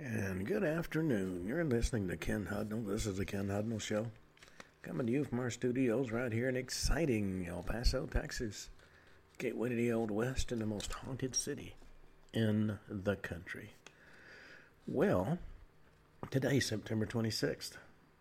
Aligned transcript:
And 0.00 0.46
good 0.46 0.62
afternoon. 0.62 1.44
You're 1.44 1.64
listening 1.64 2.06
to 2.06 2.16
Ken 2.16 2.46
Hudnall. 2.48 2.86
This 2.86 3.04
is 3.04 3.16
the 3.16 3.24
Ken 3.24 3.48
Hudnall 3.48 3.80
Show. 3.80 4.06
Coming 4.82 5.08
to 5.08 5.12
you 5.12 5.24
from 5.24 5.40
our 5.40 5.50
studios 5.50 6.12
right 6.12 6.32
here 6.32 6.48
in 6.48 6.56
exciting 6.56 7.48
El 7.50 7.64
Paso, 7.64 8.06
Texas. 8.06 8.70
Gateway 9.38 9.70
to 9.70 9.74
the 9.74 9.90
Old 9.90 10.12
West 10.12 10.52
and 10.52 10.60
the 10.60 10.66
most 10.66 10.92
haunted 10.92 11.34
city 11.34 11.74
in 12.32 12.78
the 12.88 13.16
country. 13.16 13.70
Well, 14.86 15.36
today, 16.30 16.60
September 16.60 17.04
26th, 17.04 17.72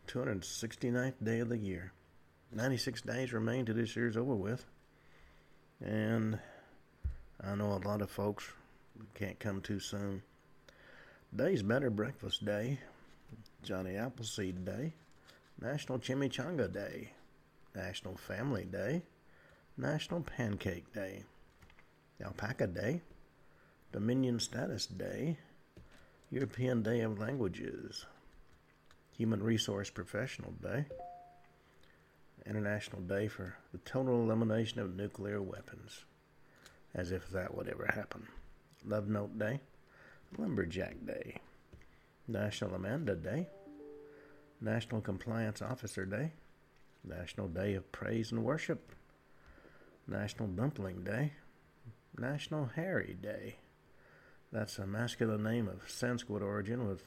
269th 0.07 1.23
day 1.23 1.41
of 1.41 1.49
the 1.49 1.59
year. 1.59 1.91
96 2.55 3.03
days 3.03 3.33
remain 3.33 3.65
to 3.67 3.73
this 3.73 3.95
year's 3.95 4.17
over 4.17 4.33
with. 4.33 4.65
And 5.85 6.39
I 7.39 7.53
know 7.53 7.73
a 7.73 7.87
lot 7.87 8.01
of 8.01 8.09
folks 8.09 8.49
can't 9.13 9.39
come 9.39 9.61
too 9.61 9.79
soon. 9.79 10.23
Today's 11.37 11.61
Better 11.61 11.91
Breakfast 11.91 12.43
Day, 12.45 12.79
Johnny 13.61 13.95
Appleseed 13.95 14.65
Day, 14.65 14.93
National 15.61 15.99
Chimichanga 15.99 16.73
Day, 16.73 17.11
National 17.75 18.17
Family 18.17 18.65
Day, 18.65 19.03
National 19.77 20.21
Pancake 20.21 20.91
Day, 20.93 21.25
Alpaca 22.25 22.65
Day, 22.65 23.01
Dominion 23.91 24.39
Status 24.39 24.87
Day, 24.87 25.37
European 26.31 26.81
Day 26.81 27.01
of 27.01 27.19
Languages, 27.19 28.07
Human 29.15 29.43
Resource 29.43 29.91
Professional 29.91 30.53
Day, 30.53 30.85
International 32.47 33.03
Day 33.03 33.27
for 33.27 33.55
the 33.73 33.77
Total 33.79 34.23
Elimination 34.23 34.79
of 34.79 34.95
Nuclear 34.95 35.39
Weapons, 35.39 36.03
as 36.95 37.11
if 37.11 37.29
that 37.29 37.53
would 37.53 37.67
ever 37.67 37.85
happen, 37.93 38.27
Love 38.83 39.07
Note 39.07 39.37
Day, 39.37 39.59
Lumberjack 40.37 41.05
Day, 41.05 41.37
National 42.27 42.75
Amanda 42.75 43.15
Day, 43.15 43.47
National 44.59 45.01
Compliance 45.01 45.61
Officer 45.61 46.05
Day, 46.05 46.31
National 47.03 47.47
Day 47.47 47.75
of 47.75 47.91
Praise 47.91 48.31
and 48.31 48.43
Worship, 48.43 48.91
National 50.07 50.47
Dumpling 50.47 51.03
Day, 51.03 51.33
National 52.17 52.71
Harry 52.75 53.15
Day. 53.21 53.57
That's 54.51 54.77
a 54.79 54.87
masculine 54.87 55.43
name 55.43 55.67
of 55.67 55.89
Sanskrit 55.89 56.41
origin 56.41 56.87
with 56.87 57.03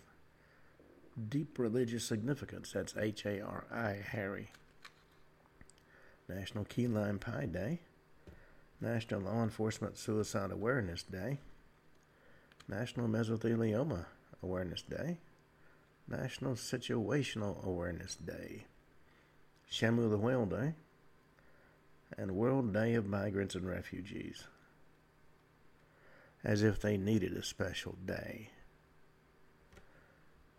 deep 1.28 1.58
religious 1.58 2.04
significance. 2.04 2.72
That's 2.72 2.96
H 2.96 3.26
A 3.26 3.40
R 3.40 3.64
I, 3.72 3.96
Harry. 4.06 4.50
National 6.28 6.64
Key 6.64 6.86
Lime 6.86 7.18
Pie 7.18 7.46
Day, 7.46 7.80
National 8.80 9.22
Law 9.22 9.42
Enforcement 9.42 9.98
Suicide 9.98 10.52
Awareness 10.52 11.02
Day, 11.02 11.38
National 12.70 13.08
Mesothelioma 13.08 14.04
Awareness 14.44 14.82
Day, 14.82 15.18
National 16.06 16.52
Situational 16.54 17.64
Awareness 17.66 18.14
Day, 18.14 18.66
Shamu 19.68 20.08
the 20.08 20.16
Whale 20.16 20.46
Day, 20.46 20.74
and 22.16 22.36
World 22.36 22.72
Day 22.72 22.94
of 22.94 23.06
Migrants 23.06 23.56
and 23.56 23.66
Refugees. 23.66 24.44
As 26.44 26.62
if 26.62 26.80
they 26.80 26.96
needed 26.96 27.36
a 27.36 27.42
special 27.42 27.96
day. 28.06 28.50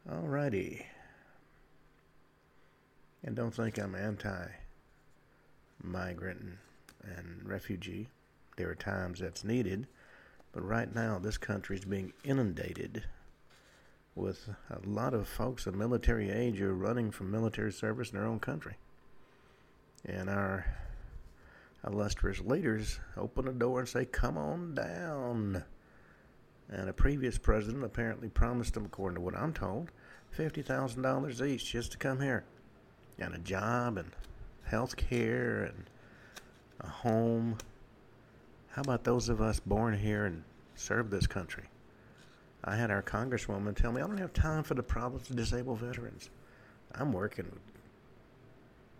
Alrighty. 0.07 0.83
And 3.23 3.37
don't 3.37 3.55
think 3.55 3.79
I'm 3.79 3.95
anti 3.95 4.47
migrant 5.81 6.57
and 7.03 7.41
refugee. 7.45 8.09
There 8.57 8.69
are 8.69 8.75
times 8.75 9.21
that's 9.21 9.45
needed 9.45 9.87
but 10.53 10.63
right 10.63 10.93
now, 10.93 11.19
this 11.19 11.37
country 11.37 11.77
is 11.77 11.85
being 11.85 12.13
inundated 12.23 13.05
with 14.15 14.49
a 14.69 14.87
lot 14.87 15.13
of 15.13 15.27
folks 15.27 15.65
of 15.65 15.75
military 15.75 16.29
age 16.29 16.57
who 16.57 16.67
are 16.67 16.73
running 16.73 17.11
from 17.11 17.31
military 17.31 17.71
service 17.71 18.11
in 18.11 18.17
their 18.17 18.27
own 18.27 18.39
country. 18.39 18.75
And 20.05 20.29
our 20.29 20.65
illustrious 21.87 22.41
leaders 22.41 22.99
open 23.15 23.45
the 23.45 23.53
door 23.53 23.79
and 23.79 23.87
say, 23.87 24.05
Come 24.05 24.37
on 24.37 24.75
down. 24.75 25.63
And 26.69 26.89
a 26.89 26.93
previous 26.93 27.37
president 27.37 27.83
apparently 27.83 28.29
promised 28.29 28.73
them, 28.73 28.85
according 28.85 29.15
to 29.15 29.21
what 29.21 29.35
I'm 29.35 29.53
told, 29.53 29.91
$50,000 30.37 31.47
each 31.47 31.71
just 31.71 31.91
to 31.93 31.97
come 31.97 32.21
here. 32.21 32.43
And 33.19 33.35
a 33.35 33.39
job 33.39 33.97
and 33.97 34.11
health 34.65 34.95
care 34.95 35.63
and 35.63 35.89
a 36.79 36.87
home 36.87 37.57
how 38.73 38.81
about 38.81 39.03
those 39.03 39.29
of 39.29 39.41
us 39.41 39.59
born 39.59 39.97
here 39.97 40.25
and 40.25 40.43
serve 40.75 41.09
this 41.09 41.27
country? 41.27 41.65
I 42.63 42.75
had 42.75 42.91
our 42.91 43.01
congresswoman 43.01 43.75
tell 43.75 43.91
me, 43.91 44.01
I 44.01 44.07
don't 44.07 44.17
have 44.17 44.33
time 44.33 44.63
for 44.63 44.75
the 44.75 44.83
problems 44.83 45.29
of 45.29 45.35
disabled 45.35 45.79
veterans. 45.79 46.29
I'm 46.93 47.11
working 47.11 47.45
with 47.45 47.61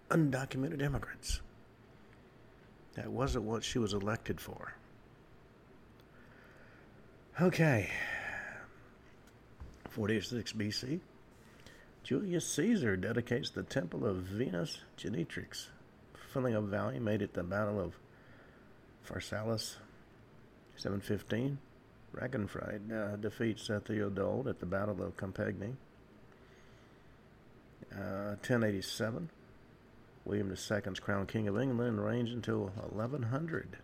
undocumented 0.10 0.82
immigrants. 0.82 1.42
That 2.96 3.12
wasn't 3.12 3.46
what 3.46 3.64
she 3.64 3.80
was 3.80 3.94
elected 3.94 4.42
for. 4.42 4.74
Okay. 7.40 7.90
46 9.90 10.54
BC. 10.54 11.00
Julius 12.04 12.48
Caesar 12.54 12.98
dedicates 12.98 13.52
the 13.52 13.64
temple 13.64 14.06
of 14.06 14.18
Venus 14.18 14.80
Genetrix, 14.98 15.68
filling 16.34 16.56
a 16.56 16.62
valley 16.62 17.00
made 17.00 17.22
at 17.22 17.34
the 17.34 17.44
Battle 17.44 17.80
of 17.80 17.94
Pharsalus, 19.08 19.76
715. 20.76 21.58
Ragnfrid 22.16 22.92
uh, 22.92 23.16
defeats 23.16 23.70
uh, 23.70 23.80
Theodald 23.86 24.48
at 24.48 24.60
the 24.60 24.66
Battle 24.66 25.02
of 25.02 25.16
Compiègne. 25.16 25.76
Uh, 27.94 28.36
1087. 28.42 29.30
William 30.26 30.50
II's 30.50 31.00
crowned 31.00 31.28
King 31.28 31.48
of 31.48 31.60
England 31.60 31.90
and 31.90 32.06
reigns 32.06 32.32
until 32.32 32.72
1100. 32.76 33.78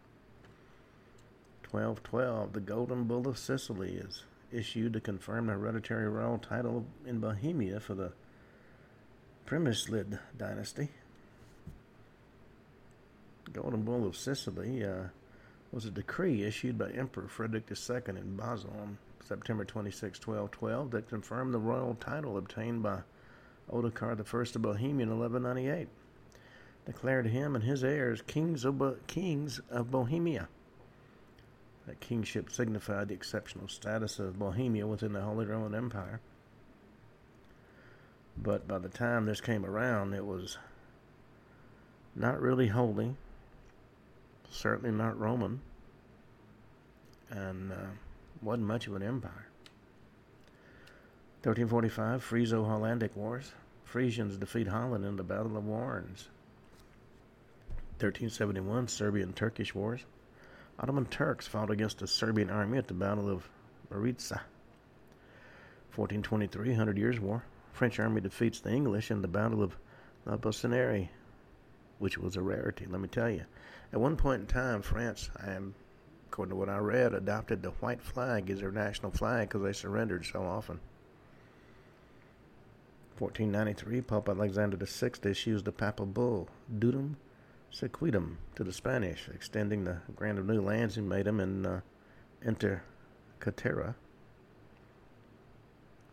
1212. 1.71 2.53
The 2.53 2.59
Golden 2.59 3.03
Bull 3.05 3.27
of 3.27 3.37
Sicily 3.37 3.93
is 3.93 4.23
issued 4.51 4.93
to 4.93 5.01
confirm 5.01 5.47
the 5.47 5.53
hereditary 5.53 6.07
royal 6.07 6.37
title 6.37 6.85
in 7.05 7.19
Bohemia 7.19 7.79
for 7.79 7.95
the 7.95 8.13
Premyslid 9.45 10.19
dynasty. 10.37 10.89
Golden 13.53 13.83
Bull 13.83 14.05
of 14.05 14.15
Sicily 14.15 14.83
uh, 14.83 15.05
was 15.71 15.85
a 15.85 15.91
decree 15.91 16.43
issued 16.43 16.77
by 16.77 16.89
Emperor 16.91 17.27
Frederick 17.27 17.65
II 17.71 18.01
in 18.07 18.35
Basel 18.35 18.73
on 18.81 18.97
September 19.23 19.65
26, 19.65 20.25
1212, 20.25 20.91
that 20.91 21.09
confirmed 21.09 21.53
the 21.53 21.59
royal 21.59 21.95
title 21.95 22.37
obtained 22.37 22.83
by 22.83 23.01
Ottokar 23.71 24.17
I 24.17 24.55
of 24.55 24.61
Bohemia 24.61 25.05
in 25.05 25.19
1198, 25.19 25.87
declared 26.85 27.27
him 27.27 27.55
and 27.55 27.63
his 27.63 27.83
heirs 27.83 28.21
kings 28.21 28.63
of, 28.63 28.77
Bo- 28.77 28.97
kings 29.07 29.59
of 29.69 29.91
Bohemia. 29.91 30.47
That 31.85 31.99
kingship 31.99 32.51
signified 32.51 33.09
the 33.09 33.13
exceptional 33.13 33.67
status 33.67 34.19
of 34.19 34.39
Bohemia 34.39 34.87
within 34.87 35.13
the 35.13 35.21
Holy 35.21 35.45
Roman 35.45 35.75
Empire. 35.75 36.21
But 38.37 38.67
by 38.67 38.77
the 38.77 38.89
time 38.89 39.25
this 39.25 39.41
came 39.41 39.65
around, 39.65 40.13
it 40.13 40.25
was 40.25 40.57
not 42.15 42.41
really 42.41 42.67
holy 42.67 43.15
certainly 44.51 44.91
not 44.91 45.19
Roman, 45.19 45.59
and 47.29 47.71
uh, 47.71 47.75
wasn't 48.41 48.67
much 48.67 48.87
of 48.87 48.95
an 48.95 49.03
empire. 49.03 49.47
1345, 51.43 52.23
Friso-Hollandic 52.23 53.15
Wars. 53.15 53.51
Frisians 53.85 54.37
defeat 54.37 54.67
Holland 54.67 55.05
in 55.05 55.15
the 55.15 55.23
Battle 55.23 55.55
of 55.55 55.63
Warnes. 55.63 56.27
1371, 57.99 58.87
Serbian-Turkish 58.89 59.73
Wars. 59.73 60.01
Ottoman 60.79 61.05
Turks 61.05 61.47
fought 61.47 61.71
against 61.71 61.99
the 61.99 62.07
Serbian 62.07 62.49
army 62.49 62.77
at 62.77 62.87
the 62.87 62.93
Battle 62.93 63.29
of 63.29 63.49
Maritsa. 63.91 64.41
1423, 65.95 66.73
Hundred 66.73 66.97
Years' 66.97 67.19
War. 67.19 67.43
French 67.73 67.99
army 67.99 68.21
defeats 68.21 68.59
the 68.59 68.71
English 68.71 69.09
in 69.09 69.21
the 69.21 69.27
Battle 69.27 69.63
of 69.63 69.75
La 70.25 70.35
Boissonnerie, 70.35 71.09
which 71.99 72.17
was 72.17 72.35
a 72.35 72.41
rarity, 72.41 72.85
let 72.87 73.01
me 73.01 73.07
tell 73.07 73.29
you. 73.29 73.45
At 73.93 74.01
one 74.01 74.17
point 74.17 74.41
in 74.41 74.47
time, 74.47 74.81
France, 74.81 75.29
I 75.41 75.51
am, 75.51 75.73
according 76.27 76.51
to 76.51 76.55
what 76.57 76.69
I 76.69 76.77
read, 76.77 77.13
adopted 77.13 77.61
the 77.61 77.71
white 77.71 78.01
flag 78.01 78.49
as 78.49 78.59
their 78.59 78.71
national 78.71 79.11
flag 79.11 79.47
because 79.47 79.63
they 79.63 79.73
surrendered 79.73 80.25
so 80.25 80.43
often. 80.43 80.79
1493, 83.17 84.01
Pope 84.01 84.29
Alexander 84.29 84.77
VI 84.77 85.29
issues 85.29 85.63
the 85.63 85.71
papal 85.71 86.05
bull, 86.05 86.49
Dudum 86.77 87.15
Sequitum, 87.73 88.37
to 88.55 88.63
the 88.63 88.73
Spanish, 88.73 89.27
extending 89.33 89.85
the 89.85 89.97
grant 90.15 90.37
of 90.37 90.45
new 90.45 90.61
lands 90.61 90.97
and 90.97 91.09
made 91.09 91.25
them 91.25 91.39
in 91.39 91.65
uh, 91.65 91.81
Inter 92.43 92.83
Caetera. 93.39 93.95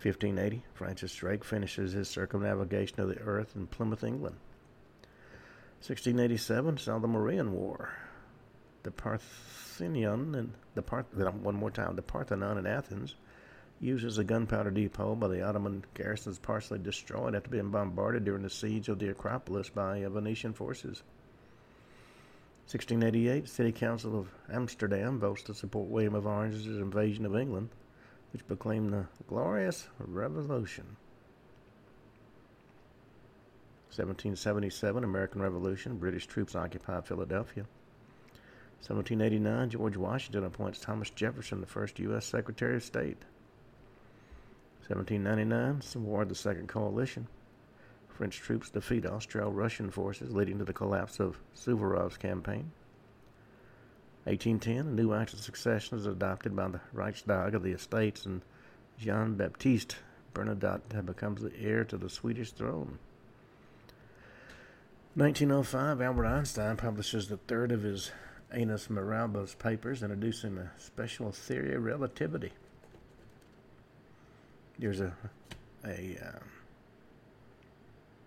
1580, 0.01 0.63
Francis 0.75 1.15
Drake 1.15 1.45
finishes 1.45 1.93
his 1.93 2.09
circumnavigation 2.09 3.01
of 3.01 3.09
the 3.09 3.19
earth 3.21 3.55
in 3.57 3.67
Plymouth, 3.67 4.05
England. 4.05 4.37
1687 5.87 6.79
saw 6.79 6.99
the 6.99 7.07
War. 7.07 7.91
The 8.85 8.91
Parthenion 8.91 10.35
and 10.35 10.55
the 10.75 10.81
Parth 10.81 11.13
one 11.13 11.57
more 11.57 11.71
time 11.71 11.95
the 11.95 12.01
Parthenon 12.01 12.57
in 12.57 12.67
Athens 12.67 13.17
used 13.81 14.07
as 14.07 14.17
a 14.17 14.25
gunpowder 14.25 14.71
depot 14.71 15.15
by 15.15 15.29
the 15.29 15.43
Ottoman 15.43 15.85
garrisons, 15.93 16.39
partially 16.39 16.79
destroyed 16.79 17.35
after 17.35 17.51
being 17.51 17.69
bombarded 17.69 18.25
during 18.25 18.45
the 18.45 18.49
siege 18.49 18.89
of 18.89 18.99
the 18.99 19.11
Acropolis 19.11 19.69
by 19.69 20.03
Venetian 20.09 20.55
forces. 20.55 21.03
1688, 22.71 23.47
City 23.47 23.73
Council 23.73 24.19
of 24.19 24.29
Amsterdam 24.51 25.19
votes 25.19 25.43
to 25.43 25.53
support 25.53 25.91
William 25.91 26.15
of 26.15 26.27
Orange's 26.27 26.65
invasion 26.79 27.27
of 27.27 27.37
England, 27.37 27.69
which 28.33 28.47
proclaimed 28.47 28.95
the 28.95 29.05
Glorious 29.29 29.87
Revolution. 29.99 30.97
1777, 33.97 35.05
American 35.05 35.41
Revolution, 35.41 35.99
British 35.99 36.27
troops 36.27 36.57
occupy 36.57 37.01
Philadelphia. 37.01 37.65
1789, 38.81 39.71
George 39.71 39.97
Washington 39.97 40.45
appoints 40.45 40.81
Thomas 40.81 41.11
Jefferson 41.11 41.61
the 41.61 41.67
first 41.67 41.99
U.S. 42.01 42.27
Secretary 42.27 42.77
of 42.77 42.83
State. 42.83 43.19
1799, 44.89 45.81
Civil 45.81 46.09
War 46.09 46.23
of 46.23 46.29
the 46.29 46.35
Second 46.35 46.69
Coalition. 46.69 47.29
French 48.09 48.37
troops 48.39 48.69
defeat 48.69 49.07
Austro-Russian 49.07 49.91
forces, 49.91 50.35
leading 50.35 50.59
to 50.59 50.65
the 50.65 50.73
collapse 50.73 51.21
of 51.21 51.39
Suvorov's 51.57 52.19
campaign. 52.19 52.73
1810, 54.25 54.89
a 54.89 54.91
new 54.91 55.15
act 55.15 55.33
of 55.33 55.41
succession 55.41 55.99
is 55.99 56.07
adopted 56.07 56.57
by 56.57 56.69
the 56.69 56.81
Reichstag 56.93 57.55
of 57.55 57.63
the 57.63 57.73
Estates, 57.73 58.27
and 58.27 58.43
Jean 58.99 59.35
Baptiste 59.35 59.97
Bernadotte 60.35 61.07
becomes 61.07 61.43
the 61.43 61.57
heir 61.57 61.85
to 61.85 61.97
the 61.97 62.11
Swedish 62.11 62.53
throne. 62.53 62.99
1905, 65.17 66.01
Albert 66.01 66.27
Einstein 66.27 66.77
publishes 66.77 67.29
the 67.29 67.37
third 67.37 67.71
of 67.71 67.85
his 67.85 68.11
Annus 68.51 68.89
Mirabilis 68.89 69.57
papers 69.57 70.03
introducing 70.03 70.59
a 70.59 70.73
special 70.77 71.31
theory 71.31 71.75
of 71.77 71.85
relativity. 71.85 72.53
There's 74.77 75.01
a 75.01 75.15
a 75.85 76.19
uh, 76.21 76.39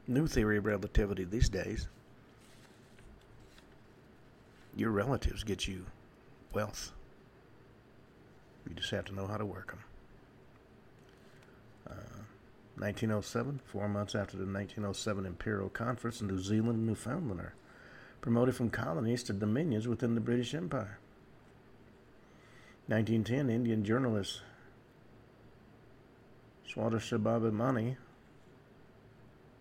new 0.07 0.27
theory 0.27 0.57
of 0.57 0.65
relativity 0.65 1.25
these 1.25 1.49
days. 1.49 1.89
Your 4.75 4.91
relatives 4.91 5.43
get 5.43 5.67
you 5.67 5.85
wealth. 6.53 6.93
You 8.69 8.75
just 8.75 8.91
have 8.91 9.05
to 9.05 9.13
know 9.13 9.27
how 9.27 9.37
to 9.37 9.45
work 9.45 9.71
them. 9.71 9.83
Uh, 11.89 12.16
1907, 12.77 13.61
four 13.65 13.89
months 13.89 14.13
after 14.13 14.37
the 14.37 14.43
1907 14.43 15.25
Imperial 15.25 15.69
Conference, 15.69 16.21
New 16.21 16.39
Zealand 16.39 16.77
and 16.77 16.85
Newfoundland 16.85 17.41
are 17.41 17.55
promoted 18.21 18.55
from 18.55 18.69
colonies 18.69 19.23
to 19.23 19.33
dominions 19.33 19.87
within 19.87 20.13
the 20.13 20.21
British 20.21 20.53
Empire. 20.53 20.99
1910, 22.87 23.49
Indian 23.49 23.83
journalist 23.83 24.41
Swadesh 26.67 27.11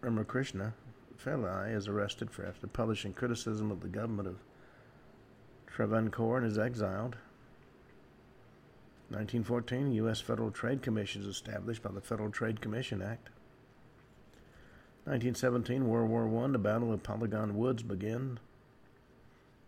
Ramakrishna 0.03 0.75
Pillai 1.19 1.75
is 1.75 1.89
arrested 1.89 2.31
for 2.31 2.45
after 2.45 2.67
publishing 2.67 3.13
criticism 3.13 3.71
of 3.71 3.81
the 3.81 3.89
government 3.89 4.29
of 4.29 4.37
Travancore 5.67 6.39
and 6.39 6.47
is 6.47 6.59
exiled. 6.59 7.17
1914, 9.09 9.93
U.S. 9.93 10.21
Federal 10.21 10.51
Trade 10.51 10.83
Commission 10.83 11.23
is 11.23 11.29
established 11.29 11.83
by 11.83 11.93
the 11.93 12.01
Federal 12.01 12.31
Trade 12.31 12.61
Commission 12.61 13.01
Act. 13.01 13.29
1917, 15.05 15.87
World 15.87 16.11
War 16.11 16.45
I, 16.45 16.51
the 16.51 16.59
Battle 16.59 16.93
of 16.93 17.05
Polygon 17.05 17.57
Woods 17.57 17.85
began. 17.85 18.41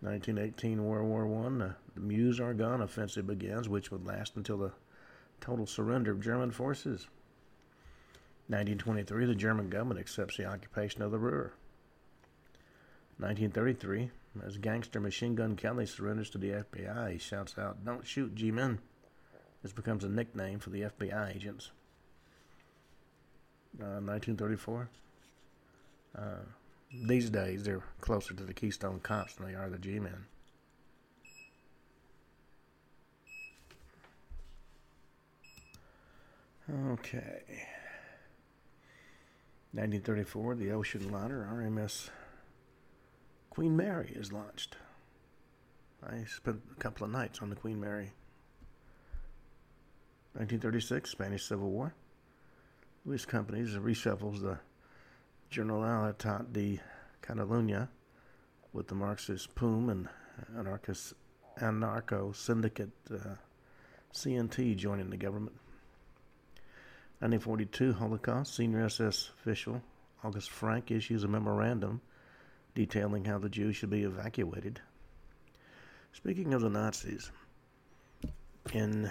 1918, 0.01 0.85
World 0.85 1.09
War 1.09 1.47
I, 1.47 1.75
the 1.95 2.01
Meuse-Argonne 2.01 2.81
offensive 2.81 3.29
begins, 3.29 3.69
which 3.69 3.93
would 3.93 4.05
last 4.05 4.35
until 4.35 4.59
the 4.59 4.73
total 5.41 5.67
surrender 5.67 6.11
of 6.11 6.21
German 6.21 6.51
forces. 6.51 7.07
1923, 8.49 9.27
the 9.27 9.35
German 9.37 9.69
government 9.69 10.01
accepts 10.01 10.37
the 10.37 10.47
occupation 10.47 11.03
of 11.03 11.13
the 11.13 11.19
Ruhr. 11.19 11.53
1933, 13.19 14.11
as 14.45 14.57
gangster 14.59 14.99
Machine 14.99 15.37
Gun 15.37 15.55
Kelly 15.55 15.87
surrenders 15.87 16.31
to 16.31 16.39
the 16.39 16.51
FBI, 16.51 17.13
he 17.13 17.19
shouts 17.19 17.57
out, 17.57 17.85
Don't 17.85 18.07
shoot, 18.07 18.35
G 18.35 18.51
Men. 18.51 18.81
This 19.63 19.73
becomes 19.73 20.05
a 20.05 20.09
nickname 20.09 20.59
for 20.59 20.71
the 20.71 20.83
FBI 20.83 21.35
agents. 21.35 21.71
Uh, 23.81 24.01
1934, 24.01 24.89
uh, 26.17 26.21
these 27.07 27.29
days, 27.31 27.65
they're 27.65 27.83
closer 28.01 28.35
to 28.35 28.45
the 28.45 28.55
Keystone 28.55 28.99
Cops 29.01 29.35
than 29.35 29.47
they 29.47 29.55
are 29.55 29.69
the 29.69 29.79
G 29.79 29.99
Men. 29.99 30.27
Okay. 36.71 37.43
1934, 39.73 40.55
the 40.55 40.71
ocean 40.71 41.11
liner 41.11 41.49
RMS 41.53 42.11
Queen 43.51 43.77
Mary 43.77 44.13
is 44.15 44.33
launched. 44.33 44.77
I 46.03 46.25
spent 46.25 46.61
a 46.71 46.81
couple 46.81 47.05
of 47.05 47.11
nights 47.11 47.41
on 47.43 47.51
the 47.51 47.57
Queen 47.57 47.81
Mary. 47.81 48.13
1936, 50.39 51.11
Spanish 51.11 51.45
Civil 51.45 51.69
War. 51.69 51.93
Luis 53.05 53.27
Companys 53.27 53.77
reshuffles 53.77 54.41
the 54.41 54.57
Generalitat 55.51 56.53
de 56.53 56.79
Catalunya 57.21 57.89
with 58.73 58.87
the 58.87 58.95
Marxist 58.95 59.53
POUM 59.57 59.89
and 59.89 60.09
anarcho 61.61 62.37
syndicate 62.37 62.93
uh, 63.13 63.35
CNT 64.15 64.77
joining 64.77 65.11
the 65.11 65.17
government. 65.17 65.57
1942 67.19 67.95
Holocaust 67.95 68.55
senior 68.55 68.85
SS 68.85 69.33
official 69.41 69.83
August 70.23 70.51
Frank 70.51 70.93
issues 70.93 71.25
a 71.25 71.29
memorandum 71.29 72.01
detailing 72.77 73.25
how 73.25 73.39
the 73.39 73.49
Jews 73.49 73.75
should 73.75 73.91
be 73.91 74.05
evacuated. 74.05 74.81
Speaking 76.13 76.55
of 76.55 76.61
the 76.61 76.71
Nazis, 76.71 77.33
in 78.75 79.11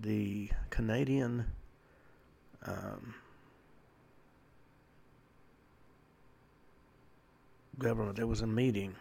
the 0.00 0.50
Canadian 0.70 1.44
um, 2.66 3.14
government, 7.78 8.16
there 8.16 8.26
was 8.26 8.42
a 8.42 8.46
meeting. 8.46 8.94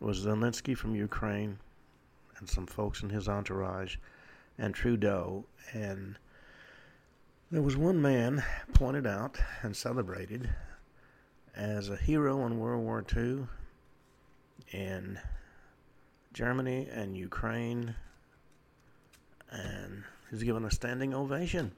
It 0.00 0.04
was 0.04 0.24
Zelensky 0.24 0.76
from 0.76 0.94
Ukraine 0.94 1.58
and 2.38 2.48
some 2.48 2.66
folks 2.66 3.02
in 3.02 3.10
his 3.10 3.28
entourage, 3.28 3.96
and 4.58 4.74
Trudeau. 4.74 5.44
And 5.72 6.16
there 7.50 7.62
was 7.62 7.76
one 7.76 8.00
man 8.00 8.44
pointed 8.74 9.06
out 9.06 9.38
and 9.62 9.74
celebrated 9.74 10.48
as 11.56 11.88
a 11.88 11.96
hero 11.96 12.46
in 12.46 12.58
World 12.58 12.84
War 12.84 13.04
II 13.16 13.46
in 14.72 15.18
Germany 16.32 16.88
and 16.92 17.16
Ukraine, 17.16 17.94
and 19.50 20.04
he's 20.30 20.42
given 20.42 20.64
a 20.64 20.70
standing 20.70 21.14
ovation. 21.14 21.72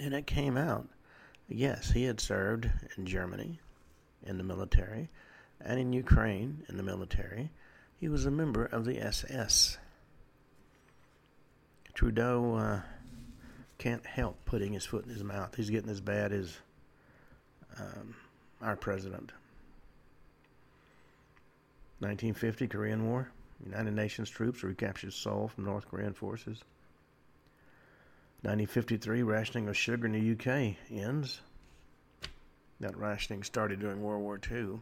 And 0.00 0.14
it 0.14 0.26
came 0.26 0.56
out, 0.56 0.88
yes, 1.48 1.90
he 1.90 2.04
had 2.04 2.20
served 2.20 2.70
in 2.96 3.06
Germany 3.06 3.60
in 4.24 4.38
the 4.38 4.44
military, 4.44 5.08
and 5.60 5.78
in 5.78 5.92
Ukraine 5.92 6.64
in 6.68 6.76
the 6.76 6.82
military. 6.82 7.50
He 7.98 8.08
was 8.08 8.24
a 8.24 8.30
member 8.30 8.64
of 8.64 8.84
the 8.84 8.98
SS. 8.98 9.78
Trudeau 11.92 12.54
uh, 12.54 12.80
can't 13.78 14.04
help 14.06 14.42
putting 14.46 14.72
his 14.72 14.86
foot 14.86 15.04
in 15.04 15.10
his 15.10 15.22
mouth. 15.22 15.54
He's 15.54 15.70
getting 15.70 15.90
as 15.90 16.00
bad 16.00 16.32
as 16.32 16.56
um, 17.78 18.14
our 18.62 18.76
president. 18.76 19.32
1950 22.00 22.68
Korean 22.68 23.06
War. 23.06 23.30
United 23.64 23.94
Nations 23.94 24.30
troops 24.30 24.62
recaptured 24.62 25.12
Seoul 25.12 25.48
from 25.48 25.64
North 25.64 25.88
Korean 25.88 26.14
forces. 26.14 26.62
1953 28.42 29.22
rationing 29.22 29.68
of 29.68 29.76
sugar 29.76 30.06
in 30.06 30.12
the 30.12 30.32
UK 30.32 30.76
ends. 30.90 31.40
That 32.80 32.96
rationing 32.96 33.42
started 33.42 33.80
during 33.80 34.02
World 34.02 34.22
War 34.22 34.40
II. 34.50 34.80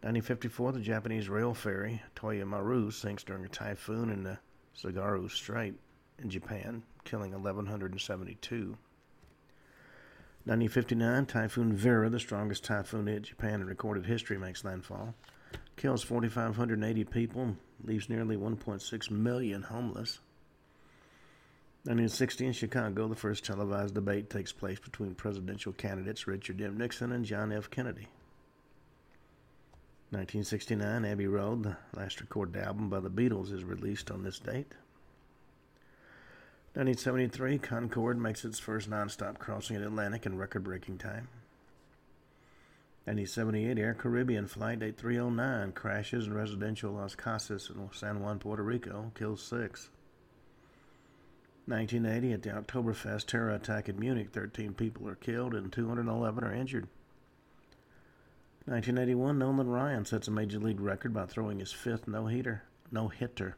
1954, 0.00 0.72
the 0.72 0.80
Japanese 0.80 1.28
rail 1.28 1.54
ferry 1.54 2.02
Toya 2.14 2.46
Maru 2.46 2.90
sinks 2.90 3.24
during 3.24 3.44
a 3.44 3.48
typhoon 3.48 4.10
in 4.10 4.22
the 4.22 4.38
Tsugaru 4.76 5.30
Strait 5.30 5.74
in 6.18 6.30
Japan, 6.30 6.82
killing 7.04 7.32
1,172. 7.32 8.76
1959, 10.44 11.26
Typhoon 11.26 11.72
Vera, 11.72 12.08
the 12.08 12.20
strongest 12.20 12.64
typhoon 12.64 13.06
hit 13.06 13.22
Japan 13.22 13.60
in 13.60 13.66
recorded 13.66 14.06
history, 14.06 14.38
makes 14.38 14.64
landfall. 14.64 15.14
Kills 15.76 16.02
4,580 16.02 17.04
people, 17.04 17.56
leaves 17.84 18.08
nearly 18.08 18.36
1.6 18.36 19.10
million 19.10 19.62
homeless. 19.62 20.18
1960 21.84 22.46
in 22.46 22.52
Chicago, 22.52 23.08
the 23.08 23.14
first 23.14 23.44
televised 23.44 23.94
debate 23.94 24.28
takes 24.28 24.52
place 24.52 24.78
between 24.78 25.14
presidential 25.14 25.72
candidates 25.72 26.26
Richard 26.26 26.60
M. 26.60 26.76
Nixon 26.76 27.12
and 27.12 27.24
John 27.24 27.52
F. 27.52 27.70
Kennedy. 27.70 28.08
1969, 30.10 31.04
Abbey 31.04 31.26
Road, 31.26 31.62
the 31.62 31.76
last 31.94 32.20
recorded 32.20 32.60
album 32.60 32.88
by 32.88 32.98
the 32.98 33.10
Beatles, 33.10 33.52
is 33.52 33.62
released 33.62 34.10
on 34.10 34.22
this 34.24 34.38
date. 34.38 34.72
1973, 36.74 37.58
Concorde 37.58 38.18
makes 38.18 38.44
its 38.44 38.58
first 38.58 38.88
nonstop 38.90 39.38
crossing 39.38 39.76
at 39.76 39.82
Atlantic 39.82 40.26
in 40.26 40.36
record 40.36 40.64
breaking 40.64 40.98
time. 40.98 41.28
1978, 43.08 43.78
Air 43.78 43.94
Caribbean 43.94 44.46
Flight 44.46 44.82
8309 44.82 45.72
crashes 45.72 46.26
in 46.26 46.34
residential 46.34 46.92
Las 46.92 47.14
Casas 47.14 47.70
in 47.70 47.88
San 47.90 48.20
Juan, 48.20 48.38
Puerto 48.38 48.62
Rico, 48.62 49.12
kills 49.14 49.42
six. 49.42 49.88
1980, 51.64 52.32
at 52.34 52.42
the 52.42 52.50
Oktoberfest 52.50 53.24
terror 53.24 53.48
attack 53.48 53.88
in 53.88 53.98
Munich, 53.98 54.28
13 54.30 54.74
people 54.74 55.08
are 55.08 55.14
killed 55.14 55.54
and 55.54 55.72
211 55.72 56.44
are 56.44 56.52
injured. 56.52 56.86
1981, 58.66 59.38
Nolan 59.38 59.70
Ryan 59.70 60.04
sets 60.04 60.28
a 60.28 60.30
major 60.30 60.58
league 60.58 60.78
record 60.78 61.14
by 61.14 61.24
throwing 61.24 61.60
his 61.60 61.72
fifth 61.72 62.06
no-hitter. 62.06 62.62
No-hitter. 62.92 63.56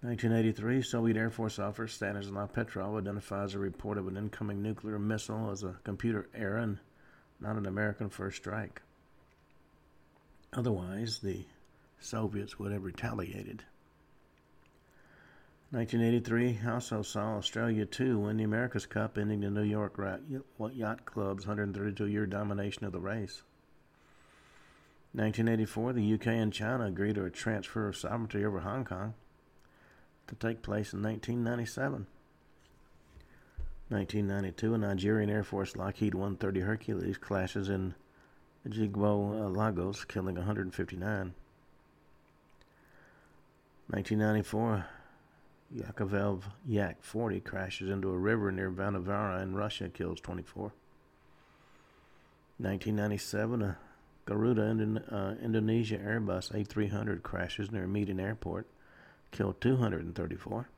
1983, 0.00 0.80
Soviet 0.80 1.18
Air 1.18 1.30
Force 1.30 1.58
officer 1.58 1.88
Stanislav 1.88 2.54
Petrov 2.54 2.96
identifies 2.96 3.54
a 3.54 3.58
report 3.58 3.98
of 3.98 4.08
an 4.08 4.16
incoming 4.16 4.62
nuclear 4.62 4.98
missile 4.98 5.50
as 5.50 5.62
a 5.62 5.76
computer 5.84 6.30
error 6.34 6.78
not 7.42 7.56
an 7.56 7.66
American 7.66 8.08
first 8.08 8.38
strike. 8.38 8.80
Otherwise, 10.52 11.18
the 11.18 11.44
Soviets 12.00 12.58
would 12.58 12.72
have 12.72 12.84
retaliated. 12.84 13.64
1983 15.70 16.60
also 16.70 17.00
saw 17.00 17.36
Australia 17.36 17.86
2 17.86 18.18
win 18.18 18.36
the 18.36 18.44
America's 18.44 18.84
Cup, 18.84 19.16
ending 19.16 19.40
the 19.40 19.50
New 19.50 19.62
York 19.62 19.98
Yacht 20.74 21.04
Club's 21.06 21.46
132 21.46 22.06
year 22.06 22.26
domination 22.26 22.84
of 22.84 22.92
the 22.92 23.00
race. 23.00 23.42
1984, 25.14 25.94
the 25.94 26.14
UK 26.14 26.26
and 26.28 26.52
China 26.52 26.84
agreed 26.84 27.14
to 27.14 27.24
a 27.24 27.30
transfer 27.30 27.88
of 27.88 27.96
sovereignty 27.96 28.44
over 28.44 28.60
Hong 28.60 28.84
Kong 28.84 29.14
to 30.26 30.34
take 30.34 30.62
place 30.62 30.92
in 30.92 31.02
1997. 31.02 32.06
1992, 33.92 34.74
a 34.74 34.78
Nigerian 34.78 35.28
Air 35.28 35.44
Force 35.44 35.76
Lockheed 35.76 36.14
130 36.14 36.60
Hercules 36.60 37.18
clashes 37.18 37.68
in 37.68 37.94
Jigbo, 38.66 39.44
uh, 39.44 39.48
Lagos, 39.48 40.04
killing 40.04 40.36
159. 40.36 41.34
1994, 43.88 44.86
Yakolev 45.76 46.42
Yak 46.66 47.02
40 47.02 47.40
crashes 47.40 47.90
into 47.90 48.08
a 48.08 48.16
river 48.16 48.50
near 48.50 48.70
Vanavara 48.70 49.42
in 49.42 49.54
Russia, 49.54 49.90
kills 49.90 50.20
24. 50.20 50.72
1997, 52.58 53.62
a 53.62 53.76
Garuda 54.24 54.62
uh, 55.10 55.34
Indonesia 55.42 55.98
Airbus 55.98 56.50
A300 56.52 57.22
crashes 57.22 57.70
near 57.70 57.86
Medan 57.86 58.20
Airport, 58.20 58.66
killed 59.32 59.60
234. 59.60 60.68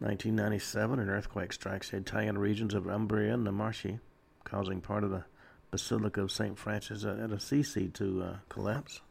1997, 0.00 0.98
an 0.98 1.10
earthquake 1.10 1.52
strikes 1.52 1.90
the 1.90 1.98
Italian 1.98 2.38
regions 2.38 2.72
of 2.72 2.86
Umbria 2.86 3.34
and 3.34 3.46
the 3.46 3.52
Marche, 3.52 3.98
causing 4.44 4.80
part 4.80 5.04
of 5.04 5.10
the 5.10 5.24
Basilica 5.70 6.22
of 6.22 6.32
St. 6.32 6.58
Francis 6.58 7.04
at 7.04 7.30
Assisi 7.30 7.88
to 7.88 8.22
uh, 8.22 8.36
collapse. 8.48 9.02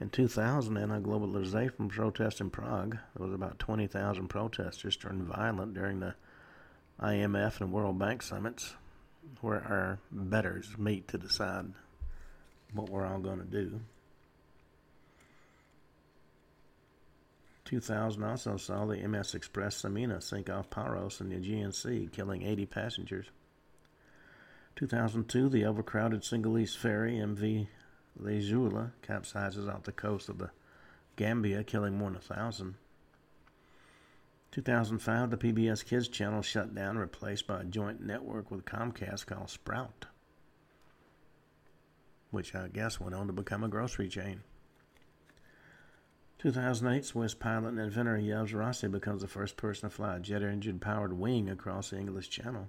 In 0.00 0.08
2000, 0.08 0.78
in 0.78 0.82
anti-globalization 0.82 1.90
protests 1.90 2.40
in 2.40 2.48
Prague, 2.48 2.96
there 3.14 3.26
was 3.26 3.34
about 3.34 3.58
20,000 3.58 4.28
protesters 4.28 4.96
turned 4.96 5.24
violent 5.24 5.74
during 5.74 6.00
the 6.00 6.14
IMF 6.98 7.60
and 7.60 7.70
World 7.70 7.98
Bank 7.98 8.22
summits, 8.22 8.74
where 9.42 9.62
our 9.62 9.98
betters 10.10 10.78
meet 10.78 11.06
to 11.08 11.18
decide 11.18 11.66
what 12.72 12.88
we're 12.88 13.06
all 13.06 13.18
going 13.18 13.40
to 13.40 13.44
do. 13.44 13.80
2000 17.70 18.24
also 18.24 18.56
saw 18.56 18.84
the 18.84 18.96
MS 19.06 19.36
Express 19.36 19.80
Samina 19.80 20.20
sink 20.20 20.50
off 20.50 20.70
Paros 20.70 21.20
in 21.20 21.28
the 21.28 21.36
Aegean 21.36 21.70
Sea, 21.70 22.08
killing 22.10 22.42
80 22.42 22.66
passengers. 22.66 23.26
2002, 24.74 25.48
the 25.48 25.64
overcrowded 25.64 26.24
Senegalese 26.24 26.74
ferry 26.74 27.12
MV 27.12 27.68
Le 28.16 28.92
capsizes 29.02 29.72
off 29.72 29.84
the 29.84 29.92
coast 29.92 30.28
of 30.28 30.38
the 30.38 30.50
Gambia, 31.14 31.62
killing 31.62 31.96
more 31.96 32.10
than 32.10 32.16
a 32.18 32.20
thousand. 32.20 32.74
2005, 34.50 35.30
the 35.30 35.36
PBS 35.36 35.84
Kids 35.84 36.08
channel 36.08 36.42
shut 36.42 36.74
down, 36.74 36.98
replaced 36.98 37.46
by 37.46 37.60
a 37.60 37.64
joint 37.64 38.04
network 38.04 38.50
with 38.50 38.64
Comcast 38.64 39.26
called 39.26 39.48
Sprout, 39.48 40.06
which 42.32 42.52
I 42.52 42.66
guess 42.66 42.98
went 42.98 43.14
on 43.14 43.28
to 43.28 43.32
become 43.32 43.62
a 43.62 43.68
grocery 43.68 44.08
chain. 44.08 44.40
2008, 46.40 47.04
Swiss 47.04 47.34
pilot 47.34 47.68
and 47.68 47.78
inventor 47.78 48.16
Yves 48.16 48.54
Rossy 48.54 48.90
becomes 48.90 49.20
the 49.20 49.28
first 49.28 49.58
person 49.58 49.90
to 49.90 49.94
fly 49.94 50.16
a 50.16 50.20
jet 50.20 50.42
engine 50.42 50.78
powered 50.78 51.12
wing 51.12 51.50
across 51.50 51.90
the 51.90 51.98
English 51.98 52.30
Channel. 52.30 52.66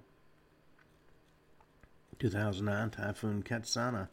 2009, 2.18 2.90
Typhoon 2.90 3.42
Ketsana 3.42 4.08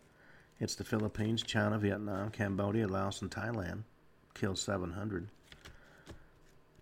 hits 0.56 0.76
the 0.76 0.86
Philippines, 0.86 1.44
China, 1.44 1.78
Vietnam, 1.78 2.30
Cambodia, 2.30 2.88
Laos, 2.88 3.22
and 3.22 3.30
Thailand, 3.30 3.84
kills 4.34 4.62
700. 4.62 5.28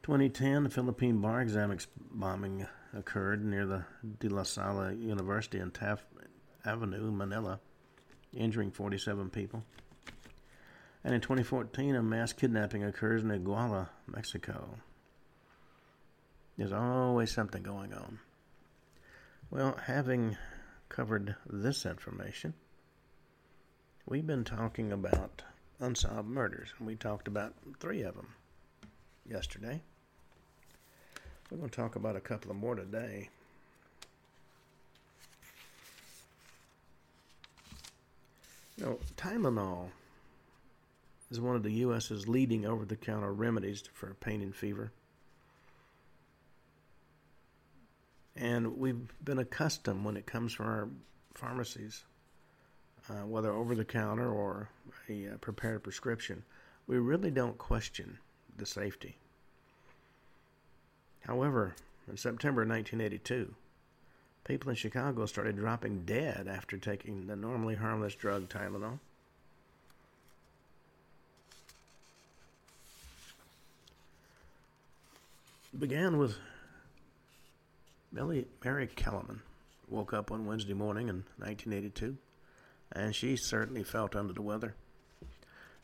2010, 0.03 0.65
the 0.65 0.69
Philippine 0.69 1.19
bar 1.19 1.41
exam 1.41 1.72
ex- 1.72 1.88
bombing 2.12 2.67
occurred 2.96 3.43
near 3.43 3.65
the 3.65 3.86
De 4.19 4.29
La 4.29 4.43
Salle 4.43 4.93
University 4.93 5.57
in 5.57 5.72
Taft 5.72 6.05
Avenue, 6.63 7.12
Manila, 7.12 7.60
injuring 8.34 8.69
47 8.69 9.31
people. 9.31 9.63
And 11.07 11.15
in 11.15 11.21
2014, 11.21 11.95
a 11.95 12.03
mass 12.03 12.33
kidnapping 12.33 12.83
occurs 12.83 13.23
in 13.23 13.29
Iguala, 13.29 13.87
Mexico. 14.07 14.77
There's 16.57 16.73
always 16.73 17.31
something 17.31 17.63
going 17.63 17.93
on. 17.93 18.19
Well, 19.49 19.79
having 19.85 20.35
covered 20.89 21.37
this 21.49 21.85
information, 21.85 22.55
we've 24.05 24.27
been 24.27 24.43
talking 24.43 24.91
about 24.91 25.43
unsolved 25.79 26.27
murders, 26.27 26.73
and 26.77 26.85
we 26.85 26.95
talked 26.95 27.29
about 27.29 27.53
three 27.79 28.01
of 28.01 28.17
them 28.17 28.33
yesterday. 29.25 29.81
We're 31.49 31.59
going 31.59 31.69
to 31.69 31.73
talk 31.77 31.95
about 31.95 32.17
a 32.17 32.19
couple 32.19 32.51
of 32.51 32.57
more 32.57 32.75
today. 32.75 33.29
You 38.75 38.83
know, 38.83 38.99
Tylenol 39.15 39.91
is 41.29 41.41
one 41.41 41.55
of 41.55 41.63
the 41.63 41.74
U.S.'s 41.74 42.27
leading 42.27 42.65
over 42.65 42.86
the 42.86 42.96
counter 42.96 43.34
remedies 43.34 43.84
for 43.93 44.13
pain 44.15 44.41
and 44.41 44.55
fever. 44.55 44.91
And 48.36 48.77
we've 48.77 49.07
been 49.24 49.39
accustomed 49.39 50.05
when 50.05 50.15
it 50.15 50.27
comes 50.27 50.53
from 50.53 50.67
our 50.67 50.88
pharmacies, 51.34 52.03
uh, 53.10 53.25
whether 53.25 53.51
over 53.51 53.75
the 53.75 53.86
counter 53.86 54.31
or 54.31 54.69
a 55.10 55.27
uh, 55.27 55.38
prepared 55.38 55.84
prescription, 55.84 56.43
we 56.86 56.98
really 56.98 57.31
don't 57.31 57.57
question 57.57 58.19
the 58.57 58.65
safety. 58.65 59.17
However, 61.22 61.75
in 62.07 62.15
September 62.15 62.62
1982, 62.62 63.53
people 64.46 64.69
in 64.69 64.75
Chicago 64.75 65.25
started 65.25 65.57
dropping 65.57 66.03
dead 66.05 66.48
after 66.48 66.77
taking 66.77 67.27
the 67.27 67.36
normally 67.36 67.75
harmless 67.75 68.15
drug 68.15 68.48
Tylenol. 68.48 69.00
Began 75.77 76.17
with 76.17 76.38
Mary, 78.12 78.47
Mary 78.63 78.88
Kellerman. 78.88 79.41
Woke 79.89 80.13
up 80.13 80.31
one 80.31 80.45
Wednesday 80.45 80.74
morning 80.74 81.07
in 81.07 81.24
1982, 81.38 82.17
and 82.91 83.15
she 83.15 83.38
certainly 83.38 83.83
felt 83.83 84.15
under 84.15 84.33
the 84.33 84.41
weather. 84.41 84.75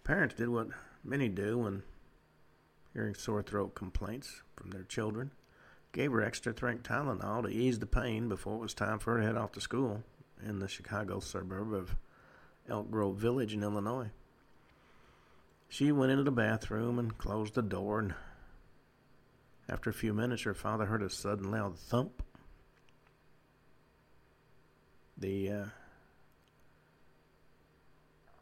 Parents 0.04 0.36
did 0.36 0.50
what 0.50 0.68
many 1.04 1.30
do 1.30 1.60
when 1.60 1.84
hearing 2.94 3.16
sore 3.16 3.42
throat 3.42 3.76
complaints 3.76 4.42
from 4.56 4.72
their 4.72 4.84
children. 4.84 5.32
Gave 5.94 6.12
her 6.12 6.22
extra 6.22 6.54
strength 6.54 6.84
Tylenol 6.84 7.44
to 7.44 7.50
ease 7.50 7.80
the 7.80 7.86
pain 7.86 8.28
before 8.28 8.56
it 8.56 8.62
was 8.62 8.74
time 8.74 9.00
for 9.00 9.14
her 9.14 9.20
to 9.20 9.26
head 9.26 9.38
off 9.38 9.54
to 9.54 9.62
school 9.62 10.04
in 10.46 10.60
the 10.60 10.68
Chicago 10.68 11.20
suburb 11.20 11.74
of 11.74 11.96
Elk 12.68 12.92
Grove 12.92 13.18
Village 13.18 13.54
in 13.54 13.64
Illinois. 13.64 14.10
She 15.70 15.92
went 15.92 16.12
into 16.12 16.24
the 16.24 16.32
bathroom 16.32 17.00
and 17.00 17.18
closed 17.18 17.54
the 17.54 17.62
door 17.62 18.00
and 18.00 18.16
after 19.70 19.90
a 19.90 19.94
few 19.94 20.14
minutes, 20.14 20.44
her 20.44 20.54
father 20.54 20.86
heard 20.86 21.02
a 21.02 21.10
sudden 21.10 21.50
loud 21.52 21.78
thump. 21.78 22.22
The 25.18 25.52
uh, 25.52 25.66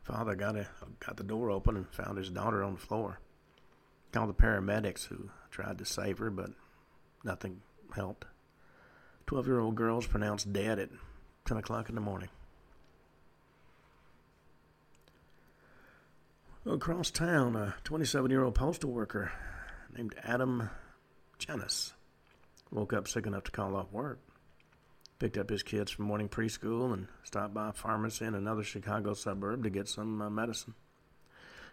father 0.03 0.35
got 0.35 0.55
a, 0.55 0.67
got 0.99 1.17
the 1.17 1.23
door 1.23 1.51
open 1.51 1.77
and 1.77 1.87
found 1.89 2.17
his 2.17 2.29
daughter 2.29 2.63
on 2.63 2.73
the 2.73 2.79
floor. 2.79 3.19
Called 4.11 4.29
the 4.29 4.33
paramedics, 4.33 5.05
who 5.07 5.29
tried 5.51 5.77
to 5.77 5.85
save 5.85 6.17
her, 6.17 6.29
but 6.29 6.51
nothing 7.23 7.61
helped. 7.95 8.25
Twelve-year-old 9.25 9.75
girl 9.75 9.97
was 9.97 10.07
pronounced 10.07 10.51
dead 10.51 10.79
at 10.79 10.89
ten 11.45 11.57
o'clock 11.57 11.87
in 11.87 11.95
the 11.95 12.01
morning. 12.01 12.29
Across 16.65 17.11
town, 17.11 17.55
a 17.55 17.75
27 17.83 18.29
year 18.29 18.43
old 18.43 18.53
postal 18.53 18.91
worker 18.91 19.31
named 19.95 20.13
Adam 20.23 20.69
Janus 21.41 21.93
woke 22.69 22.93
up 22.93 23.07
sick 23.07 23.25
enough 23.25 23.45
to 23.45 23.51
call 23.51 23.75
off 23.75 23.91
work. 23.91 24.19
Picked 25.17 25.37
up 25.37 25.49
his 25.49 25.63
kids 25.63 25.89
from 25.89 26.05
morning 26.05 26.29
preschool 26.29 26.93
and 26.93 27.07
stopped 27.23 27.53
by 27.53 27.69
a 27.69 27.73
pharmacy 27.73 28.25
in 28.25 28.35
another 28.35 28.63
Chicago 28.63 29.15
suburb 29.15 29.63
to 29.63 29.71
get 29.71 29.87
some 29.87 30.21
uh, 30.21 30.29
medicine. 30.29 30.75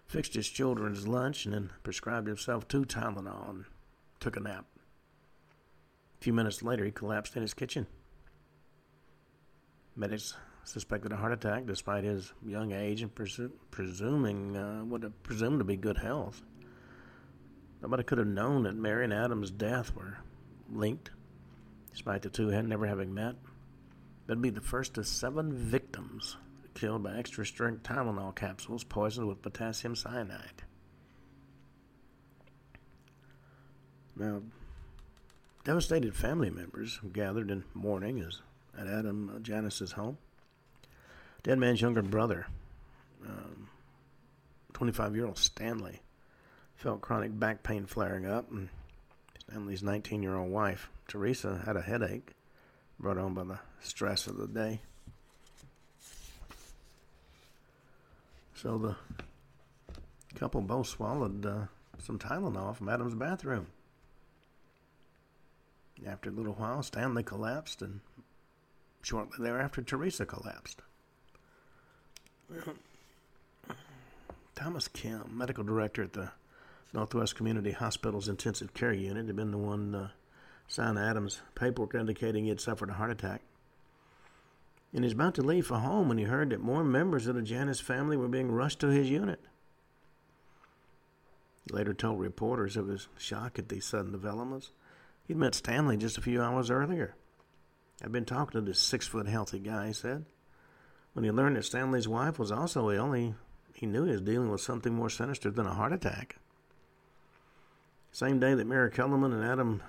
Fixed 0.06 0.34
his 0.34 0.48
children's 0.48 1.06
lunch 1.06 1.44
and 1.44 1.52
then 1.52 1.70
prescribed 1.82 2.28
himself 2.28 2.66
two 2.66 2.87
Tylenol 2.87 3.50
and 3.50 3.64
took 4.20 4.37
a 4.37 4.40
nap. 4.40 4.64
A 6.18 6.25
few 6.25 6.32
minutes 6.32 6.62
later, 6.62 6.87
he 6.87 6.90
collapsed 6.90 7.37
in 7.37 7.42
his 7.42 7.52
kitchen. 7.52 7.87
Medics 9.94 10.34
suspected 10.64 11.12
a 11.12 11.16
heart 11.16 11.32
attack 11.32 11.66
despite 11.66 12.04
his 12.04 12.32
young 12.44 12.72
age 12.72 13.02
and 13.02 13.14
presu- 13.14 13.52
presuming 13.70 14.56
uh, 14.56 14.80
what 14.80 15.22
presumed 15.22 15.58
to 15.58 15.64
be 15.64 15.76
good 15.76 15.98
health. 15.98 16.40
Nobody 17.80 18.02
could 18.02 18.18
have 18.18 18.26
known 18.26 18.64
that 18.64 18.75
Mary 18.75 19.04
and 19.04 19.12
Adam's 19.12 19.50
death 19.50 19.94
were 19.94 20.18
linked, 20.70 21.11
despite 21.92 22.23
the 22.23 22.30
two 22.30 22.50
never 22.62 22.87
having 22.87 23.14
met. 23.14 23.37
That'd 24.26 24.42
be 24.42 24.50
the 24.50 24.61
first 24.61 24.99
of 24.99 25.06
seven 25.06 25.52
victims 25.52 26.37
killed 26.75 27.02
by 27.02 27.16
extra 27.16 27.44
strength 27.44 27.82
Tylenol 27.82 28.35
capsules 28.35 28.85
poisoned 28.85 29.26
with 29.26 29.42
potassium 29.42 29.97
cyanide. 29.97 30.62
Now, 34.14 34.42
devastated 35.64 36.14
family 36.14 36.50
members 36.50 37.00
gathered 37.12 37.50
in 37.50 37.64
mourning 37.75 38.20
as 38.20 38.42
at 38.78 38.87
Adam 38.87 39.40
Janus's 39.42 39.92
home. 39.92 40.18
Dead 41.42 41.58
man's 41.58 41.80
younger 41.80 42.02
brother, 42.02 42.47
25 44.73 45.06
um, 45.06 45.14
year 45.14 45.26
old 45.26 45.38
Stanley, 45.38 46.00
felt 46.78 47.00
chronic 47.00 47.38
back 47.38 47.64
pain 47.64 47.87
flaring 47.87 48.25
up, 48.25 48.50
and 48.52 48.68
Stanley's 49.40 49.82
19 49.82 50.23
year 50.23 50.37
old 50.37 50.50
wife, 50.50 50.88
Teresa, 51.08 51.61
had 51.66 51.76
a 51.76 51.82
headache 51.82 52.35
brought 53.00 53.18
on 53.18 53.35
by 53.35 53.42
the 53.44 53.58
stress 53.80 54.28
of 54.28 54.37
the 54.37 54.47
day. 54.47 54.80
So 58.54 58.78
the 58.78 58.97
couple 60.38 60.61
both 60.61 60.87
swallowed 60.87 61.44
uh, 61.44 61.66
some 61.99 62.18
Tylenol 62.18 62.76
from 62.76 62.88
Adam's 62.88 63.14
bathroom. 63.14 63.66
After 66.06 66.30
a 66.30 66.32
little 66.32 66.54
while, 66.54 66.82
Stanley 66.85 67.25
collapsed, 67.25 67.82
and 67.82 68.00
shortly 69.02 69.44
thereafter, 69.44 69.82
Teresa 69.82 70.25
collapsed. 70.25 70.82
Thomas 74.54 74.87
Kim, 74.87 75.25
medical 75.37 75.64
director 75.64 76.04
at 76.04 76.12
the 76.12 76.30
Northwest 76.92 77.37
Community 77.37 77.73
Hospital's 77.73 78.28
intensive 78.28 78.73
care 78.73 78.92
unit, 78.92 79.26
had 79.26 79.37
been 79.37 79.50
the 79.50 79.59
one 79.59 79.95
uh, 79.95 80.09
signed 80.66 80.99
Adams' 80.99 81.42
paperwork 81.54 81.95
indicating 81.95 82.45
he 82.45 82.50
had 82.50 82.61
suffered 82.61 82.90
a 82.90 82.95
heart 82.95 83.11
attack. 83.11 83.42
And 84.92 85.04
he 85.04 85.07
was 85.07 85.12
about 85.12 85.35
to 85.35 85.42
leave 85.42 85.66
for 85.66 85.78
home 85.78 86.09
when 86.09 86.18
he 86.18 86.25
heard 86.25 86.50
that 86.50 86.61
more 86.61 86.83
members 86.83 87.26
of 87.26 87.35
the 87.35 87.42
Janus 87.42 87.80
family 87.80 88.16
were 88.16 88.28
being 88.28 88.50
rushed 88.50 88.80
to 88.80 88.88
his 88.88 89.11
unit. 89.11 89.40
He 91.66 91.75
later 91.75 91.92
told 91.92 92.21
reporters 92.21 92.76
of 92.76 92.88
his 92.88 93.09
shock 93.18 93.59
at 93.59 93.68
these 93.68 93.85
sudden 93.85 94.12
developments. 94.12 94.71
He'd 95.26 95.37
met 95.37 95.54
Stanley 95.54 95.99
just 95.99 96.16
a 96.16 96.23
few 96.23 96.40
hours 96.40 96.71
earlier. 96.71 97.14
I'd 98.02 98.12
been 98.12 98.25
talking 98.25 98.59
to 98.59 98.66
this 98.66 98.80
six 98.80 99.07
foot 99.07 99.26
healthy 99.26 99.59
guy, 99.59 99.88
he 99.88 99.92
said. 99.92 100.25
When 101.12 101.25
he 101.25 101.30
learned 101.30 101.57
that 101.57 101.64
Stanley's 101.64 102.09
wife 102.09 102.38
was 102.38 102.52
also 102.52 102.90
ill, 102.90 103.12
he, 103.12 103.35
he 103.75 103.87
knew 103.87 104.04
he 104.04 104.12
was 104.12 104.23
dealing 104.23 104.50
with 104.50 104.61
something 104.62 104.95
more 104.95 105.11
sinister 105.11 105.50
than 105.50 105.66
a 105.66 105.75
heart 105.75 105.92
attack. 105.92 106.37
Same 108.12 108.40
day 108.40 108.54
that 108.54 108.66
Mary 108.66 108.90
Kellerman 108.90 109.32
and 109.32 109.44
Adam 109.44 109.82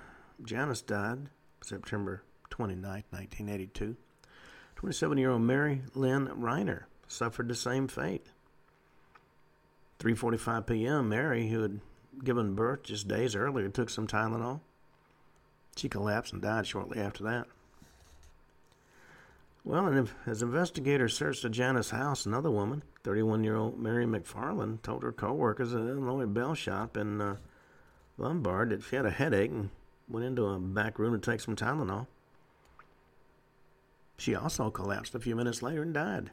Janus 0.44 0.82
died, 0.82 1.28
September 1.62 2.22
29, 2.50 3.04
1982, 3.10 3.96
27 4.76 5.18
year 5.18 5.30
old 5.30 5.42
Mary 5.42 5.82
Lynn 5.94 6.28
Reiner 6.28 6.84
suffered 7.08 7.48
the 7.48 7.54
same 7.54 7.88
fate. 7.88 8.26
3:45 9.98 10.66
p.m. 10.66 11.08
Mary, 11.08 11.48
who 11.48 11.60
had 11.60 11.80
given 12.24 12.54
birth 12.54 12.84
just 12.84 13.06
days 13.06 13.34
earlier, 13.34 13.68
took 13.68 13.90
some 13.90 14.06
Tylenol. 14.06 14.60
She 15.76 15.88
collapsed 15.88 16.32
and 16.32 16.42
died 16.42 16.66
shortly 16.66 16.98
after 16.98 17.22
that. 17.24 17.46
Well, 19.62 19.86
and 19.86 20.08
as 20.24 20.42
investigators 20.42 21.14
searched 21.14 21.42
the 21.42 21.50
Janus 21.50 21.90
house, 21.90 22.24
another 22.24 22.50
woman, 22.50 22.82
31 23.04 23.44
year 23.44 23.56
old 23.56 23.78
Mary 23.78 24.06
McFarland, 24.06 24.80
told 24.82 25.02
her 25.02 25.12
co 25.12 25.32
workers 25.32 25.74
at 25.74 25.82
an 25.82 25.88
Illinois 25.88 26.26
Bell 26.26 26.54
shop 26.54 26.96
in 26.96 27.20
uh, 27.20 27.36
Lombard 28.20 28.70
that 28.70 28.82
she 28.82 28.96
had 28.96 29.06
a 29.06 29.10
headache 29.10 29.50
and 29.50 29.70
went 30.08 30.26
into 30.26 30.46
a 30.46 30.58
back 30.58 30.98
room 30.98 31.18
to 31.18 31.30
take 31.30 31.40
some 31.40 31.56
Tylenol. 31.56 32.06
She 34.18 34.34
also 34.34 34.70
collapsed 34.70 35.14
a 35.14 35.20
few 35.20 35.34
minutes 35.34 35.62
later 35.62 35.82
and 35.82 35.94
died. 35.94 36.30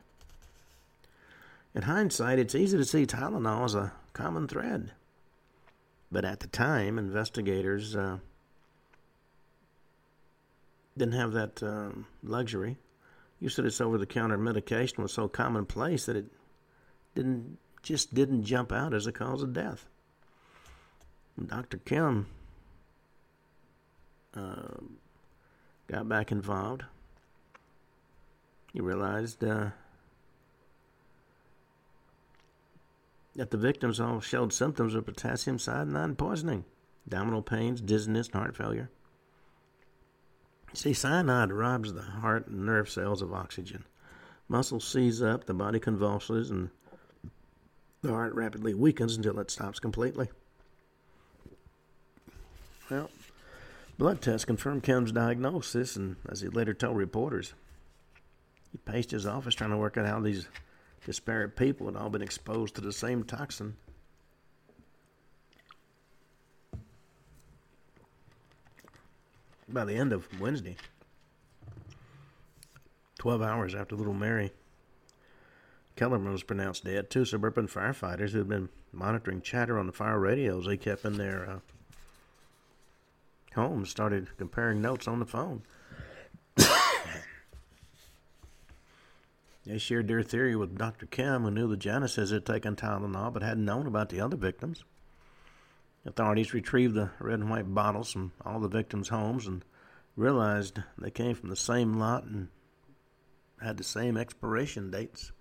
In 1.73 1.83
hindsight, 1.83 2.39
it's 2.39 2.55
easy 2.55 2.77
to 2.77 2.85
see 2.85 3.05
Tylenol 3.05 3.65
as 3.65 3.75
a 3.75 3.93
common 4.13 4.47
thread. 4.47 4.91
But 6.11 6.25
at 6.25 6.39
the 6.39 6.47
time, 6.47 6.97
investigators 6.97 7.95
uh, 7.95 8.17
didn't 10.97 11.13
have 11.13 11.33
that 11.33 11.63
uh, 11.63 11.89
luxury 12.23 12.77
you 13.39 13.49
said 13.49 13.65
this 13.65 13.81
over 13.81 13.97
the 13.97 14.05
counter 14.05 14.37
medication 14.37 15.03
was 15.03 15.13
so 15.13 15.27
commonplace 15.27 16.05
that 16.07 16.15
it 16.15 16.25
didn't 17.15 17.57
just 17.83 18.13
didn't 18.13 18.43
jump 18.43 18.71
out 18.71 18.93
as 18.93 19.07
a 19.07 19.11
cause 19.11 19.43
of 19.43 19.53
death. 19.53 19.85
Dr. 21.45 21.77
Kim 21.77 22.27
uh, 24.33 24.77
got 25.87 26.09
back 26.09 26.31
involved. 26.31 26.83
He 28.73 28.81
realized 28.81 29.43
uh, 29.43 29.69
that 33.35 33.51
the 33.51 33.57
victims 33.57 33.99
all 33.99 34.19
showed 34.19 34.51
symptoms 34.51 34.95
of 34.95 35.05
potassium 35.05 35.59
cyanide 35.59 36.17
poisoning, 36.17 36.65
abdominal 37.05 37.43
pains, 37.43 37.81
dizziness, 37.81 38.27
and 38.27 38.35
heart 38.35 38.57
failure. 38.57 38.89
See, 40.73 40.93
cyanide 40.93 41.51
robs 41.51 41.93
the 41.93 42.01
heart 42.01 42.47
and 42.47 42.65
nerve 42.65 42.89
cells 42.89 43.21
of 43.21 43.33
oxygen. 43.33 43.85
Muscles 44.49 44.87
seize 44.87 45.21
up, 45.21 45.45
the 45.45 45.53
body 45.53 45.79
convulses, 45.79 46.51
and 46.51 46.69
the 48.01 48.09
heart 48.09 48.33
rapidly 48.33 48.73
weakens 48.73 49.15
until 49.15 49.39
it 49.39 49.51
stops 49.51 49.79
completely. 49.79 50.29
Well, 52.89 53.09
blood 53.97 54.21
tests 54.21 54.45
confirmed 54.45 54.83
Kim's 54.83 55.11
diagnosis, 55.11 55.95
and 55.95 56.15
as 56.29 56.41
he 56.41 56.47
later 56.47 56.73
told 56.73 56.97
reporters, 56.97 57.53
he 58.71 58.77
paced 58.77 59.11
his 59.11 59.25
office 59.25 59.55
trying 59.55 59.71
to 59.71 59.77
work 59.77 59.97
out 59.97 60.05
how 60.05 60.19
these 60.19 60.47
disparate 61.05 61.55
people 61.55 61.87
had 61.87 61.95
all 61.95 62.09
been 62.09 62.21
exposed 62.21 62.75
to 62.75 62.81
the 62.81 62.93
same 62.93 63.23
toxin. 63.23 63.75
by 69.69 69.83
the 69.83 69.95
end 69.95 70.13
of 70.13 70.27
Wednesday, 70.39 70.77
12 73.19 73.41
hours 73.41 73.75
after 73.75 73.95
little 73.95 74.13
Mary 74.13 74.51
Kellerman 75.95 76.31
was 76.31 76.43
pronounced 76.43 76.85
dead, 76.85 77.09
two 77.09 77.25
suburban 77.25 77.67
firefighters 77.67 78.29
who 78.29 78.37
had 78.37 78.47
been 78.47 78.69
monitoring 78.93 79.41
chatter 79.41 79.79
on 79.79 79.87
the 79.87 79.91
fire 79.91 80.19
radios 80.19 80.65
they 80.65 80.77
kept 80.77 81.03
in 81.03 81.17
their 81.17 81.49
uh, 81.49 81.59
homes 83.57 83.89
started 83.89 84.29
comparing 84.37 84.81
notes 84.81 85.07
on 85.07 85.19
the 85.19 85.25
phone. 85.25 85.63
they 89.65 89.77
shared 89.77 90.07
their 90.07 90.23
theory 90.23 90.55
with 90.55 90.77
Dr. 90.77 91.05
Kim, 91.07 91.43
who 91.43 91.51
knew 91.51 91.67
the 91.67 91.75
Januses 91.75 92.31
had 92.31 92.45
taken 92.45 92.77
Tylenol 92.77 93.33
but 93.33 93.43
hadn't 93.43 93.65
known 93.65 93.85
about 93.85 94.07
the 94.07 94.21
other 94.21 94.37
victims. 94.37 94.85
Authorities 96.05 96.53
retrieved 96.53 96.95
the 96.95 97.09
red 97.19 97.39
and 97.39 97.49
white 97.49 97.73
bottles 97.73 98.13
from 98.13 98.31
all 98.45 98.61
the 98.61 98.69
victims' 98.69 99.09
homes 99.09 99.45
and 99.45 99.65
realized 100.15 100.81
they 100.97 101.11
came 101.11 101.35
from 101.35 101.49
the 101.49 101.55
same 101.55 101.99
lot 101.99 102.23
and 102.23 102.47
had 103.61 103.77
the 103.77 103.83
same 103.83 104.15
expiration 104.15 104.89
dates. 104.89 105.33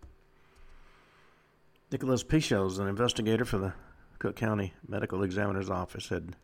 Nicholas 1.92 2.24
Pishos, 2.24 2.80
an 2.80 2.88
investigator 2.88 3.44
for 3.44 3.58
the 3.58 3.74
Cook 4.18 4.34
County 4.34 4.74
Medical 4.88 5.22
Examiner's 5.22 5.70
Office, 5.70 6.08
had 6.08 6.34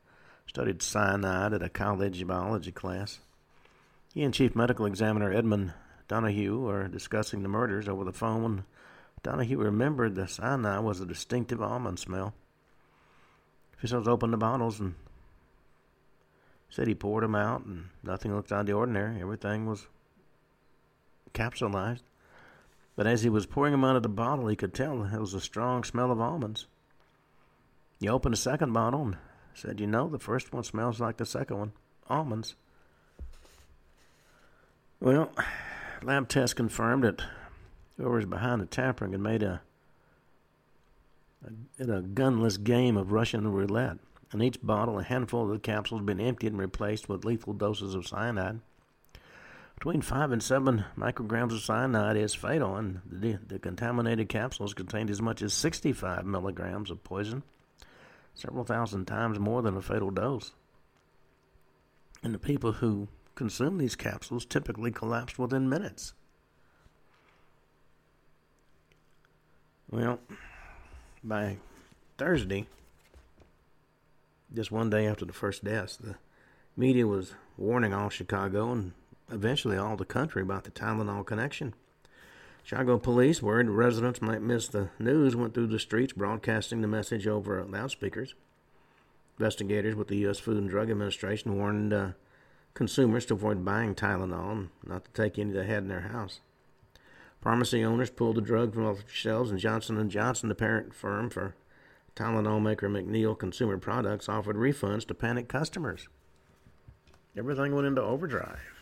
studied 0.46 0.83
cyanide 0.83 1.52
at 1.52 1.62
a 1.62 1.68
college 1.68 2.26
biology 2.26 2.72
class. 2.72 3.20
He 4.12 4.22
and 4.22 4.35
Chief 4.35 4.55
Medical 4.55 4.87
Examiner 4.87 5.33
Edmund 5.33 5.72
Donoghue 6.09 6.59
were 6.59 6.88
discussing 6.88 7.42
the 7.42 7.48
murders 7.48 7.88
over 7.88 8.05
the 8.05 8.12
phone 8.12 8.42
when 8.42 8.64
Donoghue 9.22 9.59
remembered 9.59 10.14
the 10.14 10.26
cyanide 10.26 10.85
was 10.85 11.00
a 11.00 11.07
distinctive 11.07 11.62
almond 11.62 11.98
smell. 11.98 12.35
Fitzgerald 13.76 14.09
opened 14.09 14.33
the 14.33 14.38
bottles 14.38 14.78
and 14.78 14.94
said 16.68 16.88
he 16.88 16.94
poured 16.94 17.24
them 17.24 17.35
out, 17.35 17.64
and 17.64 17.88
nothing 18.02 18.35
looked 18.35 18.52
out 18.52 18.61
of 18.61 18.66
the 18.66 18.72
ordinary. 18.72 19.20
Everything 19.20 19.66
was 19.66 19.87
capsulized. 21.35 22.02
But 22.96 23.07
as 23.07 23.22
he 23.22 23.31
was 23.31 23.46
pouring 23.46 23.72
them 23.72 23.85
out 23.85 23.96
of 23.96 24.02
the 24.02 24.09
bottle, 24.09 24.48
he 24.48 24.57
could 24.57 24.74
tell 24.74 25.02
there 25.02 25.20
was 25.20 25.35
a 25.35 25.40
strong 25.40 25.85
smell 25.85 26.11
of 26.11 26.20
almonds. 26.20 26.66
He 28.00 28.09
opened 28.09 28.35
a 28.35 28.38
second 28.38 28.72
bottle 28.72 29.02
and 29.02 29.16
said, 29.55 29.81
You 29.81 29.87
know, 29.87 30.09
the 30.09 30.19
first 30.19 30.53
one 30.53 30.65
smells 30.65 31.01
like 31.01 31.17
the 31.17 31.27
second 31.27 31.59
one 31.59 31.73
almonds. 32.09 32.55
Well, 35.01 35.33
lab 36.03 36.29
tests 36.29 36.55
confirmed 36.55 37.05
that 37.05 37.23
whoever 37.97 38.17
was 38.17 38.27
behind 38.27 38.61
the 38.61 38.67
tampering 38.67 39.12
had 39.12 39.21
made 39.21 39.43
a, 39.43 39.61
a, 41.45 41.83
a 41.83 42.03
gunless 42.03 42.62
game 42.62 42.97
of 42.97 43.12
Russian 43.12 43.51
roulette. 43.53 43.99
In 44.33 44.43
each 44.43 44.62
bottle, 44.62 44.99
a 44.99 45.03
handful 45.03 45.45
of 45.45 45.51
the 45.51 45.59
capsules 45.59 46.01
had 46.01 46.07
been 46.07 46.21
emptied 46.21 46.53
and 46.53 46.59
replaced 46.59 47.09
with 47.09 47.25
lethal 47.25 47.53
doses 47.53 47.95
of 47.95 48.07
cyanide. 48.07 48.61
Between 49.75 50.01
5 50.01 50.31
and 50.31 50.43
7 50.43 50.85
micrograms 50.97 51.53
of 51.53 51.61
cyanide 51.61 52.17
is 52.17 52.35
fatal, 52.35 52.77
and 52.77 53.01
the, 53.05 53.38
the 53.45 53.59
contaminated 53.59 54.29
capsules 54.29 54.75
contained 54.75 55.11
as 55.11 55.21
much 55.21 55.43
as 55.43 55.53
65 55.53 56.25
milligrams 56.25 56.91
of 56.91 57.03
poison, 57.03 57.43
several 58.35 58.64
thousand 58.64 59.07
times 59.07 59.38
more 59.38 59.62
than 59.62 59.77
a 59.77 59.83
fatal 59.83 60.11
dose. 60.11 60.53
And 62.23 62.33
the 62.35 62.38
people 62.38 62.73
who 62.73 63.09
consumed 63.35 63.81
these 63.81 63.97
capsules 63.97 64.45
typically 64.45 64.90
collapsed 64.90 65.38
within 65.38 65.68
minutes. 65.68 66.14
Well, 69.90 70.21
by 71.23 71.59
Thursday, 72.16 72.66
just 74.55 74.71
one 74.71 74.90
day 74.90 75.07
after 75.07 75.25
the 75.25 75.33
first 75.33 75.64
deaths, 75.64 75.97
the 75.97 76.16
media 76.77 77.07
was 77.07 77.35
warning 77.57 77.92
all 77.92 78.09
Chicago 78.09 78.73
and 78.73 78.92
eventually 79.31 79.77
all 79.77 79.97
the 79.97 80.05
country 80.05 80.42
about 80.42 80.64
the 80.64 80.71
Tylenol 80.71 81.27
connection. 81.27 81.75
Chicago 82.64 82.96
police, 82.96 83.42
worried 83.42 83.68
residents 83.68 84.22
might 84.22 84.40
miss 84.40 84.68
the 84.68 84.90
news, 84.98 85.35
went 85.35 85.53
through 85.53 85.66
the 85.66 85.79
streets 85.79 86.12
broadcasting 86.12 86.81
the 86.81 86.88
message 86.88 87.27
over 87.27 87.62
loudspeakers. 87.64 88.35
Investigators 89.38 89.96
with 89.96 90.09
the 90.09 90.18
U.S. 90.18 90.38
Food 90.38 90.59
and 90.59 90.70
Drug 90.70 90.90
Administration 90.90 91.59
warned 91.59 91.92
uh, 91.92 92.09
consumers 92.75 93.27
to 93.27 93.35
avoid 93.35 93.64
buying 93.64 93.94
Tylenol 93.94 94.53
and 94.53 94.68
not 94.87 95.05
to 95.05 95.11
take 95.11 95.38
any 95.38 95.53
they 95.53 95.66
had 95.66 95.83
in 95.83 95.88
their 95.88 96.03
house. 96.03 96.40
Pharmacy 97.40 97.85
owners 97.85 98.11
pulled 98.11 98.37
the 98.37 98.40
drug 98.40 98.72
from 98.72 98.87
off 98.87 99.11
shelves, 99.11 99.51
and 99.51 99.59
Johnson 99.59 100.09
& 100.09 100.11
Johnson, 100.11 100.48
the 100.48 100.55
parent 100.55 100.94
firm 100.94 101.29
for 101.29 101.57
Tylenol 102.14 102.62
maker 102.62 102.88
McNeil 102.88 103.37
Consumer 103.37 103.79
Products, 103.79 104.29
offered 104.29 104.57
refunds 104.57 105.05
to 105.09 105.14
panicked 105.14 105.48
customers. 105.48 106.07
Everything 107.37 107.75
went 107.75 107.88
into 107.88 108.03
overdrive. 108.03 108.82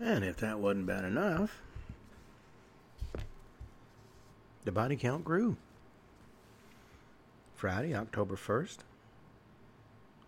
And 0.00 0.24
if 0.24 0.38
that 0.38 0.58
wasn't 0.58 0.86
bad 0.86 1.04
enough, 1.04 1.60
the 4.64 4.72
body 4.72 4.96
count 4.96 5.24
grew. 5.24 5.56
Friday, 7.54 7.94
October 7.94 8.36
1st, 8.36 8.78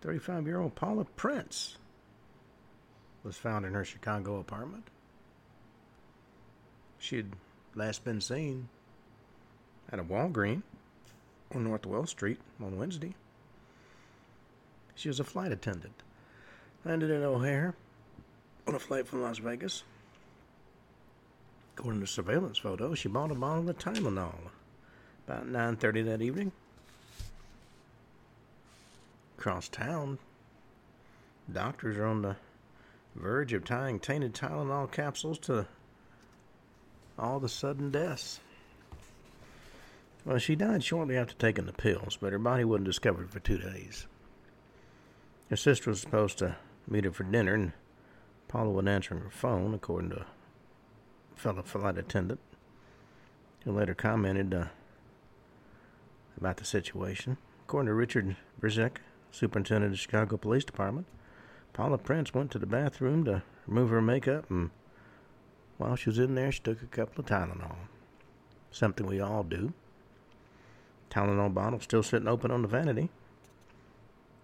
35 0.01 0.45
year 0.45 0.59
old 0.59 0.75
Paula 0.75 1.05
Prince 1.15 1.77
was 3.23 3.37
found 3.37 3.65
in 3.65 3.73
her 3.73 3.83
Chicago 3.83 4.39
apartment. 4.39 4.83
She 6.99 7.17
had 7.17 7.31
last 7.73 8.05
been 8.05 8.21
seen 8.21 8.69
at 9.91 9.99
a 9.99 10.03
Walgreens 10.03 10.61
on 11.53 11.63
North 11.63 11.87
Wells 11.87 12.11
Street 12.11 12.39
on 12.61 12.77
Wednesday. 12.77 13.15
She 14.93 15.07
was 15.07 15.19
a 15.19 15.23
flight 15.23 15.51
attendant. 15.51 16.03
Landed 16.85 17.09
in 17.09 17.23
O'Hare 17.23 17.73
on 18.67 18.75
a 18.75 18.79
flight 18.79 19.07
from 19.07 19.21
Las 19.21 19.37
Vegas. 19.39 19.83
According 21.77 22.01
to 22.01 22.07
surveillance 22.07 22.57
photos, 22.57 22.99
she 22.99 23.07
bought 23.07 23.31
a 23.31 23.35
bottle 23.35 23.69
of 23.69 23.77
Tylenol 23.77 24.51
about 25.27 25.47
9:30 25.47 26.03
that 26.03 26.21
evening. 26.21 26.51
Across 29.37 29.69
town, 29.69 30.19
doctors 31.51 31.97
are 31.97 32.05
on 32.05 32.21
the 32.21 32.37
verge 33.15 33.53
of 33.53 33.65
tying 33.65 33.99
tainted 33.99 34.33
Tylenol 34.33 34.91
capsules 34.91 35.39
to 35.39 35.67
all 37.17 37.39
the 37.39 37.49
sudden 37.49 37.91
deaths. 37.91 38.39
Well, 40.25 40.37
she 40.37 40.55
died 40.55 40.83
shortly 40.83 41.17
after 41.17 41.35
taking 41.35 41.65
the 41.65 41.73
pills, 41.73 42.17
but 42.19 42.31
her 42.31 42.39
body 42.39 42.63
wasn't 42.63 42.85
discovered 42.85 43.29
for 43.29 43.39
two 43.39 43.57
days. 43.57 44.07
Her 45.49 45.57
sister 45.57 45.89
was 45.89 45.99
supposed 45.99 46.37
to 46.37 46.55
meet 46.87 47.03
her 47.03 47.11
for 47.11 47.23
dinner, 47.23 47.53
and 47.53 47.73
Paula 48.53 48.69
wasn't 48.69 48.89
answering 48.89 49.21
her 49.21 49.31
phone, 49.31 49.73
according 49.73 50.11
to 50.11 50.17
a 50.17 50.25
fellow 51.35 51.63
flight 51.63 51.97
attendant, 51.97 52.39
who 53.63 53.71
later 53.71 53.95
commented 53.95 54.53
uh, 54.53 54.65
about 56.37 56.57
the 56.57 56.63
situation. 56.63 57.37
According 57.63 57.87
to 57.87 57.95
Richard 57.95 58.35
Brzeczek, 58.61 58.97
superintendent 59.31 59.85
of 59.85 59.91
the 59.93 59.97
Chicago 59.97 60.37
Police 60.37 60.65
Department, 60.65 61.07
Paula 61.73 61.97
Prince 61.97 62.35
went 62.35 62.51
to 62.51 62.59
the 62.59 62.67
bathroom 62.67 63.25
to 63.25 63.41
remove 63.65 63.89
her 63.89 64.03
makeup, 64.03 64.45
and 64.51 64.69
while 65.79 65.95
she 65.95 66.11
was 66.11 66.19
in 66.19 66.35
there, 66.35 66.51
she 66.51 66.61
took 66.61 66.83
a 66.83 66.85
couple 66.85 67.21
of 67.21 67.25
Tylenol. 67.25 67.75
Something 68.69 69.07
we 69.07 69.19
all 69.19 69.41
do. 69.41 69.73
Tylenol 71.09 71.55
bottle 71.55 71.79
still 71.79 72.03
sitting 72.03 72.27
open 72.27 72.51
on 72.51 72.61
the 72.61 72.67
vanity. 72.67 73.09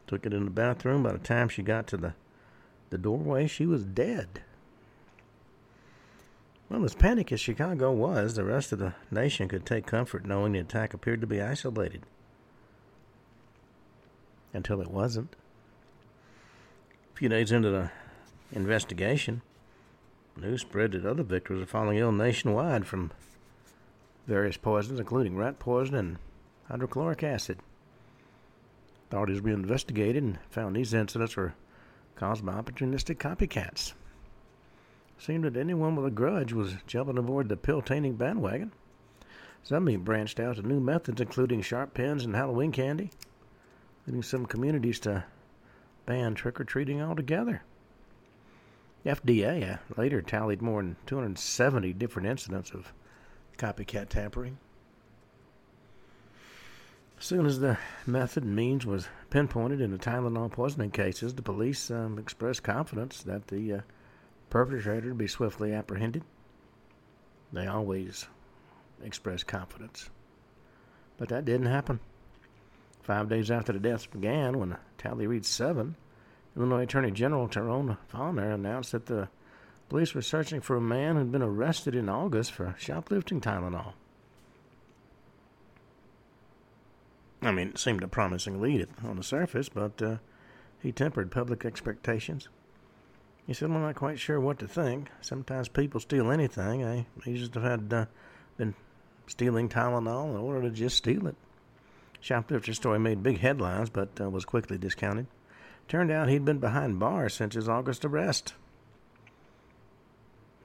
Took 0.08 0.26
it 0.26 0.34
in 0.34 0.46
the 0.46 0.52
bathroom. 0.52 1.04
By 1.04 1.12
the 1.12 1.20
time 1.20 1.48
she 1.48 1.62
got 1.62 1.86
to 1.86 1.98
the 1.98 2.16
the 2.90 2.98
doorway, 2.98 3.48
she 3.48 3.66
was 3.66 3.84
dead. 3.84 4.42
Well, 6.70 6.86
as 6.86 6.94
panicked 6.94 7.32
as 7.32 7.40
Chicago 7.40 7.92
was, 7.92 8.36
the 8.36 8.44
rest 8.44 8.72
of 8.72 8.80
the 8.80 8.94
nation 9.10 9.48
could 9.48 9.66
take 9.66 9.88
comfort 9.88 10.26
knowing 10.26 10.54
the 10.54 10.60
attack 10.60 10.94
appeared 10.94 11.22
to 11.22 11.28
be 11.28 11.42
isolated. 11.42 12.04
Until 14.54 14.82
it 14.82 14.92
wasn't. 14.92 15.36
A 17.14 17.18
few 17.18 17.30
days 17.30 17.52
into 17.52 17.72
the 17.72 17.92
investigation, 18.52 19.42
news 20.38 20.62
spread 20.62 20.92
that 20.92 21.06
other 21.06 21.24
victims 21.24 21.60
were 21.60 21.66
falling 21.66 21.98
ill 21.98 22.12
nationwide 22.12 22.86
from 22.86 23.12
various 24.28 24.58
poisons, 24.58 25.00
including 25.00 25.36
rat 25.36 25.58
poison 25.58 25.96
and 25.96 26.18
hydrochloric 26.68 27.24
acid. 27.24 27.58
Authorities 29.08 29.40
investigated 29.40 30.22
and 30.22 30.38
found 30.52 30.76
these 30.76 30.94
incidents 30.94 31.36
were 31.36 31.56
caused 32.20 32.46
by 32.46 32.52
opportunistic 32.52 33.16
copycats. 33.16 33.94
It 35.18 35.24
seemed 35.24 35.46
that 35.46 35.56
anyone 35.56 35.96
with 35.96 36.06
a 36.06 36.12
grudge 36.12 36.52
was 36.52 36.76
jumping 36.86 37.18
aboard 37.18 37.48
the 37.48 37.56
pill 37.56 37.82
tainting 37.82 38.18
bandwagon. 38.18 38.74
Some 39.64 39.90
even 39.90 40.04
branched 40.04 40.40
out 40.40 40.58
to 40.58 40.62
new 40.62 40.82
methods, 40.82 41.22
including 41.22 41.62
sharp 41.62 41.94
pens 41.94 42.26
and 42.26 42.36
Halloween 42.36 42.74
candy, 42.74 43.12
leading 44.06 44.22
some 44.24 44.46
communities 44.46 45.00
to 45.02 45.24
ban 46.06 46.36
trick 46.36 46.60
or 46.60 46.66
treating 46.66 47.02
altogether. 47.02 47.62
The 49.04 49.12
FDA 49.12 49.76
uh, 49.76 49.78
later 49.96 50.22
tallied 50.22 50.62
more 50.62 50.82
than 50.82 50.98
270 51.06 51.94
different 51.94 52.28
incidents 52.28 52.72
of 52.72 52.92
copycat 53.58 54.10
tampering. 54.10 54.58
As 57.20 57.26
soon 57.26 57.46
as 57.46 57.60
the 57.60 57.78
method 58.08 58.44
and 58.44 58.56
means 58.56 58.86
was 58.86 59.10
pinpointed 59.30 59.82
in 59.82 59.92
the 59.92 59.98
Tylenol 59.98 60.50
poisoning 60.50 60.90
cases, 60.90 61.36
the 61.36 61.42
police 61.42 61.92
um, 61.92 62.18
expressed 62.18 62.64
confidence 62.64 63.24
that 63.24 63.48
the 63.48 63.74
uh, 63.74 63.82
perpetrator 64.50 65.10
would 65.10 65.18
be 65.18 65.28
swiftly 65.28 65.74
apprehended. 65.74 66.24
They 67.52 67.68
always 67.68 68.28
express 69.04 69.44
confidence. 69.44 70.10
But 71.18 71.28
that 71.28 71.44
didn't 71.44 71.68
happen. 71.68 72.00
Five 73.04 73.28
days 73.28 73.52
after 73.52 73.74
the 73.74 73.80
deaths 73.80 74.06
began, 74.06 74.58
when 74.58 74.70
the 74.70 74.78
tally 74.98 75.28
reached 75.28 75.48
seven, 75.48 75.98
Illinois 76.56 76.84
Attorney 76.84 77.12
General 77.12 77.50
Tyrone 77.50 77.98
Fahner 78.14 78.54
announced 78.54 78.94
that 78.94 79.08
the 79.08 79.28
police 79.90 80.14
were 80.16 80.22
searching 80.22 80.62
for 80.62 80.78
a 80.78 80.82
man 80.82 81.16
who 81.16 81.20
had 81.20 81.32
been 81.34 81.42
arrested 81.42 81.96
in 81.96 82.08
August 82.08 82.54
for 82.54 82.76
shoplifting 82.78 83.42
Tylenol. 83.42 83.94
I 87.42 87.52
mean, 87.52 87.70
it 87.70 87.78
seemed 87.78 88.04
a 88.04 88.08
promising 88.08 88.62
lead 88.62 88.88
on 89.04 89.16
the 89.16 89.24
surface, 89.24 89.70
but 89.70 90.02
uh, 90.02 90.18
he 90.82 90.92
tempered 90.92 91.32
public 91.32 91.64
expectations. 91.64 92.50
He 93.48 93.54
said, 93.54 93.72
"I'm 93.72 93.82
not 93.82 93.96
quite 93.96 94.20
sure 94.20 94.40
what 94.40 94.60
to 94.60 94.68
think. 94.68 95.10
Sometimes 95.22 95.70
people 95.70 96.00
steal 96.00 96.32
anything. 96.32 96.84
I 96.84 97.06
he 97.24 97.38
just 97.38 97.54
have 97.56 97.64
had 97.64 97.94
uh, 97.94 98.06
been 98.58 98.76
stealing 99.28 99.70
Tylenol 99.70 100.32
in 100.32 100.38
order 100.38 100.64
to 100.64 100.70
just 100.70 100.98
steal 100.98 101.28
it." 101.28 101.36
Shoplifter 102.20 102.74
story 102.74 103.00
made 103.00 103.24
big 103.24 103.40
headlines, 103.40 103.90
but 103.90 104.10
uh, 104.20 104.30
was 104.30 104.44
quickly 104.46 104.78
discounted. 104.78 105.28
Turned 105.88 106.12
out 106.12 106.28
he'd 106.28 106.46
been 106.46 106.60
behind 106.60 107.00
bars 107.00 107.34
since 107.34 107.56
his 107.56 107.70
August 107.70 108.04
arrest. 108.04 108.54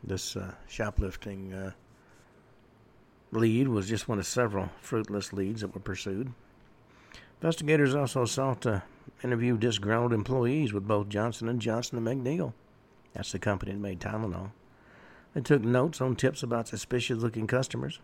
This 0.03 0.37
uh, 0.37 0.55
shoplifting 0.67 1.55
uh, 1.55 1.71
lead 3.31 3.69
was 3.69 3.89
just 3.89 4.09
one 4.09 4.19
of 4.19 4.27
several 4.27 4.71
fruitless 4.81 5.33
leads 5.33 5.63
that 5.63 5.73
were 5.73 5.81
pursued. 5.81 6.33
Investigators 7.45 7.95
also 7.95 8.25
sought 8.25 8.63
to 8.63 8.83
interview 9.23 9.59
disgruntled 9.59 10.15
employees 10.15 10.73
with 10.73 10.89
both 10.89 11.11
Johnson 11.11 11.59
& 11.59 11.61
Johnson 11.61 11.99
and 11.99 12.07
McNeil. 12.07 12.55
That's 13.13 13.33
the 13.33 13.39
company 13.39 13.73
that 13.73 13.79
made 13.79 14.01
Tylenol. 14.01 14.53
They 15.35 15.43
took 15.43 15.61
notes 15.61 16.01
on 16.01 16.17
tips 16.17 16.43
about 16.43 16.69
suspicious-looking 16.69 17.47
customers. 17.47 18.01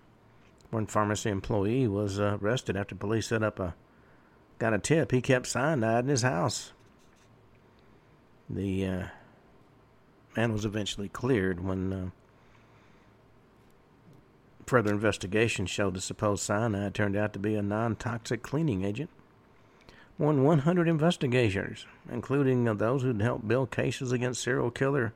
One 0.69 0.85
pharmacy 0.85 1.31
employee 1.31 1.89
was 1.89 2.21
arrested 2.21 2.77
after 2.77 2.95
police 2.95 3.29
set 3.29 3.43
up 3.43 3.59
a 3.59 3.75
got 4.59 4.75
a 4.75 4.79
tip 4.79 5.11
he 5.11 5.23
kept 5.23 5.47
cyanide 5.47 6.05
in 6.05 6.11
his 6.11 6.21
house. 6.21 6.75
The 8.51 8.87
uh, 8.87 9.05
man 10.37 10.53
was 10.53 10.67
eventually 10.67 11.09
cleared 11.09 11.65
when 11.65 11.93
uh, 11.95 12.11
further 14.67 14.93
investigation 14.93 15.65
showed 15.65 15.95
the 15.95 16.03
supposed 16.03 16.43
cyanide 16.43 16.95
turned 16.95 17.17
out 17.17 17.33
to 17.33 17.39
be 17.39 17.55
a 17.55 17.63
non-toxic 17.63 18.43
cleaning 18.43 18.85
agent. 18.85 19.09
Than 20.21 20.45
100 20.45 20.87
investigators, 20.87 21.87
including 22.13 22.65
those 22.65 23.01
who'd 23.01 23.23
helped 23.23 23.49
build 23.49 23.71
cases 23.71 24.13
against 24.13 24.43
serial 24.43 24.71
killer 24.71 25.15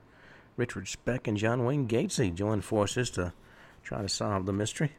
Richard 0.57 0.89
Speck 0.89 1.29
and 1.29 1.37
John 1.37 1.67
Wayne 1.67 1.87
Gacy, 1.87 2.35
joined 2.35 2.65
forces 2.65 3.11
to 3.11 3.35
try 3.83 4.01
to 4.01 4.09
solve 4.09 4.47
the 4.47 4.53
mystery. 4.55 4.93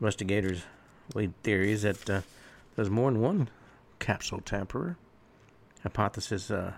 Investigators 0.00 0.64
laid 1.14 1.40
theories 1.44 1.82
that 1.82 2.10
uh, 2.10 2.20
there's 2.74 2.90
more 2.90 3.12
than 3.12 3.20
one 3.20 3.50
capsule 4.00 4.40
tamperer. 4.40 4.96
Hypothesis 5.84 6.50
uh, 6.50 6.72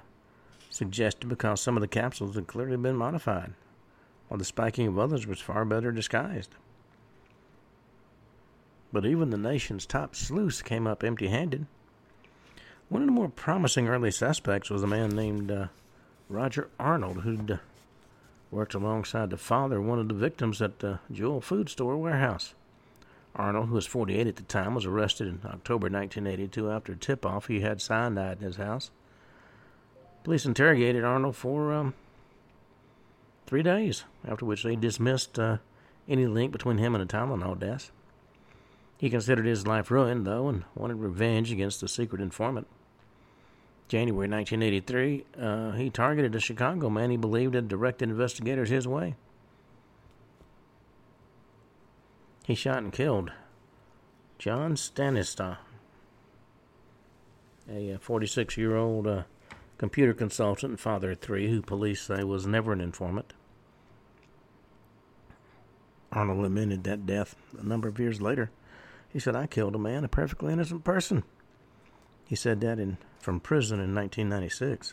suggested 0.69 1.27
because 1.27 1.63
some 1.63 1.79
of 1.79 1.81
the 1.81 1.89
capsules 1.89 2.35
had 2.35 2.47
clearly 2.47 2.77
been 2.77 2.97
modified, 2.97 3.55
while 4.29 4.37
the 4.37 4.45
spiking 4.45 4.89
of 4.89 4.99
others 4.99 5.27
was 5.27 5.41
far 5.41 5.65
better 5.65 5.91
disguised. 5.91 6.55
But 8.93 9.07
even 9.07 9.31
the 9.31 9.39
nation's 9.39 9.87
top 9.87 10.15
sleuths 10.15 10.61
came 10.61 10.87
up 10.87 11.03
empty 11.03 11.29
handed. 11.29 11.67
One 12.89 13.03
of 13.03 13.07
the 13.07 13.13
more 13.13 13.29
promising 13.29 13.87
early 13.87 14.11
suspects 14.11 14.71
was 14.71 14.83
a 14.83 14.87
man 14.87 15.11
named 15.11 15.51
uh, 15.51 15.67
Roger 16.31 16.71
Arnold, 16.81 17.19
who'd 17.19 17.51
uh, 17.51 17.57
worked 18.51 18.73
alongside 18.73 19.29
the 19.29 19.37
father 19.37 19.79
of 19.79 19.85
one 19.85 19.99
of 19.99 20.09
the 20.09 20.15
victims 20.15 20.63
at 20.63 20.79
the 20.79 20.99
Jewel 21.13 21.43
Food 21.43 21.69
Store 21.69 21.99
warehouse. 21.99 22.55
Arnold, 23.37 23.69
who 23.69 23.75
was 23.75 23.85
48 23.85 24.27
at 24.27 24.37
the 24.37 24.43
time, 24.45 24.75
was 24.75 24.87
arrested 24.87 25.29
in 25.29 25.41
October 25.45 25.91
1982 25.91 26.71
after 26.71 26.93
a 26.93 26.97
tip 26.97 27.27
off 27.27 27.49
he 27.49 27.61
had 27.61 27.83
cyanide 27.83 28.39
in 28.39 28.45
his 28.45 28.57
house. 28.57 28.91
Police 30.25 30.47
interrogated 30.47 31.05
Arnold 31.05 31.37
for 31.37 31.75
um, 31.75 31.93
three 33.47 33.63
days, 33.63 34.05
after 34.27 34.47
which 34.47 34.63
they 34.63 34.77
dismissed 34.77 35.39
uh, 35.39 35.59
any 36.09 36.27
link 36.27 36.53
between 36.53 36.79
him 36.79 36.95
and 36.95 37.07
the 37.07 37.13
Tylenol 37.13 37.61
deaths. 37.61 37.91
He 38.97 39.11
considered 39.11 39.45
his 39.45 39.67
life 39.67 39.91
ruined, 39.91 40.27
though, 40.27 40.49
and 40.49 40.65
wanted 40.75 40.97
revenge 40.97 41.53
against 41.53 41.83
the 41.83 41.89
secret 41.89 42.23
informant. 42.23 42.67
January 43.89 44.29
1983, 44.29 45.25
uh, 45.41 45.71
he 45.73 45.89
targeted 45.89 46.35
a 46.35 46.41
Chicago 46.41 46.91
man 46.91 47.11
he 47.11 47.17
believed 47.17 47.55
had 47.55 47.69
directed 47.69 48.11
investigators 48.11 48.69
his 48.69 48.87
way. 48.87 49.17
He 52.45 52.55
shot 52.55 52.79
and 52.79 52.93
killed 52.93 53.33
John 54.39 54.77
Stanislaw, 54.77 55.57
a 57.71 57.97
46 57.99 58.57
year 58.57 58.77
old 58.77 59.07
uh, 59.07 59.23
computer 59.79 60.13
consultant 60.13 60.71
and 60.73 60.81
father 60.81 61.13
of 61.13 61.21
three 61.21 61.51
who 61.51 61.63
police 61.63 62.03
say 62.03 62.23
was 62.25 62.47
never 62.47 62.73
an 62.73 62.81
informant. 62.81 63.33
Arnold 66.13 66.39
lamented 66.39 66.85
that 66.85 67.07
death 67.07 67.37
a 67.59 67.63
number 67.65 67.89
of 67.89 67.99
years 67.99 68.21
later. 68.21 68.51
He 69.11 69.19
said, 69.19 69.37
I 69.37 69.47
killed 69.47 69.75
a 69.75 69.79
man, 69.79 70.05
a 70.05 70.09
perfectly 70.09 70.53
innocent 70.53 70.85
person. 70.85 71.23
He 72.29 72.37
said 72.37 72.61
that 72.61 72.79
in 72.79 72.99
from 73.19 73.41
prison 73.41 73.81
in 73.81 73.95
1996. 73.95 74.93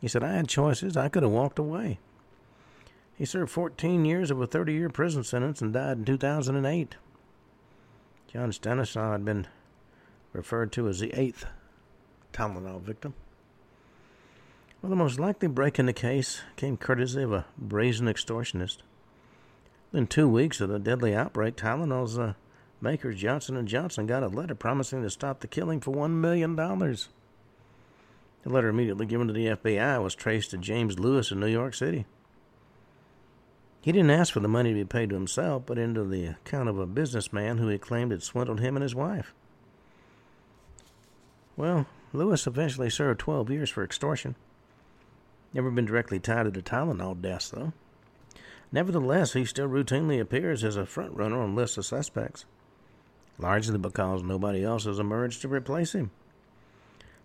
He 0.00 0.08
said, 0.08 0.24
I 0.24 0.32
had 0.32 0.48
choices. 0.48 0.96
I 0.96 1.08
could 1.08 1.22
have 1.22 1.30
walked 1.30 1.58
away. 1.58 1.98
He 3.16 3.26
served 3.26 3.50
14 3.50 4.04
years 4.04 4.30
of 4.30 4.40
a 4.40 4.46
30 4.46 4.72
year 4.72 4.88
prison 4.88 5.24
sentence 5.24 5.60
and 5.60 5.74
died 5.74 5.98
in 5.98 6.04
2008. 6.06 6.96
John 8.32 8.52
Stanislaw 8.52 9.12
had 9.12 9.24
been 9.24 9.46
referred 10.32 10.72
to 10.72 10.88
as 10.88 11.00
the 11.00 11.12
eighth 11.12 11.44
Tylenol 12.32 12.80
victim. 12.80 13.14
Well, 14.80 14.90
the 14.90 14.96
most 14.96 15.18
likely 15.18 15.48
break 15.48 15.78
in 15.78 15.86
the 15.86 15.92
case 15.92 16.42
came 16.56 16.76
courtesy 16.76 17.22
of 17.22 17.32
a 17.32 17.46
brazen 17.58 18.06
extortionist. 18.06 18.78
Within 19.90 20.06
two 20.06 20.28
weeks 20.28 20.60
of 20.60 20.70
the 20.70 20.78
deadly 20.78 21.14
outbreak, 21.14 21.56
Tylenol's 21.56 22.18
uh, 22.18 22.34
maker 22.80 23.12
Johnson 23.12 23.66
& 23.66 23.68
Johnson 23.68 24.06
got 24.06 24.22
a 24.22 24.28
letter 24.28 24.54
promising 24.54 25.02
to 25.02 25.10
stop 25.10 25.40
the 25.40 25.46
killing 25.46 25.80
for 25.80 25.94
$1 25.94 26.10
million. 26.10 26.54
The 26.56 27.06
letter 28.44 28.68
immediately 28.68 29.06
given 29.06 29.26
to 29.26 29.32
the 29.32 29.46
FBI 29.46 30.02
was 30.02 30.14
traced 30.14 30.50
to 30.50 30.58
James 30.58 30.98
Lewis 30.98 31.30
in 31.30 31.40
New 31.40 31.48
York 31.48 31.74
City. 31.74 32.06
He 33.80 33.92
didn't 33.92 34.10
ask 34.10 34.32
for 34.32 34.40
the 34.40 34.48
money 34.48 34.70
to 34.70 34.74
be 34.74 34.84
paid 34.84 35.10
to 35.10 35.14
himself, 35.14 35.62
but 35.66 35.78
into 35.78 36.04
the 36.04 36.26
account 36.26 36.68
of 36.68 36.78
a 36.78 36.86
businessman 36.86 37.58
who 37.58 37.68
he 37.68 37.78
claimed 37.78 38.10
had 38.12 38.22
swindled 38.22 38.60
him 38.60 38.76
and 38.76 38.82
his 38.82 38.94
wife. 38.94 39.32
Well, 41.56 41.86
Lewis 42.12 42.46
eventually 42.46 42.90
served 42.90 43.20
12 43.20 43.50
years 43.50 43.70
for 43.70 43.82
extortion. 43.82 44.36
Never 45.52 45.70
been 45.70 45.86
directly 45.86 46.18
tied 46.18 46.44
to 46.44 46.50
the 46.50 46.62
Tylenol 46.62 47.20
deaths, 47.20 47.50
though. 47.50 47.72
Nevertheless, 48.70 49.32
he 49.32 49.44
still 49.44 49.68
routinely 49.68 50.20
appears 50.20 50.62
as 50.62 50.76
a 50.76 50.86
front 50.86 51.16
runner 51.16 51.40
on 51.40 51.54
lists 51.54 51.78
of 51.78 51.86
suspects, 51.86 52.44
largely 53.38 53.78
because 53.78 54.22
nobody 54.22 54.64
else 54.64 54.84
has 54.84 54.98
emerged 54.98 55.42
to 55.42 55.48
replace 55.48 55.94
him. 55.94 56.10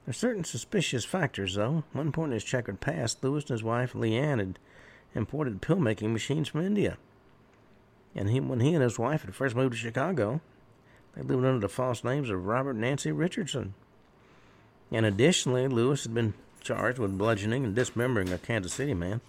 There 0.06 0.12
are 0.12 0.14
certain 0.14 0.44
suspicious 0.44 1.06
factors, 1.06 1.56
though. 1.56 1.84
One 1.94 2.12
point 2.12 2.32
in 2.32 2.34
his 2.34 2.44
checkered 2.44 2.82
past, 2.82 3.24
Lewis 3.24 3.46
and 3.46 3.52
his 3.52 3.64
wife 3.64 3.94
Leanne 3.94 4.40
had 4.40 4.60
imported 5.16 5.62
pill 5.62 5.80
making 5.80 6.12
machines 6.12 6.50
from 6.50 6.66
India. 6.66 6.98
And 8.16 8.30
he, 8.30 8.40
when 8.40 8.60
he 8.60 8.74
and 8.74 8.84
his 8.84 9.00
wife 9.00 9.24
had 9.24 9.34
first 9.34 9.56
moved 9.56 9.74
to 9.74 9.80
Chicago, 9.80 10.42
they 11.16 11.22
lived 11.22 11.46
under 11.46 11.60
the 11.60 11.70
false 11.70 12.04
names 12.04 12.30
of 12.30 12.46
Robert 12.46 12.76
Nancy 12.76 13.12
Richardson. 13.12 13.74
And 14.92 15.06
additionally, 15.06 15.68
Lewis 15.68 16.04
had 16.04 16.14
been 16.14 16.34
charged 16.62 17.00
with 17.00 17.18
bludgeoning 17.18 17.64
and 17.64 17.76
dismembering 17.76 18.32
a 18.32 18.38
Kansas 18.38 18.74
City 18.74 18.94
man. 18.94 19.22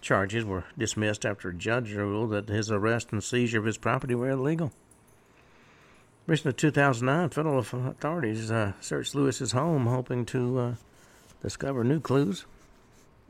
Charges 0.00 0.44
were 0.44 0.64
dismissed 0.76 1.26
after 1.26 1.48
a 1.48 1.54
judge 1.54 1.92
ruled 1.92 2.30
that 2.30 2.48
his 2.48 2.70
arrest 2.70 3.08
and 3.12 3.22
seizure 3.22 3.58
of 3.58 3.64
his 3.64 3.78
property 3.78 4.14
were 4.14 4.30
illegal. 4.30 4.72
Recently, 6.28 6.52
2009, 6.52 7.30
federal 7.30 7.58
authorities 7.58 8.50
uh, 8.50 8.72
searched 8.82 9.14
Lewis's 9.14 9.52
home, 9.52 9.86
hoping 9.86 10.26
to 10.26 10.58
uh, 10.58 10.74
discover 11.40 11.82
new 11.82 12.00
clues. 12.00 12.44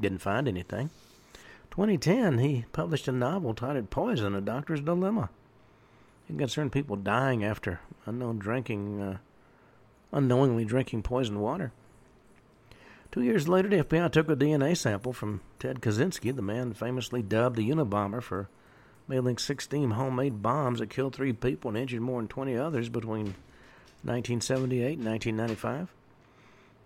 Didn't 0.00 0.18
find 0.18 0.48
anything. 0.48 0.90
2010, 1.70 2.38
he 2.38 2.64
published 2.72 3.06
a 3.06 3.12
novel 3.12 3.54
titled 3.54 3.90
Poison, 3.90 4.34
A 4.34 4.40
Doctor's 4.40 4.80
Dilemma. 4.80 5.30
It 6.28 6.38
concerned 6.38 6.72
people 6.72 6.96
dying 6.96 7.44
after 7.44 7.78
unknown 8.04 8.40
drinking, 8.40 9.00
uh, 9.00 9.18
unknowingly 10.10 10.64
drinking 10.64 11.04
poisoned 11.04 11.40
water. 11.40 11.70
Two 13.12 13.22
years 13.22 13.46
later, 13.46 13.68
the 13.68 13.84
FBI 13.84 14.10
took 14.10 14.28
a 14.28 14.34
DNA 14.34 14.76
sample 14.76 15.12
from 15.12 15.40
Ted 15.60 15.80
Kaczynski, 15.80 16.34
the 16.34 16.42
man 16.42 16.74
famously 16.74 17.22
dubbed 17.22 17.54
the 17.54 17.70
Unabomber 17.70 18.20
for 18.20 18.48
mailing 19.08 19.38
16 19.38 19.92
homemade 19.92 20.42
bombs 20.42 20.78
that 20.78 20.90
killed 20.90 21.14
three 21.14 21.32
people 21.32 21.70
and 21.70 21.78
injured 21.78 22.02
more 22.02 22.20
than 22.20 22.28
20 22.28 22.56
others 22.56 22.88
between 22.88 23.34
1978 24.04 24.98
and 24.98 25.06
1995. 25.06 25.92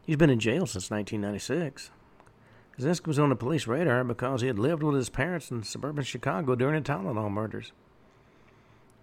He's 0.07 0.17
been 0.17 0.31
in 0.31 0.41
jail 0.41 0.67
since 0.67 0.91
1996. 0.91 1.91
Kaczynski 2.79 3.07
was 3.07 3.19
on 3.19 3.29
the 3.29 3.37
police 3.37 3.67
radar 3.67 4.03
because 4.05 4.41
he 4.41 4.47
had 4.47 4.59
lived 4.59 4.83
with 4.83 4.97
his 4.97 5.11
parents 5.11 5.51
in 5.51 5.63
suburban 5.63 6.05
Chicago 6.05 6.55
during 6.55 6.83
the 6.83 6.89
Tylenol 6.89 7.31
murders. 7.31 7.73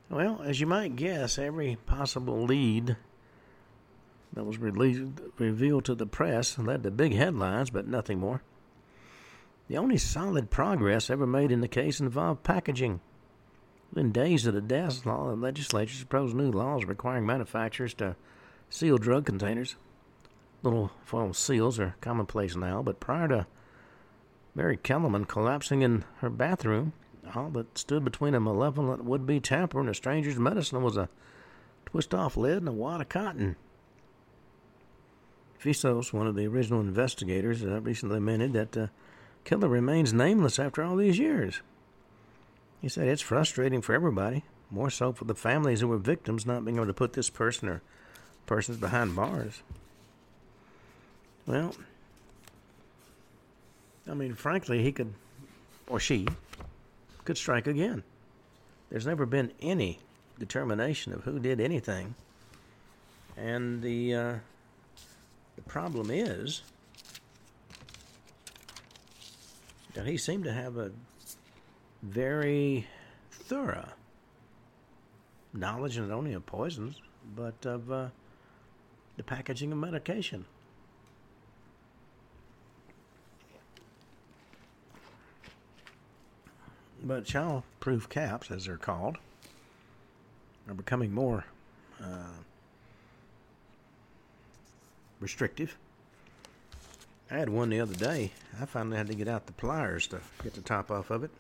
Well, 0.10 0.42
as 0.44 0.60
you 0.60 0.66
might 0.66 0.96
guess, 0.96 1.38
every 1.38 1.78
possible 1.86 2.44
lead 2.44 2.98
that 4.34 4.44
was 4.44 4.58
released, 4.58 5.04
revealed 5.38 5.86
to 5.86 5.96
the 5.96 6.08
press 6.08 6.58
led 6.58 6.84
to 6.84 6.92
big 6.92 7.14
headlines, 7.14 7.70
but 7.70 7.88
nothing 7.88 8.20
more. 8.20 8.42
The 9.68 9.78
only 9.78 9.98
solid 9.98 10.50
progress 10.50 11.12
ever 11.12 11.28
made 11.28 11.52
in 11.52 11.62
the 11.62 11.68
case 11.68 12.00
involved 12.00 12.44
packaging. 12.44 13.02
Within 13.92 14.12
days 14.12 14.46
of 14.46 14.54
the 14.54 14.62
death, 14.62 15.04
the 15.04 15.12
legislature 15.12 16.06
proposed 16.06 16.36
new 16.36 16.52
laws 16.52 16.86
requiring 16.86 17.26
manufacturers 17.26 17.94
to 17.96 18.16
seal 18.70 18.98
drug 18.98 19.26
containers. 19.26 19.76
Little 20.62 20.92
foil 21.04 21.34
seals 21.34 21.80
are 21.80 21.96
commonplace 22.02 22.56
now, 22.56 22.84
but 22.84 23.00
prior 23.00 23.28
to 23.30 23.48
Mary 24.54 24.78
Kellerman 24.78 25.26
collapsing 25.26 25.82
in 25.82 26.04
her 26.18 26.30
bathroom, 26.30 26.94
all 27.36 27.50
that 27.52 27.78
stood 27.78 28.04
between 28.04 28.36
a 28.36 28.40
malevolent 28.40 29.04
would 29.06 29.26
be 29.26 29.40
tamper 29.40 29.80
and 29.80 29.90
a 29.90 29.94
stranger's 29.94 30.38
medicine 30.38 30.84
was 30.84 30.98
a 30.98 31.10
twist 31.86 32.14
off 32.14 32.38
lid 32.38 32.58
and 32.58 32.68
a 32.68 32.72
wad 32.72 33.02
of 33.02 33.10
cotton. 33.10 33.56
Pishos, 35.60 36.14
one 36.14 36.28
of 36.28 36.36
the 36.36 36.48
original 36.48 36.80
investigators, 36.80 37.64
uh, 37.64 37.82
recently 37.82 38.18
admitted 38.18 38.54
that 38.54 38.72
the 38.72 38.90
killer 39.44 39.68
remains 39.68 40.14
nameless 40.14 40.58
after 40.60 40.82
all 40.82 40.96
these 40.96 41.20
years. 41.20 41.62
He 42.82 42.90
said 42.90 43.08
it's 43.08 43.22
frustrating 43.22 43.82
for 43.82 43.94
everybody, 43.94 44.44
more 44.72 44.90
so 44.90 45.12
for 45.12 45.26
the 45.26 45.36
families 45.36 45.82
who 45.82 45.88
were 45.88 45.98
victims 45.98 46.46
not 46.46 46.64
being 46.64 46.78
able 46.78 46.88
to 46.88 46.94
put 46.94 47.14
this 47.14 47.30
person 47.30 47.68
or 47.68 47.82
persons 48.46 48.78
behind 48.78 49.16
bars. 49.16 49.62
Well, 51.46 51.76
I 54.10 54.14
mean, 54.14 54.34
frankly, 54.34 54.82
he 54.82 54.92
could, 54.92 55.14
or 55.88 56.00
she, 56.00 56.28
could 57.26 57.38
strike 57.38 57.68
again. 57.68 58.04
there's 58.90 59.06
never 59.06 59.26
been 59.26 59.52
any 59.62 60.00
determination 60.40 61.14
of 61.14 61.24
who 61.24 61.40
did 61.40 61.60
anything. 61.60 62.16
And 63.38 63.82
the 63.82 64.16
uh, 64.16 64.36
the 65.56 65.62
problem 65.68 66.10
is 66.10 66.62
that 69.94 70.06
he 70.06 70.18
seemed 70.18 70.46
to 70.46 70.54
have 70.54 70.78
a 70.78 70.92
very 72.02 72.88
thorough 73.32 73.90
knowledge 75.54 75.98
not 75.98 76.12
only 76.12 76.34
of 76.34 76.46
poisons 76.46 77.02
but 77.36 77.66
of 77.66 77.92
uh, 77.92 78.08
the 79.18 79.24
packaging 79.24 79.72
of 79.74 79.78
medication. 79.78 80.46
But 87.04 87.26
child-proof 87.26 88.08
caps, 88.08 88.50
as 88.50 88.66
they're 88.66 88.78
called, 88.78 89.18
are 90.68 90.74
becoming 90.74 91.14
more 91.14 91.46
uh, 92.02 92.38
restrictive. 95.20 95.78
I 97.32 97.36
had 97.36 97.50
one 97.50 97.70
the 97.70 97.82
other 97.82 97.96
day. 97.96 98.32
I 98.62 98.66
finally 98.66 98.96
had 98.96 99.08
to 99.08 99.16
get 99.16 99.28
out 99.28 99.46
the 99.46 99.54
pliers 99.54 100.08
to 100.08 100.22
get 100.44 100.54
the 100.54 100.62
top 100.62 100.92
off 100.92 101.10
of 101.10 101.24
it. 101.24 101.32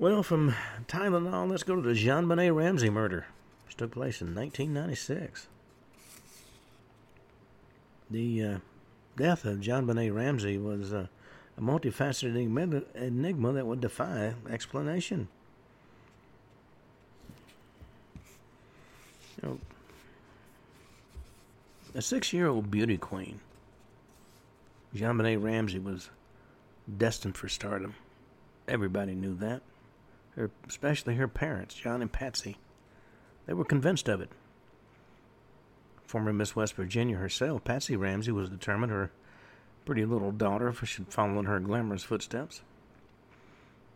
Well, 0.00 0.22
from 0.22 0.54
Tylenol, 0.86 1.50
let's 1.50 1.64
go 1.64 1.74
to 1.74 1.82
the 1.82 1.92
JonBenét 1.92 2.54
Ramsey 2.54 2.88
murder, 2.88 3.26
which 3.66 3.76
took 3.76 3.90
place 3.90 4.20
in 4.20 4.32
1996. 4.32 5.48
The 8.08 8.44
uh, 8.44 8.58
death 9.16 9.44
of 9.44 9.58
JonBenét 9.58 10.14
Ramsey 10.14 10.56
was 10.56 10.92
uh, 10.92 11.08
a 11.56 11.60
multifaceted 11.60 12.36
enigma 12.94 13.52
that 13.52 13.66
would 13.66 13.80
defy 13.80 14.34
explanation. 14.48 15.26
You 19.42 19.48
know, 19.48 19.58
a 21.96 22.02
six 22.02 22.32
year 22.32 22.46
old 22.46 22.70
beauty 22.70 22.98
queen, 22.98 23.40
JonBenét 24.94 25.42
Ramsey 25.42 25.80
was 25.80 26.10
destined 26.96 27.36
for 27.36 27.48
stardom. 27.48 27.96
Everybody 28.68 29.16
knew 29.16 29.34
that. 29.38 29.62
Her, 30.38 30.52
especially 30.68 31.16
her 31.16 31.26
parents, 31.26 31.74
John 31.74 32.00
and 32.00 32.12
Patsy. 32.12 32.58
They 33.46 33.54
were 33.54 33.64
convinced 33.64 34.08
of 34.08 34.20
it. 34.20 34.30
Former 36.06 36.32
Miss 36.32 36.54
West 36.54 36.74
Virginia 36.74 37.16
herself, 37.16 37.64
Patsy 37.64 37.96
Ramsey, 37.96 38.30
was 38.30 38.48
determined 38.48 38.92
her 38.92 39.10
pretty 39.84 40.04
little 40.04 40.30
daughter 40.30 40.72
should 40.84 41.12
follow 41.12 41.40
in 41.40 41.46
her 41.46 41.58
glamorous 41.58 42.04
footsteps. 42.04 42.62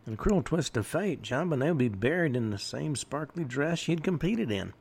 In 0.04 0.14
a 0.14 0.16
cruel 0.16 0.42
twist 0.42 0.76
of 0.76 0.84
fate, 0.84 1.22
JonBenét 1.22 1.68
would 1.68 1.78
be 1.78 1.88
buried 1.88 2.34
in 2.34 2.50
the 2.50 2.58
same 2.58 2.96
sparkly 2.96 3.44
dress 3.44 3.78
she 3.78 3.92
had 3.92 4.02
competed 4.02 4.50
in. 4.50 4.72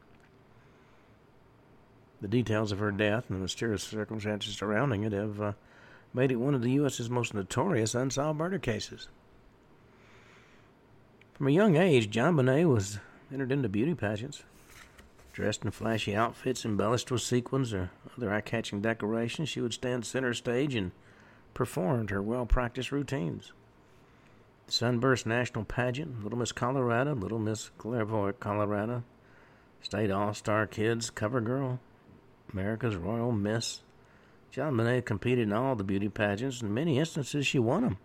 The 2.21 2.27
details 2.27 2.71
of 2.71 2.79
her 2.79 2.91
death 2.91 3.29
and 3.29 3.37
the 3.37 3.43
mysterious 3.43 3.83
circumstances 3.83 4.55
surrounding 4.55 5.03
it 5.03 5.11
have 5.11 5.39
uh, 5.39 5.53
made 6.11 6.31
it 6.31 6.37
one 6.37 6.55
of 6.55 6.63
the 6.63 6.71
U.S.'s 6.71 7.09
most 7.09 7.35
notorious 7.35 7.93
unsolved 7.93 8.39
murder 8.39 8.57
cases. 8.57 9.09
From 11.41 11.47
a 11.47 11.53
young 11.53 11.75
age, 11.75 12.11
JonBenét 12.11 12.69
was 12.71 12.99
entered 13.33 13.51
into 13.51 13.67
beauty 13.67 13.95
pageants. 13.95 14.43
Dressed 15.33 15.65
in 15.65 15.71
flashy 15.71 16.15
outfits 16.15 16.65
embellished 16.65 17.09
with 17.09 17.23
sequins 17.23 17.73
or 17.73 17.89
other 18.15 18.31
eye 18.31 18.41
catching 18.41 18.79
decorations, 18.79 19.49
she 19.49 19.59
would 19.59 19.73
stand 19.73 20.05
center 20.05 20.35
stage 20.35 20.75
and 20.75 20.91
performed 21.55 22.11
her 22.11 22.21
well 22.21 22.45
practiced 22.45 22.91
routines. 22.91 23.53
The 24.67 24.71
Sunburst 24.71 25.25
National 25.25 25.65
Pageant, 25.65 26.23
Little 26.23 26.37
Miss 26.37 26.51
Colorado, 26.51 27.15
Little 27.15 27.39
Miss 27.39 27.71
Charlevoix, 27.81 28.33
Colorado, 28.33 29.03
State 29.81 30.11
All 30.11 30.35
Star 30.35 30.67
Kids, 30.67 31.09
Cover 31.09 31.41
Girl, 31.41 31.79
America's 32.53 32.95
Royal 32.95 33.31
Miss. 33.31 33.81
JonBenét 34.53 35.05
competed 35.05 35.47
in 35.47 35.53
all 35.53 35.75
the 35.75 35.83
beauty 35.83 36.07
pageants, 36.07 36.61
and 36.61 36.69
in 36.69 36.75
many 36.75 36.99
instances 36.99 37.47
she 37.47 37.57
won 37.57 37.81
them. 37.81 37.97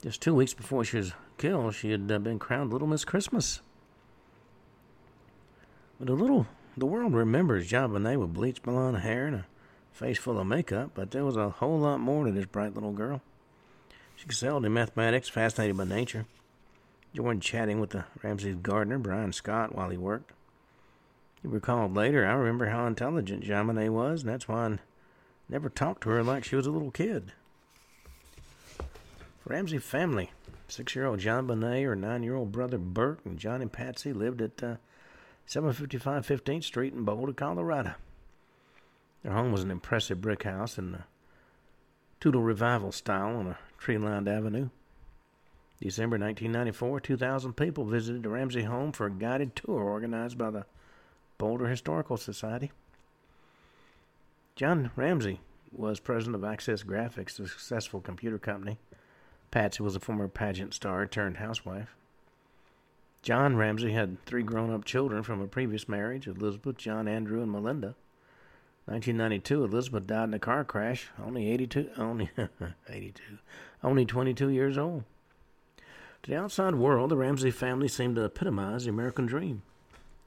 Just 0.00 0.22
two 0.22 0.36
weeks 0.36 0.54
before 0.54 0.84
she 0.84 0.98
was 0.98 1.12
killed, 1.38 1.74
she 1.74 1.90
had 1.90 2.10
uh, 2.10 2.18
been 2.18 2.38
crowned 2.38 2.72
Little 2.72 2.88
Miss 2.88 3.04
Christmas. 3.04 3.60
But 5.98 6.08
a 6.08 6.14
little, 6.14 6.46
the 6.76 6.86
world 6.86 7.14
remembers 7.14 7.70
JonBenét 7.70 8.20
with 8.20 8.34
bleached 8.34 8.62
blonde 8.62 8.98
hair 8.98 9.26
and 9.26 9.36
a 9.36 9.46
face 9.92 10.18
full 10.18 10.38
of 10.38 10.46
makeup, 10.46 10.90
but 10.94 11.10
there 11.10 11.24
was 11.24 11.36
a 11.36 11.50
whole 11.50 11.78
lot 11.78 11.98
more 11.98 12.26
to 12.26 12.32
this 12.32 12.46
bright 12.46 12.74
little 12.74 12.92
girl. 12.92 13.20
She 14.16 14.26
excelled 14.26 14.64
in 14.64 14.72
mathematics, 14.72 15.28
fascinated 15.28 15.76
by 15.76 15.84
nature. 15.84 16.26
Joined 17.14 17.42
chatting 17.42 17.80
with 17.80 17.90
the 17.90 18.04
Ramsey's 18.22 18.56
gardener, 18.56 18.98
Brian 18.98 19.32
Scott, 19.32 19.74
while 19.74 19.88
he 19.88 19.96
worked. 19.96 20.32
He 21.42 21.48
recalled 21.48 21.94
later, 21.94 22.26
I 22.26 22.32
remember 22.32 22.66
how 22.66 22.86
intelligent 22.86 23.44
JonBenét 23.44 23.90
was, 23.90 24.22
and 24.22 24.30
that's 24.30 24.48
why 24.48 24.66
I 24.66 24.78
never 25.48 25.68
talked 25.68 26.02
to 26.02 26.10
her 26.10 26.22
like 26.22 26.44
she 26.44 26.56
was 26.56 26.66
a 26.66 26.70
little 26.70 26.90
kid. 26.90 27.32
Ramsey 29.44 29.78
family. 29.78 30.30
Six 30.68 30.94
year 30.94 31.06
old 31.06 31.18
JonBenét, 31.18 31.84
her 31.84 31.96
nine 31.96 32.22
year 32.22 32.34
old 32.34 32.52
brother 32.52 32.76
Burke, 32.76 33.20
and 33.24 33.38
John 33.38 33.62
and 33.62 33.72
Patsy 33.72 34.12
lived 34.12 34.42
at 34.42 34.62
uh, 34.62 34.76
755 35.46 36.26
15th 36.26 36.64
Street 36.64 36.92
in 36.92 37.04
Boulder, 37.04 37.32
Colorado. 37.32 37.94
Their 39.22 39.32
home 39.32 39.50
was 39.50 39.62
an 39.62 39.70
impressive 39.70 40.20
brick 40.20 40.42
house 40.42 40.76
in 40.76 40.92
the 40.92 41.04
Tudor 42.20 42.40
Revival 42.40 42.92
style 42.92 43.36
on 43.36 43.46
a 43.46 43.58
tree 43.78 43.96
lined 43.96 44.28
avenue. 44.28 44.68
December 45.80 46.18
1994, 46.18 47.00
2,000 47.00 47.52
people 47.54 47.84
visited 47.84 48.22
the 48.22 48.28
Ramsey 48.28 48.64
home 48.64 48.92
for 48.92 49.06
a 49.06 49.10
guided 49.10 49.56
tour 49.56 49.80
organized 49.80 50.36
by 50.36 50.50
the 50.50 50.66
Boulder 51.38 51.68
Historical 51.68 52.16
Society. 52.16 52.72
John 54.54 54.90
Ramsey 54.96 55.40
was 55.72 56.00
president 56.00 56.34
of 56.34 56.44
Access 56.44 56.82
Graphics, 56.82 57.38
a 57.38 57.46
successful 57.46 58.00
computer 58.00 58.38
company. 58.38 58.78
Patsy 59.50 59.82
was 59.82 59.96
a 59.96 60.00
former 60.00 60.28
pageant 60.28 60.74
star 60.74 61.06
turned 61.06 61.38
housewife. 61.38 61.94
John 63.22 63.56
Ramsey 63.56 63.92
had 63.92 64.24
three 64.26 64.42
grown 64.42 64.72
up 64.72 64.84
children 64.84 65.22
from 65.22 65.40
a 65.40 65.48
previous 65.48 65.88
marriage 65.88 66.26
Elizabeth, 66.26 66.76
John, 66.76 67.08
Andrew, 67.08 67.42
and 67.42 67.50
Melinda. 67.50 67.94
1992, 68.86 69.64
Elizabeth 69.64 70.06
died 70.06 70.24
in 70.24 70.34
a 70.34 70.38
car 70.38 70.64
crash, 70.64 71.08
only 71.22 71.50
82, 71.50 71.90
only 71.98 72.30
82, 72.88 73.22
only 73.84 74.06
22 74.06 74.48
years 74.48 74.78
old. 74.78 75.04
To 76.22 76.30
the 76.30 76.38
outside 76.38 76.74
world, 76.74 77.10
the 77.10 77.16
Ramsey 77.16 77.50
family 77.50 77.88
seemed 77.88 78.16
to 78.16 78.24
epitomize 78.24 78.84
the 78.84 78.90
American 78.90 79.26
dream. 79.26 79.62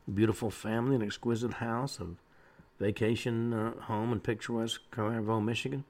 A 0.07 0.11
beautiful 0.11 0.51
family, 0.51 0.95
an 0.95 1.01
exquisite 1.01 1.53
house, 1.53 1.99
a 1.99 2.07
vacation 2.79 3.53
uh, 3.53 3.73
home 3.81 4.11
in 4.13 4.19
picturesque 4.19 4.81
Charlevoix, 4.93 5.39
Michigan. 5.39 5.83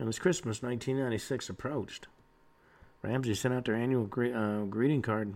And 0.00 0.08
as 0.08 0.18
Christmas 0.18 0.62
1996 0.62 1.50
approached, 1.50 2.08
Ramsey 3.02 3.34
sent 3.34 3.52
out 3.52 3.66
their 3.66 3.74
annual 3.74 4.06
gre- 4.06 4.34
uh, 4.34 4.64
greeting 4.64 5.02
card 5.02 5.34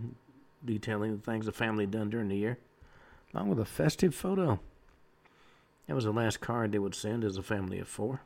detailing 0.65 1.15
the 1.15 1.23
things 1.23 1.45
the 1.45 1.53
family 1.53 1.85
had 1.85 1.91
done 1.91 2.09
during 2.09 2.29
the 2.29 2.37
year, 2.39 2.57
along 3.35 3.51
with 3.51 3.61
a 3.61 3.67
festive 3.67 4.15
photo. 4.15 4.59
That 5.87 5.95
was 5.95 6.05
the 6.05 6.13
last 6.13 6.41
card 6.41 6.73
they 6.73 6.79
would 6.79 6.95
send 6.95 7.25
as 7.25 7.37
a 7.37 7.43
family 7.43 7.79
of 7.79 7.89
four. 7.89 8.23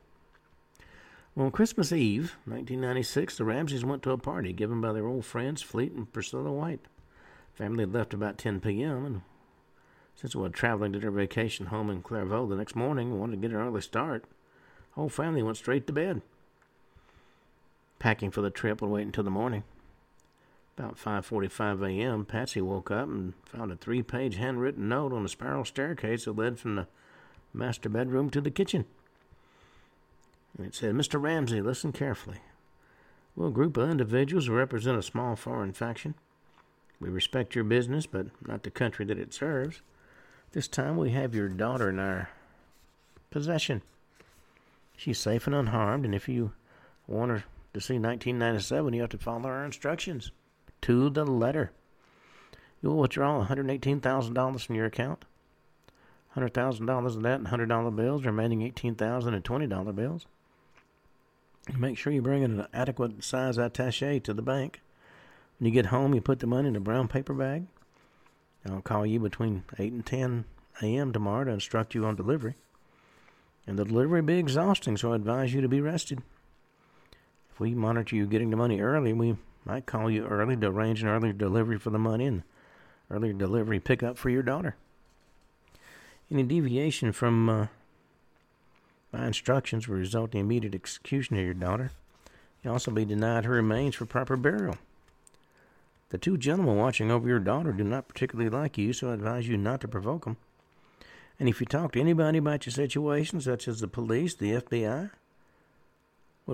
Well, 1.35 1.47
on 1.47 1.51
Christmas 1.51 1.91
Eve, 1.91 2.37
1996, 2.45 3.35
the 3.35 3.43
Ramseys 3.43 3.83
went 3.83 4.01
to 4.03 4.11
a 4.11 4.17
party 4.17 4.53
given 4.53 4.79
by 4.79 4.93
their 4.93 5.07
old 5.07 5.25
friends 5.25 5.61
Fleet 5.61 5.91
and 5.91 6.09
Priscilla 6.09 6.53
White. 6.53 6.85
The 7.51 7.57
Family 7.57 7.83
had 7.83 7.93
left 7.93 8.13
about 8.13 8.37
10 8.37 8.61
p.m., 8.61 9.05
and 9.05 9.21
since 10.15 10.37
we 10.37 10.41
were 10.41 10.49
traveling 10.49 10.93
to 10.93 10.99
their 10.99 11.11
vacation 11.11 11.65
home 11.65 11.89
in 11.89 12.01
Charlevoix 12.01 12.47
the 12.47 12.55
next 12.55 12.77
morning 12.77 13.11
and 13.11 13.19
wanted 13.19 13.41
to 13.41 13.41
get 13.41 13.53
an 13.53 13.61
early 13.61 13.81
start, 13.81 14.23
the 14.23 14.95
whole 14.95 15.09
family 15.09 15.43
went 15.43 15.57
straight 15.57 15.85
to 15.87 15.93
bed. 15.93 16.21
Packing 17.99 18.31
for 18.31 18.41
the 18.41 18.49
trip 18.49 18.81
would 18.81 18.89
wait 18.89 19.05
until 19.05 19.23
the 19.23 19.29
morning. 19.29 19.63
About 20.77 20.97
5:45 20.97 21.85
a.m., 21.85 22.25
Patsy 22.25 22.61
woke 22.61 22.89
up 22.89 23.09
and 23.09 23.33
found 23.45 23.71
a 23.71 23.75
three-page 23.75 24.37
handwritten 24.37 24.87
note 24.87 25.11
on 25.11 25.23
the 25.23 25.29
spiral 25.29 25.65
staircase 25.65 26.23
that 26.23 26.37
led 26.37 26.57
from 26.57 26.75
the 26.75 26.87
master 27.53 27.89
bedroom 27.89 28.29
to 28.29 28.39
the 28.39 28.49
kitchen. 28.49 28.85
And 30.57 30.65
it 30.65 30.73
said, 30.73 30.95
Mr. 30.95 31.21
Ramsey, 31.21 31.61
listen 31.61 31.91
carefully. 31.91 32.37
We're 33.35 33.47
a 33.47 33.51
group 33.51 33.75
of 33.75 33.89
individuals 33.89 34.47
who 34.47 34.53
represent 34.53 34.97
a 34.97 35.03
small 35.03 35.35
foreign 35.35 35.73
faction. 35.73 36.15
We 36.99 37.09
respect 37.09 37.55
your 37.55 37.63
business, 37.63 38.05
but 38.05 38.27
not 38.45 38.63
the 38.63 38.71
country 38.71 39.05
that 39.05 39.19
it 39.19 39.33
serves. 39.33 39.81
This 40.51 40.67
time 40.67 40.97
we 40.97 41.11
have 41.11 41.35
your 41.35 41.47
daughter 41.47 41.89
in 41.89 41.99
our 41.99 42.29
possession. 43.31 43.81
She's 44.97 45.19
safe 45.19 45.45
and 45.45 45.55
unharmed, 45.55 46.05
and 46.05 46.15
if 46.15 46.27
you 46.27 46.53
want 47.07 47.31
her 47.31 47.43
to 47.73 47.81
see 47.81 47.95
1997, 47.95 48.93
you 48.93 49.01
have 49.01 49.09
to 49.11 49.17
follow 49.17 49.49
our 49.49 49.65
instructions 49.65 50.31
to 50.81 51.09
the 51.09 51.25
letter. 51.25 51.71
You 52.81 52.89
will 52.89 52.97
withdraw 52.97 53.45
$118,000 53.45 54.65
from 54.65 54.75
your 54.75 54.85
account. 54.85 55.25
$100,000 56.35 57.05
of 57.05 57.21
that 57.23 57.39
in 57.39 57.45
$100 57.47 57.95
bills, 57.95 58.25
remaining 58.25 58.61
$18,000 58.61 59.35
in 59.35 59.41
$20 59.41 59.95
bills. 59.95 60.25
Make 61.77 61.97
sure 61.97 62.13
you 62.13 62.21
bring 62.21 62.43
in 62.43 62.59
an 62.59 62.67
adequate 62.73 63.23
size 63.23 63.57
attache 63.57 64.19
to 64.21 64.33
the 64.33 64.41
bank. 64.41 64.81
When 65.57 65.67
you 65.67 65.71
get 65.71 65.87
home, 65.87 66.13
you 66.13 66.21
put 66.21 66.39
the 66.39 66.47
money 66.47 66.69
in 66.69 66.75
a 66.75 66.79
brown 66.79 67.07
paper 67.07 67.33
bag. 67.33 67.65
I'll 68.65 68.81
call 68.81 69.05
you 69.05 69.19
between 69.19 69.63
8 69.77 69.91
and 69.91 70.05
10 70.05 70.45
a.m. 70.81 71.11
tomorrow 71.11 71.45
to 71.45 71.51
instruct 71.51 71.95
you 71.95 72.05
on 72.05 72.15
delivery. 72.15 72.55
And 73.67 73.77
the 73.77 73.85
delivery 73.85 74.21
will 74.21 74.27
be 74.27 74.37
exhausting, 74.37 74.97
so 74.97 75.11
I 75.11 75.15
advise 75.15 75.53
you 75.53 75.61
to 75.61 75.67
be 75.67 75.81
rested. 75.81 76.21
We 77.59 77.75
monitor 77.75 78.15
you 78.15 78.25
getting 78.25 78.49
the 78.49 78.57
money 78.57 78.79
early, 78.79 79.13
we 79.13 79.35
might 79.65 79.85
call 79.85 80.09
you 80.09 80.25
early 80.25 80.55
to 80.55 80.67
arrange 80.67 81.03
an 81.03 81.09
earlier 81.09 81.33
delivery 81.33 81.77
for 81.77 81.89
the 81.89 81.99
money 81.99 82.25
and 82.25 82.43
earlier 83.11 83.33
delivery 83.33 83.79
pickup 83.79 84.17
for 84.17 84.29
your 84.29 84.43
daughter. 84.43 84.75
Any 86.31 86.43
deviation 86.43 87.11
from 87.11 87.49
uh, 87.49 87.67
my 89.11 89.27
instructions 89.27 89.87
will 89.87 89.97
result 89.97 90.33
in 90.33 90.41
immediate 90.41 90.75
execution 90.75 91.37
of 91.37 91.43
your 91.43 91.53
daughter. 91.53 91.91
You'll 92.63 92.73
also 92.73 92.91
be 92.91 93.05
denied 93.05 93.45
her 93.45 93.53
remains 93.53 93.95
for 93.95 94.05
proper 94.05 94.37
burial. 94.37 94.77
The 96.09 96.17
two 96.17 96.37
gentlemen 96.37 96.77
watching 96.77 97.11
over 97.11 97.27
your 97.27 97.39
daughter 97.39 97.71
do 97.71 97.83
not 97.83 98.07
particularly 98.07 98.49
like 98.49 98.77
you, 98.77 98.93
so 98.93 99.09
I 99.09 99.13
advise 99.13 99.47
you 99.47 99.57
not 99.57 99.81
to 99.81 99.87
provoke 99.87 100.25
them. 100.25 100.37
And 101.39 101.47
if 101.47 101.59
you 101.59 101.65
talk 101.65 101.93
to 101.93 101.99
anybody 101.99 102.39
about 102.39 102.65
your 102.65 102.73
situation, 102.73 103.39
such 103.41 103.67
as 103.67 103.79
the 103.79 103.87
police, 103.87 104.35
the 104.35 104.53
FBI, 104.53 105.11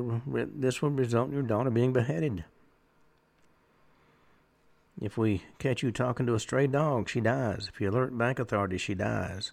this 0.01 0.81
will 0.81 0.89
result 0.89 1.27
in 1.29 1.33
your 1.33 1.43
daughter 1.43 1.69
being 1.69 1.93
beheaded. 1.93 2.43
If 5.01 5.17
we 5.17 5.43
catch 5.59 5.83
you 5.83 5.91
talking 5.91 6.25
to 6.25 6.35
a 6.35 6.39
stray 6.39 6.67
dog, 6.67 7.09
she 7.09 7.19
dies. 7.19 7.69
If 7.71 7.81
you 7.81 7.89
alert 7.89 8.17
bank 8.17 8.39
authorities, 8.39 8.81
she 8.81 8.93
dies. 8.93 9.51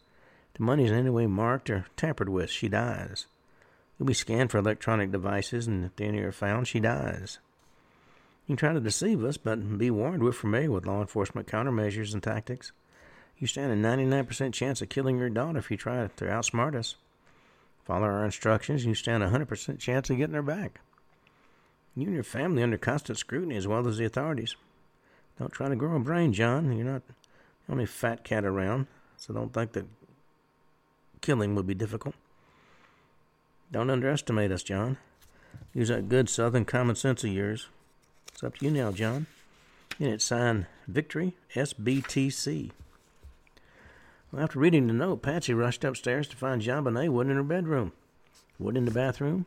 If 0.51 0.59
the 0.59 0.65
money 0.65 0.85
is 0.85 0.91
in 0.91 0.99
any 0.99 1.11
way 1.11 1.27
marked 1.27 1.69
or 1.69 1.87
tampered 1.97 2.29
with, 2.29 2.51
she 2.51 2.69
dies. 2.69 3.27
You'll 3.99 4.07
be 4.07 4.15
scanned 4.15 4.51
for 4.51 4.59
electronic 4.59 5.11
devices, 5.11 5.67
and 5.67 5.85
if 5.85 6.01
any 6.01 6.21
are 6.21 6.33
found, 6.33 6.69
she 6.69 6.81
dies. 6.81 7.39
You 8.47 8.55
can 8.55 8.57
try 8.57 8.73
to 8.73 8.81
deceive 8.81 9.25
us, 9.25 9.37
but 9.37 9.79
be 9.79 9.91
warned 9.91 10.23
we're 10.23 10.33
familiar 10.33 10.71
with 10.71 10.87
law 10.87 11.01
enforcement 11.01 11.49
countermeasures 11.49 12.13
and 12.13 12.23
tactics. 12.23 12.73
You 13.39 13.47
stand 13.47 13.73
a 13.73 13.89
99% 13.89 14.53
chance 14.53 14.83
of 14.83 14.89
killing 14.89 15.19
your 15.19 15.31
daughter 15.31 15.59
if 15.59 15.71
you 15.71 15.77
try 15.77 16.07
to 16.07 16.25
outsmart 16.25 16.75
us. 16.77 16.97
Follow 17.85 18.05
our 18.05 18.25
instructions, 18.25 18.83
and 18.83 18.91
you 18.91 18.95
stand 18.95 19.23
a 19.23 19.31
100% 19.31 19.79
chance 19.79 20.09
of 20.09 20.17
getting 20.17 20.35
her 20.35 20.43
back. 20.43 20.81
You 21.97 22.07
and 22.07 22.15
your 22.15 22.25
family 22.25 22.63
under 22.63 22.79
constant 22.79 23.19
scrutiny 23.19 23.57
as 23.57 23.67
well 23.67 23.87
as 23.87 23.99
the 23.99 24.05
authorities. 24.05 24.57
Don't 25.39 25.53
try 25.53 25.69
to 25.69 25.77
grow 25.77 25.97
a 25.97 26.01
brain, 26.01 26.33
John. 26.33 26.73
You're 26.73 26.87
not 26.87 27.03
the 27.07 27.15
only 27.73 27.87
fat 27.87 28.25
cat 28.25 28.45
around, 28.45 28.87
so 29.17 29.35
don't 29.35 29.53
think 29.53 29.73
that 29.73 29.87
killing 31.21 31.55
would 31.55 31.67
be 31.67 31.75
difficult. 31.75 32.15
Don't 33.71 33.91
underestimate 33.91 34.53
us, 34.53 34.63
John. 34.63 34.99
Use 35.75 35.89
that 35.89 36.09
good 36.09 36.29
southern 36.29 36.65
common 36.65 36.97
sense 36.97 37.25
of 37.25 37.31
yours. 37.31 37.69
It's 38.33 38.45
up 38.45 38.57
to 38.59 38.65
you 38.67 38.71
now, 38.71 38.93
John. 38.93 39.27
And 39.99 40.09
it's 40.09 40.25
signed 40.25 40.67
Victory 40.87 41.35
SBTC. 41.55 42.71
After 44.37 44.59
reading 44.59 44.87
the 44.87 44.95
note, 44.95 45.21
Patsy 45.21 45.53
rushed 45.53 45.85
upstairs 45.85 46.27
to 46.29 46.37
find 46.37 46.63
JonBenét 46.63 47.11
wasn't 47.11 47.33
in 47.33 47.37
her 47.37 47.43
bedroom. 47.43 47.93
Wasn't 48.59 48.79
in 48.79 48.85
the 48.87 48.91
bathroom. 48.91 49.45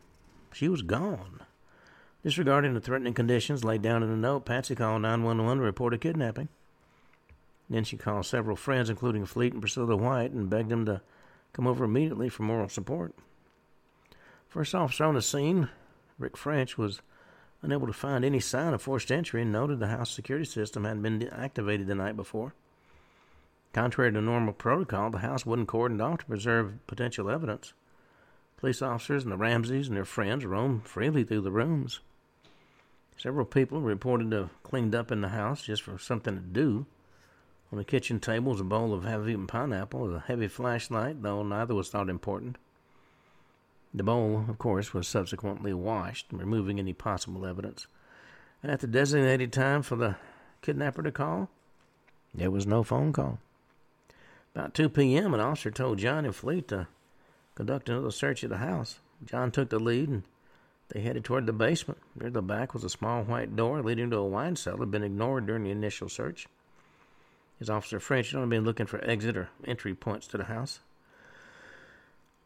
She 0.53 0.69
was 0.69 0.83
gone. 0.83 1.41
Disregarding 2.23 2.75
the 2.75 2.79
threatening 2.79 3.15
conditions 3.15 3.63
laid 3.63 3.81
down 3.81 4.03
in 4.03 4.09
the 4.09 4.15
note, 4.15 4.45
Patsy 4.45 4.75
called 4.75 5.01
911 5.01 5.57
to 5.57 5.63
report 5.63 5.95
a 5.95 5.97
kidnapping. 5.97 6.49
Then 7.67 7.83
she 7.83 7.97
called 7.97 8.27
several 8.27 8.55
friends, 8.55 8.91
including 8.91 9.25
Fleet 9.25 9.53
and 9.53 9.61
Priscilla 9.61 9.95
White, 9.95 10.31
and 10.31 10.51
begged 10.51 10.69
them 10.69 10.85
to 10.85 11.01
come 11.51 11.65
over 11.65 11.85
immediately 11.85 12.29
for 12.29 12.43
moral 12.43 12.69
support. 12.69 13.15
First 14.47 14.75
officer 14.75 15.03
on 15.03 15.15
the 15.15 15.21
scene, 15.21 15.69
Rick 16.19 16.37
French, 16.37 16.77
was 16.77 17.01
unable 17.63 17.87
to 17.87 17.93
find 17.93 18.23
any 18.23 18.39
sign 18.39 18.73
of 18.73 18.83
forced 18.83 19.11
entry 19.11 19.41
and 19.41 19.51
noted 19.51 19.79
the 19.79 19.87
house 19.87 20.11
security 20.11 20.45
system 20.45 20.83
hadn't 20.83 21.01
been 21.01 21.27
activated 21.29 21.87
the 21.87 21.95
night 21.95 22.15
before. 22.15 22.53
Contrary 23.75 24.09
to 24.13 24.21
normal 24.21 24.53
protocol, 24.53 25.09
the 25.09 25.17
house 25.17 25.45
wasn't 25.45 25.67
cordoned 25.67 26.01
off 26.01 26.19
to 26.19 26.25
preserve 26.27 26.87
potential 26.87 27.29
evidence. 27.29 27.73
Police 28.55 28.81
officers 28.81 29.23
and 29.23 29.33
the 29.33 29.37
Ramseys 29.37 29.89
and 29.89 29.97
their 29.97 30.05
friends 30.05 30.45
roamed 30.45 30.87
freely 30.87 31.25
through 31.25 31.41
the 31.41 31.51
rooms. 31.51 31.99
Several 33.17 33.45
people 33.45 33.81
reported 33.81 34.31
to 34.31 34.37
have 34.37 34.63
cleaned 34.63 34.95
up 34.95 35.11
in 35.11 35.19
the 35.19 35.27
house 35.27 35.63
just 35.63 35.81
for 35.81 35.97
something 35.97 36.35
to 36.35 36.41
do. 36.41 36.85
On 37.69 37.77
the 37.77 37.83
kitchen 37.83 38.21
table 38.21 38.53
was 38.53 38.61
a 38.61 38.63
bowl 38.63 38.93
of 38.93 39.03
half-eaten 39.03 39.45
pineapple 39.45 40.05
and 40.05 40.15
a 40.15 40.19
heavy 40.21 40.47
flashlight, 40.47 41.21
though 41.21 41.43
neither 41.43 41.75
was 41.75 41.89
thought 41.89 42.09
important. 42.09 42.57
The 43.93 44.03
bowl, 44.03 44.45
of 44.47 44.57
course, 44.57 44.93
was 44.93 45.05
subsequently 45.05 45.73
washed, 45.73 46.27
removing 46.31 46.79
any 46.79 46.93
possible 46.93 47.45
evidence. 47.45 47.87
And 48.63 48.71
at 48.71 48.79
the 48.79 48.87
designated 48.87 49.51
time 49.51 49.81
for 49.81 49.97
the 49.97 50.15
kidnapper 50.61 51.03
to 51.03 51.11
call, 51.11 51.49
there 52.33 52.49
was 52.49 52.65
no 52.65 52.81
phone 52.81 53.11
call. 53.11 53.39
About 54.55 54.73
2 54.73 54.87
p.m., 54.87 55.33
an 55.33 55.41
officer 55.41 55.69
told 55.69 55.99
John 55.99 56.23
and 56.23 56.33
Fleet 56.33 56.69
to 56.69 56.87
conduct 57.55 57.89
another 57.89 58.09
search 58.09 58.41
of 58.43 58.49
the 58.49 58.57
house. 58.57 58.99
John 59.25 59.51
took 59.51 59.69
the 59.69 59.79
lead, 59.79 60.07
and 60.07 60.23
they 60.89 61.01
headed 61.01 61.25
toward 61.25 61.45
the 61.45 61.51
basement. 61.51 61.99
Near 62.17 62.29
the 62.29 62.41
back 62.41 62.73
was 62.73 62.85
a 62.85 62.89
small 62.89 63.23
white 63.23 63.55
door 63.57 63.81
leading 63.81 64.09
to 64.11 64.17
a 64.17 64.25
wine 64.25 64.55
cellar, 64.55 64.77
that 64.77 64.83
had 64.83 64.91
been 64.91 65.03
ignored 65.03 65.45
during 65.45 65.63
the 65.65 65.71
initial 65.71 66.07
search. 66.07 66.47
His 67.59 67.69
officer 67.69 67.99
French 67.99 68.31
had 68.31 68.37
only 68.37 68.55
been 68.55 68.63
looking 68.63 68.85
for 68.85 69.03
exit 69.03 69.35
or 69.35 69.49
entry 69.65 69.93
points 69.93 70.27
to 70.27 70.37
the 70.37 70.45
house. 70.45 70.79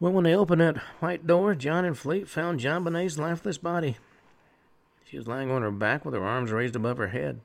Well, 0.00 0.12
when 0.12 0.24
they 0.24 0.34
opened 0.34 0.62
that 0.62 0.78
white 0.98 1.28
door, 1.28 1.54
John 1.54 1.84
and 1.84 1.96
Fleet 1.96 2.28
found 2.28 2.58
JonBenét's 2.58 3.18
lifeless 3.18 3.58
body. 3.58 3.98
She 5.04 5.16
was 5.16 5.28
lying 5.28 5.50
on 5.50 5.62
her 5.62 5.70
back 5.70 6.04
with 6.04 6.14
her 6.14 6.24
arms 6.24 6.50
raised 6.50 6.74
above 6.74 6.96
her 6.98 7.08
head. 7.08 7.40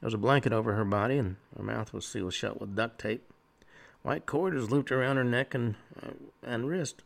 There 0.00 0.06
was 0.08 0.14
a 0.14 0.18
blanket 0.18 0.52
over 0.52 0.74
her 0.74 0.84
body, 0.84 1.16
and 1.16 1.36
her 1.56 1.62
mouth 1.62 1.94
was 1.94 2.06
sealed 2.06 2.34
shut 2.34 2.60
with 2.60 2.76
duct 2.76 2.98
tape. 2.98 3.30
White 4.06 4.24
cord 4.24 4.54
was 4.54 4.70
looped 4.70 4.92
around 4.92 5.16
her 5.16 5.24
neck 5.24 5.52
and, 5.52 5.74
uh, 6.00 6.10
and 6.40 6.68
wrist. 6.68 7.02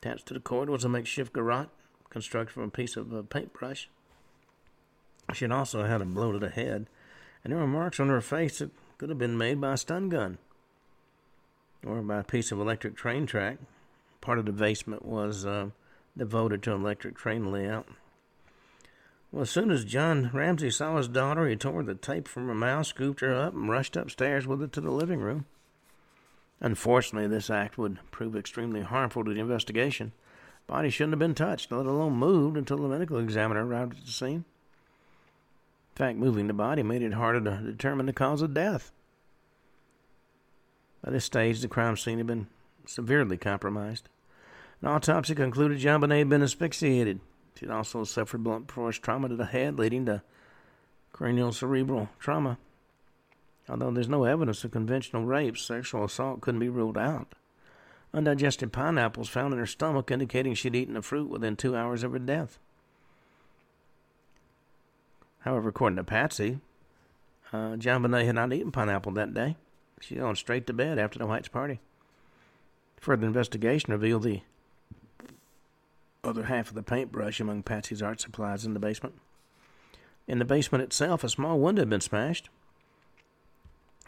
Attached 0.00 0.26
to 0.26 0.34
the 0.34 0.38
cord 0.38 0.70
was 0.70 0.84
a 0.84 0.88
makeshift 0.88 1.32
garrote 1.32 1.70
constructed 2.08 2.52
from 2.52 2.62
a 2.62 2.70
piece 2.70 2.96
of 2.96 3.12
a 3.12 3.24
paintbrush. 3.24 3.88
She 5.32 5.44
had 5.44 5.50
also 5.50 5.82
had 5.82 6.00
a 6.00 6.04
blow 6.04 6.30
to 6.30 6.38
the 6.38 6.48
head, 6.48 6.86
and 7.42 7.52
there 7.52 7.58
were 7.58 7.66
marks 7.66 7.98
on 7.98 8.10
her 8.10 8.20
face 8.20 8.60
that 8.60 8.70
could 8.96 9.08
have 9.08 9.18
been 9.18 9.36
made 9.36 9.60
by 9.60 9.72
a 9.72 9.76
stun 9.76 10.08
gun 10.08 10.38
or 11.84 12.00
by 12.00 12.20
a 12.20 12.22
piece 12.22 12.52
of 12.52 12.60
electric 12.60 12.94
train 12.94 13.26
track. 13.26 13.58
Part 14.20 14.38
of 14.38 14.46
the 14.46 14.52
basement 14.52 15.04
was 15.04 15.44
uh, 15.44 15.70
devoted 16.16 16.62
to 16.62 16.74
an 16.76 16.82
electric 16.82 17.16
train 17.16 17.50
layout. 17.50 17.88
Well, 19.32 19.42
as 19.42 19.50
soon 19.50 19.72
as 19.72 19.84
John 19.84 20.30
Ramsey 20.32 20.70
saw 20.70 20.96
his 20.96 21.08
daughter, 21.08 21.48
he 21.48 21.56
tore 21.56 21.82
the 21.82 21.96
tape 21.96 22.28
from 22.28 22.46
her 22.46 22.54
mouth, 22.54 22.86
scooped 22.86 23.18
her 23.18 23.34
up, 23.34 23.52
and 23.52 23.68
rushed 23.68 23.96
upstairs 23.96 24.46
with 24.46 24.62
it 24.62 24.72
to 24.74 24.80
the 24.80 24.92
living 24.92 25.18
room. 25.18 25.46
Unfortunately, 26.60 27.26
this 27.26 27.48
act 27.48 27.78
would 27.78 27.98
prove 28.10 28.36
extremely 28.36 28.82
harmful 28.82 29.24
to 29.24 29.32
the 29.32 29.40
investigation. 29.40 30.12
Body 30.66 30.90
shouldn't 30.90 31.14
have 31.14 31.18
been 31.18 31.34
touched, 31.34 31.72
let 31.72 31.86
alone 31.86 32.12
moved, 32.12 32.56
until 32.56 32.76
the 32.76 32.88
medical 32.88 33.18
examiner 33.18 33.66
arrived 33.66 33.98
at 33.98 34.04
the 34.04 34.12
scene. 34.12 34.44
In 35.94 35.96
fact, 35.96 36.18
moving 36.18 36.46
the 36.46 36.52
body 36.52 36.82
made 36.82 37.02
it 37.02 37.14
harder 37.14 37.40
to 37.40 37.62
determine 37.64 38.06
the 38.06 38.12
cause 38.12 38.42
of 38.42 38.54
death. 38.54 38.92
By 41.02 41.10
this 41.10 41.24
stage, 41.24 41.60
the 41.60 41.68
crime 41.68 41.96
scene 41.96 42.18
had 42.18 42.26
been 42.26 42.46
severely 42.86 43.36
compromised. 43.36 44.08
An 44.82 44.88
autopsy 44.88 45.34
concluded 45.34 45.80
JonBenét 45.80 46.18
had 46.18 46.28
been 46.28 46.42
asphyxiated. 46.42 47.20
She 47.54 47.66
had 47.66 47.74
also 47.74 48.04
suffered 48.04 48.44
blunt 48.44 48.70
force 48.70 48.98
trauma 48.98 49.28
to 49.28 49.36
the 49.36 49.46
head, 49.46 49.78
leading 49.78 50.06
to 50.06 50.22
cranial 51.12 51.52
cerebral 51.52 52.10
trauma. 52.18 52.58
Although 53.70 53.92
there's 53.92 54.08
no 54.08 54.24
evidence 54.24 54.64
of 54.64 54.72
conventional 54.72 55.24
rape, 55.24 55.56
sexual 55.56 56.04
assault 56.04 56.40
couldn't 56.40 56.60
be 56.60 56.68
ruled 56.68 56.98
out. 56.98 57.34
Undigested 58.12 58.72
pineapples 58.72 59.28
found 59.28 59.52
in 59.52 59.60
her 59.60 59.66
stomach 59.66 60.10
indicating 60.10 60.54
she'd 60.54 60.74
eaten 60.74 60.94
the 60.94 61.02
fruit 61.02 61.30
within 61.30 61.54
two 61.54 61.76
hours 61.76 62.02
of 62.02 62.10
her 62.10 62.18
death. 62.18 62.58
However, 65.40 65.68
according 65.68 65.96
to 65.96 66.04
Patsy, 66.04 66.58
uh, 67.52 67.76
JonBenét 67.76 68.26
had 68.26 68.34
not 68.34 68.52
eaten 68.52 68.72
pineapple 68.72 69.12
that 69.12 69.32
day. 69.32 69.56
She 70.00 70.16
had 70.16 70.22
gone 70.22 70.36
straight 70.36 70.66
to 70.66 70.72
bed 70.72 70.98
after 70.98 71.20
the 71.20 71.26
White's 71.26 71.48
party. 71.48 71.78
Further 73.00 73.26
investigation 73.26 73.92
revealed 73.92 74.24
the 74.24 74.42
other 76.24 76.44
half 76.44 76.68
of 76.68 76.74
the 76.74 76.82
paintbrush 76.82 77.40
among 77.40 77.62
Patsy's 77.62 78.02
art 78.02 78.20
supplies 78.20 78.66
in 78.66 78.74
the 78.74 78.80
basement. 78.80 79.14
In 80.26 80.38
the 80.38 80.44
basement 80.44 80.82
itself, 80.82 81.22
a 81.22 81.28
small 81.28 81.58
window 81.58 81.82
had 81.82 81.90
been 81.90 82.00
smashed. 82.00 82.50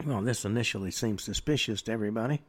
Well, 0.04 0.22
this 0.22 0.44
initially 0.44 0.90
seemed 0.90 1.20
suspicious 1.20 1.82
to 1.82 1.92
everybody. 1.92 2.42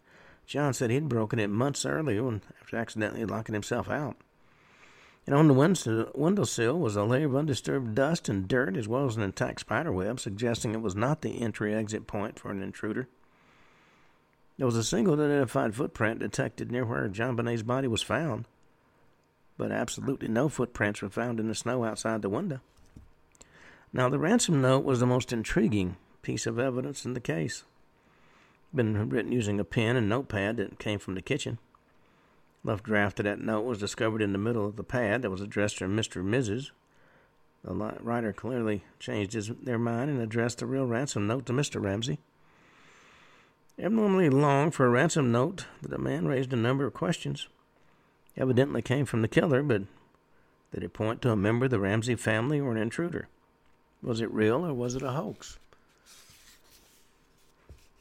John 0.47 0.73
said 0.73 0.89
he'd 0.89 1.07
broken 1.07 1.39
it 1.39 1.49
months 1.49 1.85
earlier 1.85 2.41
after 2.61 2.77
accidentally 2.77 3.25
locking 3.25 3.53
himself 3.53 3.89
out. 3.89 4.17
And 5.25 5.35
on 5.35 5.47
the 5.47 5.53
window 5.53 6.11
windowsill 6.15 6.77
was 6.79 6.95
a 6.95 7.03
layer 7.03 7.27
of 7.27 7.35
undisturbed 7.35 7.95
dust 7.95 8.27
and 8.27 8.47
dirt, 8.47 8.75
as 8.75 8.87
well 8.87 9.05
as 9.05 9.15
an 9.15 9.23
intact 9.23 9.61
spider 9.61 9.91
web, 9.91 10.19
suggesting 10.19 10.73
it 10.73 10.81
was 10.81 10.95
not 10.95 11.21
the 11.21 11.41
entry 11.41 11.73
exit 11.73 12.07
point 12.07 12.39
for 12.39 12.51
an 12.51 12.61
intruder. 12.61 13.07
There 14.57 14.65
was 14.65 14.75
a 14.75 14.83
single 14.83 15.13
identified 15.13 15.75
footprint 15.75 16.19
detected 16.19 16.71
near 16.71 16.85
where 16.85 17.07
JonBenét's 17.07 17.63
body 17.63 17.87
was 17.87 18.01
found, 18.01 18.45
but 19.57 19.71
absolutely 19.71 20.27
no 20.27 20.49
footprints 20.49 21.01
were 21.01 21.09
found 21.09 21.39
in 21.39 21.47
the 21.47 21.55
snow 21.55 21.85
outside 21.85 22.21
the 22.21 22.29
window. 22.29 22.59
Now, 23.93 24.09
the 24.09 24.19
ransom 24.19 24.61
note 24.61 24.83
was 24.83 24.99
the 24.99 25.05
most 25.05 25.31
intriguing 25.31 25.97
piece 26.23 26.47
of 26.47 26.57
evidence 26.57 27.05
in 27.05 27.13
the 27.13 27.19
case. 27.19 27.63
Been 28.73 29.09
written 29.09 29.31
using 29.31 29.59
a 29.59 29.63
pen 29.63 29.95
and 29.95 30.09
notepad 30.09 30.57
that 30.57 30.79
came 30.79 30.97
from 30.97 31.13
the 31.13 31.21
kitchen. 31.21 31.59
Left 32.63 32.83
draft 32.83 33.19
of 33.19 33.25
that 33.25 33.39
note 33.39 33.65
was 33.65 33.77
discovered 33.77 34.21
in 34.21 34.31
the 34.31 34.39
middle 34.39 34.65
of 34.65 34.77
the 34.77 34.83
pad 34.83 35.21
that 35.21 35.29
was 35.29 35.41
addressed 35.41 35.77
to 35.77 35.85
Mr. 35.85 36.21
and 36.21 36.33
Mrs. 36.33 36.71
The 37.63 37.73
writer 37.73 38.33
clearly 38.33 38.83
changed 38.99 39.33
his, 39.33 39.49
their 39.49 39.77
mind 39.77 40.09
and 40.09 40.19
addressed 40.19 40.57
the 40.57 40.65
real 40.65 40.85
ransom 40.85 41.27
note 41.27 41.45
to 41.45 41.53
Mr. 41.53 41.81
Ramsey. 41.81 42.19
Abnormally 43.79 44.29
long 44.29 44.71
for 44.71 44.85
a 44.85 44.89
ransom 44.89 45.31
note, 45.31 45.65
that 45.81 45.89
the 45.91 45.97
demand 45.97 46.29
raised 46.29 46.53
a 46.53 46.57
number 46.57 46.85
of 46.85 46.93
questions. 46.93 47.47
Evidently 48.35 48.81
came 48.81 49.05
from 49.05 49.21
the 49.21 49.27
killer, 49.27 49.63
but 49.63 49.83
did 50.73 50.83
it 50.83 50.93
point 50.93 51.21
to 51.21 51.31
a 51.31 51.35
member 51.35 51.65
of 51.65 51.71
the 51.71 51.79
Ramsey 51.79 52.15
family 52.15 52.59
or 52.59 52.71
an 52.71 52.77
intruder? 52.77 53.27
Was 54.01 54.21
it 54.21 54.31
real 54.31 54.65
or 54.65 54.73
was 54.73 54.95
it 54.95 55.01
a 55.01 55.11
hoax? 55.11 55.57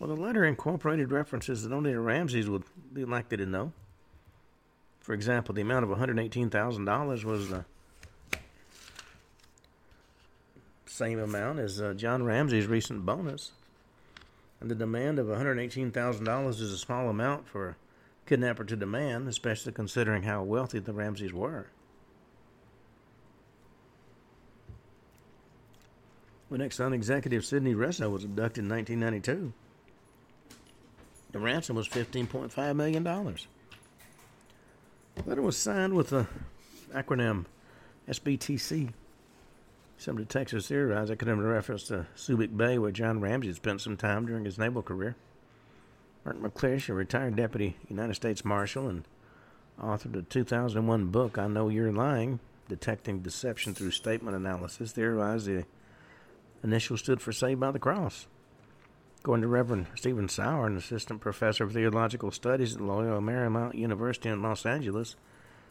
Well, 0.03 0.13
the 0.17 0.21
letter 0.21 0.45
incorporated 0.45 1.13
references 1.13 1.63
that 1.63 1.73
only 1.73 1.93
the 1.93 2.01
Ramseys 2.01 2.49
would 2.49 2.65
be 2.93 3.05
likely 3.05 3.37
to 3.37 3.47
know. 3.47 3.73
For 4.99 5.13
example, 5.15 5.55
the 5.55 5.61
amount 5.61 5.85
of 5.85 5.97
$118,000 5.97 7.23
was 7.23 7.49
the 7.51 7.65
same 10.87 11.21
amount 11.21 11.61
as 11.61 11.81
uh, 11.81 11.95
John 11.95 12.25
Ramsey's 12.25 12.67
recent 12.67 13.07
bonus. 13.07 13.53
And 14.61 14.69
the 14.69 14.75
demand 14.75 15.21
of 15.21 15.29
$118,000 15.29 16.49
is 16.49 16.73
a 16.73 16.79
small 16.79 17.09
amount 17.09 17.47
for 17.47 17.69
a 17.69 17.77
kidnapper 18.27 18.65
to 18.65 18.75
demand, 18.75 19.29
especially 19.29 19.71
considering 19.71 20.25
how 20.25 20.43
wealthy 20.43 20.81
the 20.81 20.93
Ramseys 20.93 21.33
were. 21.33 21.69
When 26.49 26.61
Exxon 26.61 26.93
executive 26.93 27.45
Sidney 27.45 27.77
Reso 27.77 28.11
was 28.11 28.25
abducted 28.25 28.65
in 28.65 28.69
1992. 28.69 29.53
The 31.33 31.39
ransom 31.39 31.77
was 31.77 31.89
$15.5 31.89 32.77
million. 32.77 33.03
The 33.03 35.23
letter 35.27 35.43
was 35.43 35.57
signed 35.57 35.95
with 35.95 36.11
the 36.11 36.27
acronym 36.95 37.47
SBTC. 38.09 38.93
Some 39.97 40.17
detectives 40.17 40.69
theorized 40.69 41.11
it 41.11 41.19
could 41.19 41.29
have 41.29 41.39
been 41.39 41.47
a 41.47 41.49
reference 41.49 41.85
to 41.85 42.07
Subic 42.17 42.57
Bay, 42.57 42.79
where 42.79 42.91
John 42.91 43.21
Ramsey 43.21 43.53
spent 43.53 43.81
some 43.81 43.97
time 43.97 44.27
during 44.27 44.45
his 44.45 44.59
naval 44.59 44.83
career. 44.83 45.17
Mark 46.25 46.41
McClish, 46.41 46.89
a 46.89 46.95
retired 46.95 47.37
deputy 47.37 47.77
United 47.89 48.15
States 48.15 48.45
Marshal 48.45 48.89
and 48.89 49.05
author 49.81 50.09
of 50.09 50.15
the 50.15 50.23
2001 50.23 51.07
book 51.07 51.39
I 51.39 51.47
Know 51.47 51.69
You're 51.69 51.93
Lying, 51.93 52.41
Detecting 52.69 53.21
Deception 53.21 53.75
Through 53.75 53.93
Statement 53.93 54.37
Analysis, 54.37 54.93
theorized 54.93 55.47
the 55.47 55.65
initials 56.63 57.01
stood 57.01 57.21
for 57.21 57.33
Saved 57.33 57.61
by 57.61 57.71
the 57.71 57.79
Cross. 57.79 58.27
According 59.23 59.43
to 59.43 59.49
Reverend 59.49 59.87
Stephen 59.95 60.29
Sauer, 60.29 60.67
an 60.67 60.77
assistant 60.77 61.21
professor 61.21 61.63
of 61.63 61.73
theological 61.73 62.33
studies 62.33 62.75
at 62.75 62.81
Loyola 62.81 63.21
Marymount 63.21 63.77
University 63.77 64.29
in 64.29 64.43
Los 64.43 64.67
Angeles, 64.67 65.15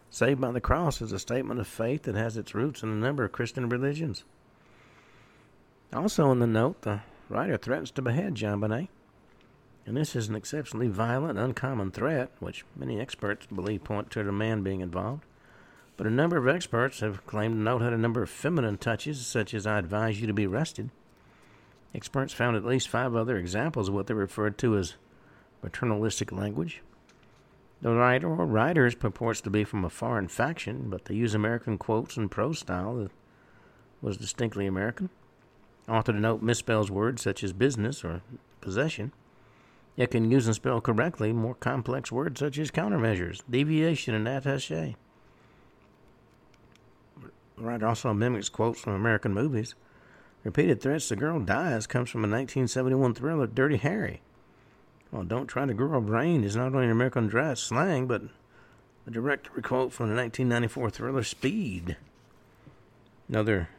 saved 0.10 0.40
by 0.40 0.52
the 0.52 0.62
cross 0.62 1.02
is 1.02 1.12
a 1.12 1.20
statement 1.20 1.60
of 1.60 1.68
faith 1.68 2.04
that 2.04 2.16
has 2.16 2.38
its 2.38 2.56
roots 2.56 2.82
in 2.82 2.88
a 2.88 2.96
number 2.96 3.26
of 3.26 3.34
Christian 3.34 3.68
religions. 3.68 4.24
Also, 5.92 6.32
in 6.32 6.40
the 6.40 6.48
note, 6.48 6.84
the 6.84 7.02
writer 7.28 7.58
threatens 7.58 7.92
to 7.92 8.02
behead 8.02 8.36
JonBenét. 8.36 8.88
And 9.86 9.98
this 9.98 10.16
is 10.16 10.30
an 10.30 10.36
exceptionally 10.36 10.88
violent, 10.88 11.38
uncommon 11.38 11.92
threat, 11.92 12.32
which 12.40 12.64
many 12.74 13.02
experts 13.02 13.48
believe 13.48 13.84
point 13.84 14.12
to 14.12 14.24
the 14.24 14.32
man 14.32 14.64
being 14.64 14.80
involved. 14.80 15.26
But 15.98 16.08
a 16.08 16.10
number 16.10 16.38
of 16.38 16.48
experts 16.48 17.02
have 17.02 17.28
claimed 17.28 17.56
the 17.56 17.64
note 17.64 17.82
had 17.82 17.92
a 17.92 17.98
number 17.98 18.24
of 18.24 18.30
feminine 18.30 18.78
touches, 18.78 19.28
such 19.28 19.54
as 19.54 19.68
I 19.68 19.78
advise 19.78 20.22
you 20.22 20.28
to 20.28 20.34
be 20.34 20.48
arrested. 20.48 20.90
Experts 21.94 22.34
found 22.34 22.56
at 22.56 22.66
least 22.66 22.88
five 22.88 23.16
other 23.16 23.38
examples 23.38 23.90
of 23.90 23.94
what 23.94 24.08
they 24.08 24.14
referred 24.14 24.58
to 24.60 24.78
as 24.78 24.96
paternalistic 25.62 26.32
language. 26.32 26.82
The 27.82 27.94
writer 27.94 28.28
or 28.28 28.46
writers 28.46 28.96
purports 28.96 29.42
to 29.42 29.50
be 29.50 29.64
from 29.64 29.84
a 29.84 29.90
foreign 29.90 30.28
faction, 30.28 30.90
but 30.90 31.06
they 31.06 31.16
use 31.16 31.34
American 31.34 31.78
quotes 31.78 32.16
and 32.16 32.30
prose 32.30 32.60
style 32.60 32.96
that 32.96 33.12
was 34.02 34.18
distinctly 34.18 34.68
American. 34.68 35.10
Author 35.90 36.14
to 36.14 36.20
note 36.20 36.44
misspells 36.44 36.90
words 36.90 37.22
such 37.22 37.44
as 37.44 37.54
business 37.54 38.04
or 38.04 38.22
possession, 38.62 39.12
yet 39.96 40.12
can 40.12 40.32
use 40.32 40.46
and 40.46 40.56
spell 40.56 40.80
correctly 40.80 41.34
more 41.34 41.56
complex 41.56 42.12
words 42.12 42.40
such 42.40 42.58
as 42.60 42.72
countermeasures, 42.72 43.42
deviation, 43.50 44.14
and 44.14 44.28
attaché. 44.28 44.96
The 47.58 47.64
writer 47.64 47.88
also 47.88 48.14
mimics 48.14 48.50
quotes 48.50 48.80
from 48.80 48.94
American 48.94 49.34
movies. 49.34 49.76
Repeated 50.44 50.82
threats 50.82 51.10
the 51.10 51.16
girl 51.16 51.40
dies 51.40 51.86
comes 51.86 52.10
from 52.10 52.22
a 52.22 52.28
1971 52.28 53.14
thriller, 53.14 53.48
Dirty 53.48 53.78
Harry. 53.78 54.22
Well, 55.12 55.24
don't 55.24 55.48
try 55.48 55.66
to 55.66 55.74
grow 55.74 55.98
a 55.98 56.02
brain 56.02 56.44
is 56.44 56.56
not 56.56 56.74
only 56.74 56.86
an 56.86 56.92
American 56.92 57.28
dry 57.28 57.54
slang, 57.54 58.08
but 58.08 58.24
a 59.06 59.12
direct 59.12 59.50
quote 59.62 59.92
from 59.92 60.10
the 60.10 60.16
1994 60.16 60.90
thriller 60.90 61.24
Speed. 61.24 61.98
Another 63.30 63.70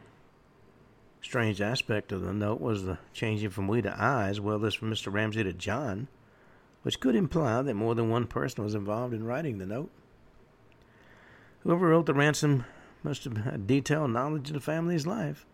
strange 1.21 1.61
aspect 1.61 2.13
of 2.13 2.23
the 2.23 2.33
note 2.33 2.61
was 2.61 2.85
the 2.85 2.99
changing 3.13 3.51
from 3.51 3.67
we 3.67 3.83
to 3.83 4.01
I, 4.01 4.29
as 4.29 4.41
well 4.41 4.65
as 4.65 4.75
from 4.75 4.91
Mr. 4.91 5.13
Ramsey 5.13 5.43
to 5.43 5.53
John, 5.53 6.09
which 6.83 7.01
could 7.01 7.17
imply 7.17 7.63
that 7.63 7.75
more 7.75 7.95
than 7.95 8.11
one 8.11 8.27
person 8.27 8.63
was 8.63 8.75
involved 8.75 9.15
in 9.15 9.25
writing 9.25 9.59
the 9.59 9.67
note. 9.67 9.91
Whoever 11.61 11.89
wrote 11.89 12.07
the 12.07 12.15
ransom 12.15 12.65
must 13.03 13.25
have 13.25 13.39
had 13.39 13.67
detailed 13.67 14.11
knowledge 14.11 14.49
of 14.51 14.55
the 14.55 14.61
family's 14.61 15.07
life. 15.07 15.47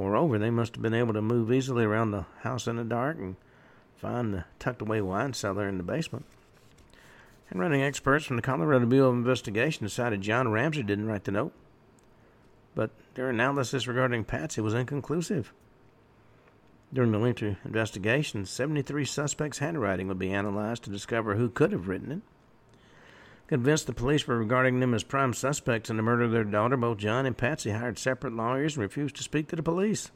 Moreover, 0.00 0.38
they 0.38 0.48
must 0.48 0.76
have 0.76 0.82
been 0.82 0.94
able 0.94 1.12
to 1.12 1.20
move 1.20 1.52
easily 1.52 1.84
around 1.84 2.10
the 2.10 2.24
house 2.38 2.66
in 2.66 2.76
the 2.76 2.84
dark 2.84 3.18
and 3.18 3.36
find 3.96 4.32
the 4.32 4.46
tucked 4.58 4.80
away 4.80 5.02
wine 5.02 5.34
cellar 5.34 5.68
in 5.68 5.76
the 5.76 5.82
basement. 5.82 6.24
And 7.50 7.60
running 7.60 7.82
experts 7.82 8.24
from 8.24 8.36
the 8.36 8.42
Colorado 8.42 8.86
Bureau 8.86 9.10
of 9.10 9.16
Investigation 9.16 9.84
decided 9.84 10.22
John 10.22 10.50
Ramsey 10.50 10.82
didn't 10.82 11.04
write 11.04 11.24
the 11.24 11.32
note, 11.32 11.52
but 12.74 12.92
their 13.12 13.28
analysis 13.28 13.86
regarding 13.86 14.24
Patsy 14.24 14.62
was 14.62 14.72
inconclusive. 14.72 15.52
During 16.90 17.12
the 17.12 17.18
lengthy 17.18 17.58
investigation, 17.62 18.46
73 18.46 19.04
suspects' 19.04 19.58
handwriting 19.58 20.08
would 20.08 20.18
be 20.18 20.32
analyzed 20.32 20.84
to 20.84 20.90
discover 20.90 21.34
who 21.34 21.50
could 21.50 21.72
have 21.72 21.88
written 21.88 22.10
it. 22.10 22.22
Convinced 23.50 23.88
the 23.88 23.92
police 23.92 24.28
were 24.28 24.38
regarding 24.38 24.78
them 24.78 24.94
as 24.94 25.02
prime 25.02 25.34
suspects 25.34 25.90
in 25.90 25.96
the 25.96 26.04
murder 26.04 26.22
of 26.22 26.30
their 26.30 26.44
daughter, 26.44 26.76
both 26.76 26.98
John 26.98 27.26
and 27.26 27.36
Patsy 27.36 27.70
hired 27.70 27.98
separate 27.98 28.32
lawyers 28.32 28.76
and 28.76 28.82
refused 28.82 29.16
to 29.16 29.24
speak 29.24 29.48
to 29.48 29.56
the 29.56 29.62
police. 29.62 30.12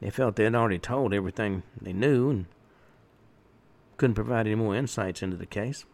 They 0.00 0.10
felt 0.10 0.36
they 0.36 0.44
had 0.44 0.54
already 0.54 0.78
told 0.78 1.12
everything 1.12 1.64
they 1.82 1.92
knew 1.92 2.30
and 2.30 2.46
couldn't 3.96 4.14
provide 4.14 4.46
any 4.46 4.54
more 4.54 4.76
insights 4.76 5.24
into 5.24 5.36
the 5.36 5.44
case. 5.44 5.86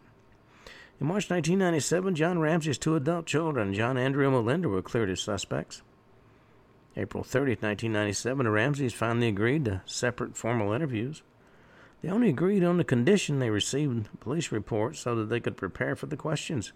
In 0.99 1.07
March 1.07 1.27
1997, 1.27 2.13
John 2.13 2.37
Ramsey's 2.37 2.77
two 2.77 2.95
adult 2.95 3.25
children, 3.25 3.73
John 3.73 3.97
Andrew 3.97 4.27
and 4.27 4.35
Melinda, 4.35 4.69
were 4.69 4.83
cleared 4.83 5.09
as 5.09 5.21
suspects. 5.21 5.81
April 6.95 7.23
30, 7.23 7.53
1997, 7.53 8.43
the 8.43 8.51
Ramseys 8.51 8.93
finally 8.93 9.27
agreed 9.27 9.65
to 9.65 9.81
separate 9.87 10.37
formal 10.37 10.71
interviews. 10.71 11.23
They 12.01 12.09
only 12.09 12.29
agreed 12.29 12.63
on 12.63 12.77
the 12.77 12.83
condition 12.83 13.39
they 13.39 13.49
received 13.49 14.09
police 14.19 14.51
reports 14.51 14.99
so 14.99 15.15
that 15.15 15.25
they 15.29 15.39
could 15.39 15.57
prepare 15.57 15.95
for 15.95 16.07
the 16.07 16.17
questions. 16.17 16.73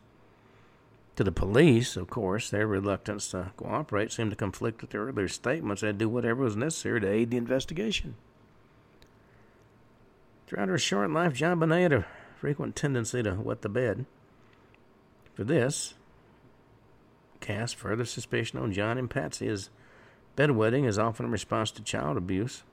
To 1.16 1.24
the 1.24 1.32
police, 1.32 1.96
of 1.96 2.10
course, 2.10 2.50
their 2.50 2.68
reluctance 2.68 3.30
to 3.30 3.52
cooperate 3.58 4.12
seemed 4.12 4.32
to 4.32 4.36
conflict 4.36 4.82
with 4.82 4.92
their 4.92 5.06
earlier 5.06 5.28
statements 5.28 5.82
they'd 5.82 5.98
do 5.98 6.10
whatever 6.10 6.44
was 6.44 6.56
necessary 6.56 7.02
to 7.02 7.10
aid 7.10 7.32
the 7.32 7.38
investigation. 7.38 8.16
Throughout 10.46 10.68
her 10.68 10.78
short 10.78 11.10
life, 11.10 11.34
JonBenét 11.34 11.82
had 11.82 11.94
a 11.94 12.06
frequent 12.40 12.76
tendency 12.76 13.24
to 13.24 13.34
wet 13.34 13.62
the 13.62 13.70
bed. 13.70 14.06
For 15.34 15.44
this, 15.44 15.96
cast 17.40 17.76
further 17.76 18.06
suspicion 18.06 18.60
on 18.60 18.74
John 18.74 18.98
and 18.98 19.10
Patsy 19.10 19.48
as 19.48 19.70
bedwetting 20.36 20.86
is 20.86 21.00
often 21.00 21.26
a 21.26 21.30
response 21.30 21.72
to 21.72 21.82
child 21.82 22.18
abuse. 22.18 22.64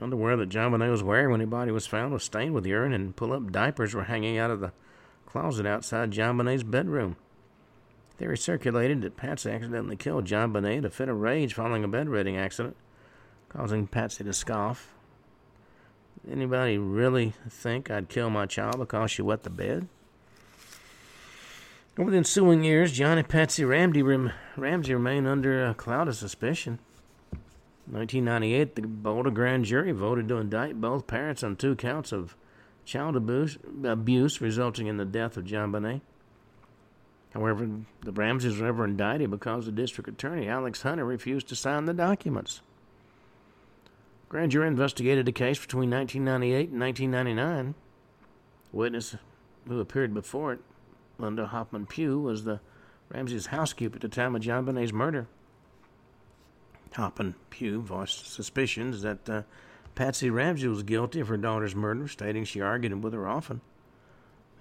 Underwear 0.00 0.36
that 0.36 0.48
JonBenét 0.48 0.90
was 0.90 1.02
wearing 1.02 1.30
when 1.30 1.40
her 1.40 1.46
body 1.46 1.70
was 1.70 1.86
found 1.86 2.12
was 2.12 2.24
stained 2.24 2.52
with 2.52 2.66
urine, 2.66 2.92
and 2.92 3.14
pull-up 3.14 3.52
diapers 3.52 3.94
were 3.94 4.04
hanging 4.04 4.38
out 4.38 4.50
of 4.50 4.60
the 4.60 4.72
closet 5.26 5.66
outside 5.66 6.10
JonBenét's 6.10 6.64
bedroom. 6.64 7.16
Theory 8.18 8.36
circulated 8.36 9.02
that 9.02 9.16
Patsy 9.16 9.50
accidentally 9.50 9.96
killed 9.96 10.24
JonBenét 10.26 10.78
in 10.78 10.84
a 10.84 10.90
fit 10.90 11.08
of 11.08 11.20
rage 11.20 11.54
following 11.54 11.84
a 11.84 11.88
bedwetting 11.88 12.36
accident, 12.36 12.76
causing 13.48 13.86
Patsy 13.86 14.24
to 14.24 14.32
scoff. 14.32 14.92
Anybody 16.30 16.78
really 16.78 17.34
think 17.48 17.90
I'd 17.90 18.08
kill 18.08 18.30
my 18.30 18.46
child 18.46 18.78
because 18.78 19.10
she 19.10 19.22
wet 19.22 19.42
the 19.42 19.50
bed? 19.50 19.88
Over 21.98 22.10
the 22.10 22.16
ensuing 22.16 22.64
years, 22.64 22.92
John 22.92 23.18
and 23.18 23.28
Patsy 23.28 23.64
Ramsey 23.64 24.02
remained 24.02 25.28
under 25.28 25.66
a 25.66 25.74
cloud 25.74 26.08
of 26.08 26.16
suspicion. 26.16 26.80
1998, 27.86 28.76
the 28.76 28.82
Boulder 28.82 29.30
grand 29.30 29.66
jury 29.66 29.92
voted 29.92 30.28
to 30.28 30.36
indict 30.36 30.80
both 30.80 31.06
parents 31.06 31.42
on 31.42 31.56
two 31.56 31.76
counts 31.76 32.12
of 32.12 32.36
child 32.84 33.16
abuse, 33.16 33.58
abuse 33.84 34.40
resulting 34.40 34.86
in 34.86 34.96
the 34.96 35.04
death 35.04 35.36
of 35.36 35.44
JonBenét. 35.44 36.00
However, 37.34 37.68
the 38.02 38.12
Ramseys 38.12 38.58
were 38.58 38.66
never 38.66 38.84
indicted 38.84 39.30
because 39.30 39.66
the 39.66 39.72
district 39.72 40.08
attorney, 40.08 40.48
Alex 40.48 40.82
Hunter, 40.82 41.04
refused 41.04 41.48
to 41.48 41.56
sign 41.56 41.84
the 41.84 41.92
documents. 41.92 42.62
Grand 44.28 44.52
jury 44.52 44.68
investigated 44.68 45.26
the 45.26 45.32
case 45.32 45.58
between 45.60 45.90
1998 45.90 46.70
and 46.70 46.80
1999. 46.80 47.74
A 48.72 48.76
witness 48.76 49.16
who 49.68 49.80
appeared 49.80 50.14
before 50.14 50.52
it, 50.52 50.60
Linda 51.18 51.46
Hoffman 51.46 51.86
Pugh, 51.86 52.20
was 52.20 52.44
the 52.44 52.60
Ramsey's 53.10 53.46
housekeeper 53.46 53.96
at 53.96 54.02
the 54.02 54.08
time 54.08 54.34
of 54.34 54.42
JonBenét's 54.42 54.92
murder. 54.92 55.26
Hoffman 56.94 57.34
Pugh 57.50 57.80
voiced 57.80 58.32
suspicions 58.32 59.02
that 59.02 59.28
uh, 59.28 59.42
Patsy 59.94 60.30
Ramsey 60.30 60.68
was 60.68 60.82
guilty 60.82 61.20
of 61.20 61.28
her 61.28 61.36
daughter's 61.36 61.74
murder, 61.74 62.08
stating 62.08 62.44
she 62.44 62.60
argued 62.60 63.02
with 63.02 63.12
her 63.12 63.28
often. 63.28 63.60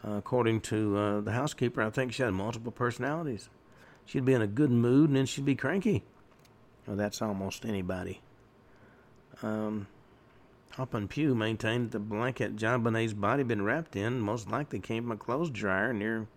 Uh, 0.05 0.13
according 0.13 0.61
to 0.61 0.97
uh, 0.97 1.21
the 1.21 1.31
housekeeper, 1.31 1.81
I 1.81 1.89
think 1.89 2.13
she 2.13 2.23
had 2.23 2.33
multiple 2.33 2.71
personalities. 2.71 3.49
She'd 4.05 4.25
be 4.25 4.33
in 4.33 4.41
a 4.41 4.47
good 4.47 4.71
mood 4.71 5.09
and 5.09 5.17
then 5.17 5.25
she'd 5.25 5.45
be 5.45 5.55
cranky. 5.55 6.03
Well, 6.85 6.97
that's 6.97 7.21
almost 7.21 7.65
anybody. 7.65 8.19
Um, 9.41 9.87
Hoffman 10.71 11.07
Pugh 11.07 11.35
maintained 11.35 11.91
that 11.91 11.91
the 11.91 11.99
blanket 11.99 12.55
JonBenét's 12.55 13.13
body 13.13 13.41
had 13.41 13.47
been 13.47 13.63
wrapped 13.63 13.95
in 13.95 14.19
most 14.19 14.49
likely 14.49 14.79
came 14.79 15.03
from 15.03 15.11
a 15.13 15.17
clothes 15.17 15.49
dryer 15.49 15.93
near 15.93 16.27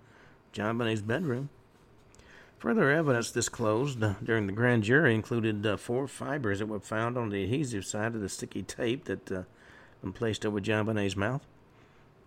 JonBenét's 0.53 1.03
bedroom. 1.03 1.49
Further 2.67 2.91
evidence 2.91 3.31
disclosed 3.31 4.03
uh, 4.03 4.15
during 4.25 4.49
the 4.49 4.53
grand 4.53 4.83
jury 4.83 5.15
included 5.15 5.65
uh, 5.65 5.77
four 5.77 6.09
fibers 6.09 6.59
that 6.59 6.67
were 6.67 6.81
found 6.81 7.17
on 7.17 7.29
the 7.29 7.45
adhesive 7.45 7.87
side 7.87 8.17
of 8.17 8.21
the 8.21 8.29
sticky 8.29 8.65
tape 8.65 9.05
that 9.05 9.31
uh, 9.31 9.43
been 10.03 10.13
placed 10.13 10.45
over 10.45 10.61
JonBenét's 10.61 11.15
mouth. 11.15 11.47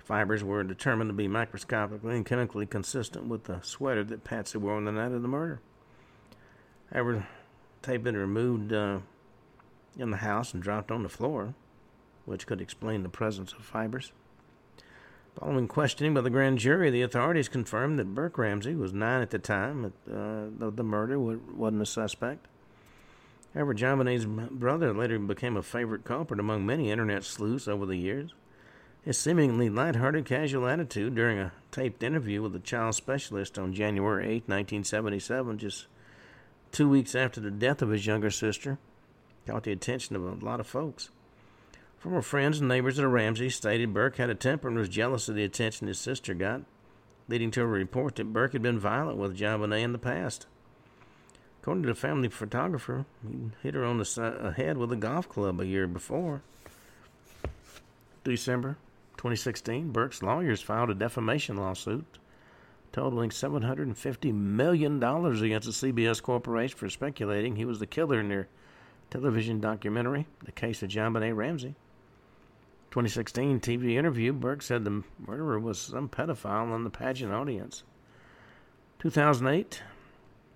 Fibers 0.02 0.42
were 0.42 0.64
determined 0.64 1.10
to 1.10 1.14
be 1.14 1.28
microscopically 1.28 2.16
and 2.16 2.26
chemically 2.26 2.66
consistent 2.66 3.26
with 3.26 3.44
the 3.44 3.60
sweater 3.64 4.06
that 4.06 4.24
Patsy 4.24 4.58
wore 4.58 4.78
on 4.78 4.86
the 4.86 4.94
night 4.94 5.12
of 5.12 5.24
the 5.24 5.28
murder. 5.28 5.60
However, 6.94 7.28
tape 7.82 7.96
had 7.96 8.04
been 8.06 8.16
removed 8.16 8.72
uh, 8.72 9.00
in 9.98 10.10
the 10.10 10.18
house 10.18 10.54
and 10.54 10.64
dropped 10.64 10.90
on 10.90 11.04
the 11.04 11.10
floor, 11.10 11.54
which 12.24 12.48
could 12.48 12.62
explain 12.62 13.04
the 13.04 13.10
presence 13.10 13.52
of 13.52 13.66
fibers. 13.66 14.14
Following 15.36 15.68
questioning 15.68 16.14
by 16.14 16.22
the 16.22 16.30
grand 16.30 16.60
jury, 16.60 16.90
the 16.90 17.02
authorities 17.02 17.48
confirmed 17.48 17.98
that 18.00 18.14
Burke 18.14 18.38
Ramsey 18.38 18.76
was 18.76 18.94
nine 18.94 19.22
at 19.22 19.30
the 19.30 19.40
time 19.40 19.94
uh, 20.12 20.66
of 20.66 20.76
the 20.76 20.84
murder, 20.84 21.20
wasn't 21.20 21.82
a 21.82 21.86
suspect. 21.86 22.48
However, 23.54 23.74
JonBenét's 23.74 24.26
brother 24.26 24.94
later 24.94 25.18
became 25.18 25.58
a 25.58 25.64
favorite 25.64 26.04
culprit 26.04 26.40
among 26.40 26.66
many 26.66 26.92
internet 26.92 27.24
sleuths 27.24 27.68
over 27.68 27.86
the 27.86 27.96
years. 27.96 28.34
His 29.04 29.18
seemingly 29.18 29.70
light-hearted, 29.70 30.26
casual 30.26 30.68
attitude 30.68 31.16
during 31.16 31.40
a 31.40 31.54
taped 31.72 32.04
interview 32.04 32.42
with 32.42 32.56
a 32.56 32.60
child 32.60 32.96
specialist 32.96 33.58
on 33.58 33.74
January 33.74 34.26
8, 34.26 34.48
1977, 34.48 35.58
just 35.58 35.88
two 36.72 36.90
weeks 36.90 37.16
after 37.16 37.40
the 37.40 37.50
death 37.50 37.82
of 37.82 37.90
his 37.90 38.06
younger 38.06 38.30
sister, 38.30 38.78
caught 39.48 39.64
the 39.64 39.72
attention 39.72 40.16
of 40.16 40.24
a 40.24 40.46
lot 40.46 40.60
of 40.60 40.68
folks. 40.68 41.10
Former 42.00 42.22
friends 42.22 42.60
and 42.60 42.70
neighbors 42.70 42.98
of 42.98 43.04
the 43.04 43.10
Ramseys 43.10 43.58
stated 43.58 43.94
Burke 43.94 44.16
had 44.16 44.30
a 44.30 44.36
temper 44.36 44.70
and 44.70 44.78
was 44.78 44.88
jealous 44.88 45.28
of 45.28 45.36
the 45.36 45.44
attention 45.44 45.88
his 45.88 46.00
sister 46.00 46.34
got, 46.34 46.62
leading 47.28 47.52
to 47.52 47.62
a 47.62 47.68
report 47.68 48.16
that 48.16 48.32
Burke 48.32 48.54
had 48.54 48.62
been 48.62 48.80
violent 48.80 49.18
with 49.18 49.38
JonBenet 49.38 49.84
in 49.84 49.92
the 49.92 49.98
past. 49.98 50.48
According 51.62 51.84
to 51.84 51.90
the 51.90 51.96
family 51.96 52.30
photographer, 52.30 53.06
he 53.30 53.52
hit 53.62 53.74
her 53.74 53.84
on 53.84 53.98
the 53.98 54.40
uh, 54.42 54.52
head 54.52 54.78
with 54.78 54.94
a 54.94 54.96
golf 54.96 55.28
club 55.28 55.60
a 55.60 55.66
year 55.66 55.88
before. 55.88 56.42
December 58.24 58.78
2016, 59.18 59.92
Burke's 59.92 60.24
lawyers 60.24 60.62
filed 60.62 60.90
a 60.90 60.96
defamation 60.96 61.58
lawsuit 61.58 62.18
totaling 62.94 63.30
$750 63.30 64.34
million 64.34 65.04
against 65.04 65.82
the 65.82 65.92
CBS 65.92 66.24
Corporation 66.24 66.78
for 66.78 66.90
speculating 66.90 67.58
he 67.58 67.66
was 67.66 67.80
the 67.80 67.86
killer 67.86 68.22
in 68.22 68.30
their 68.30 68.48
television 69.12 69.60
documentary, 69.60 70.28
The 70.46 70.54
Case 70.54 70.82
of 70.82 70.90
JonBenet 70.90 71.36
Ramsey. 71.36 71.76
2016 72.92 73.60
TV 73.60 73.98
interview, 73.98 74.34
Burke 74.34 74.62
said 74.62 74.84
the 74.84 75.04
murderer 75.20 75.60
was 75.60 75.80
some 75.80 76.10
pedophile 76.10 76.76
in 76.76 76.84
the 76.84 76.90
pageant 76.90 77.32
audience. 77.32 77.84
2008, 79.00 79.84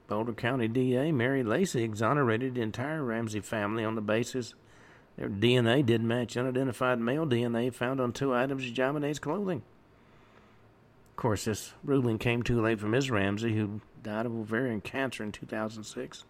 Boulder 0.07 0.34
County 0.34 0.67
DA 0.67 1.11
Mary 1.11 1.43
Lacy 1.43 1.84
exonerated 1.84 2.55
the 2.55 2.61
entire 2.61 3.03
Ramsey 3.03 3.39
family 3.39 3.84
on 3.86 3.95
the 3.95 4.01
basis 4.01 4.55
their 5.17 5.29
DNA 5.29 5.86
did 5.86 6.01
match 6.01 6.36
unidentified 6.36 6.99
male 6.99 7.25
DNA 7.25 7.73
found 7.73 8.01
on 8.01 8.13
two 8.13 8.34
items 8.34 8.65
of 8.65 8.73
JonBenét's 8.73 9.19
clothing. 9.19 9.61
Of 11.11 11.15
course, 11.17 11.45
this 11.45 11.73
ruling 11.84 12.17
came 12.17 12.41
too 12.41 12.59
late 12.59 12.79
for 12.79 12.88
Ms. 12.88 13.11
Ramsey, 13.11 13.55
who 13.55 13.81
died 14.01 14.25
of 14.25 14.34
ovarian 14.34 14.81
cancer 14.81 15.23
in 15.23 15.31
2006 15.31 16.23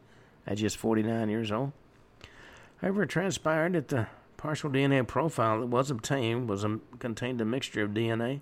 at 0.45 0.57
just 0.57 0.77
49 0.77 1.29
years 1.29 1.51
old. 1.51 1.71
However, 2.81 3.03
it 3.03 3.09
transpired 3.09 3.73
that 3.73 3.87
the 3.87 4.07
partial 4.43 4.69
DNA 4.69 5.07
profile 5.07 5.61
that 5.61 5.67
was 5.67 5.89
obtained 5.89 6.49
was 6.49 6.63
a, 6.63 6.79
contained 6.99 7.39
a 7.39 7.45
mixture 7.45 7.83
of 7.83 7.91
DNA 7.91 8.41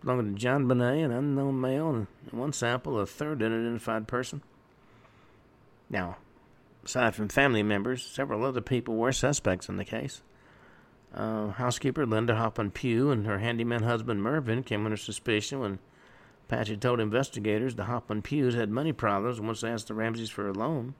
belonging 0.00 0.34
to 0.34 0.46
JonBenet, 0.46 1.04
an 1.04 1.12
unknown 1.12 1.60
male, 1.60 1.88
and 1.90 2.06
one 2.30 2.52
sample, 2.52 2.98
a 2.98 3.06
third 3.06 3.42
unidentified 3.42 4.06
person. 4.06 4.42
Now, 5.88 6.16
Aside 6.84 7.14
from 7.14 7.28
family 7.28 7.62
members, 7.62 8.02
several 8.02 8.46
other 8.46 8.62
people 8.62 8.96
were 8.96 9.12
suspects 9.12 9.68
in 9.68 9.76
the 9.76 9.84
case. 9.84 10.22
Uh, 11.12 11.48
housekeeper 11.48 12.06
Linda 12.06 12.34
Hoffman 12.34 12.70
Pugh 12.70 13.10
and 13.10 13.26
her 13.26 13.40
handyman 13.40 13.82
husband 13.82 14.22
Mervyn 14.22 14.62
came 14.62 14.86
under 14.86 14.96
suspicion 14.96 15.60
when 15.60 15.78
Patsy 16.48 16.78
told 16.78 16.98
investigators 16.98 17.74
the 17.74 17.84
Hoffman 17.84 18.22
Pughs 18.22 18.54
had 18.54 18.70
money 18.70 18.92
problems 18.92 19.38
and 19.38 19.46
once 19.46 19.60
they 19.60 19.68
asked 19.68 19.88
the 19.88 19.94
Ramseys 19.94 20.30
for 20.30 20.48
a 20.48 20.52
loan. 20.52 20.94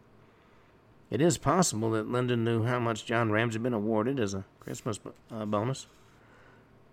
It 1.10 1.22
is 1.22 1.38
possible 1.38 1.90
that 1.92 2.10
Linda 2.10 2.36
knew 2.36 2.64
how 2.64 2.78
much 2.78 3.06
John 3.06 3.30
Ramsey 3.30 3.54
had 3.54 3.62
been 3.62 3.72
awarded 3.72 4.20
as 4.20 4.34
a 4.34 4.44
Christmas 4.60 5.00
uh, 5.30 5.46
bonus. 5.46 5.86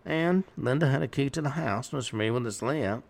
And 0.05 0.43
Linda 0.57 0.87
had 0.87 1.01
a 1.01 1.07
key 1.07 1.29
to 1.31 1.41
the 1.41 1.51
house 1.51 1.89
and 1.89 1.97
was 1.97 2.07
familiar 2.07 2.33
with 2.33 2.47
its 2.47 2.61
layout. 2.61 3.03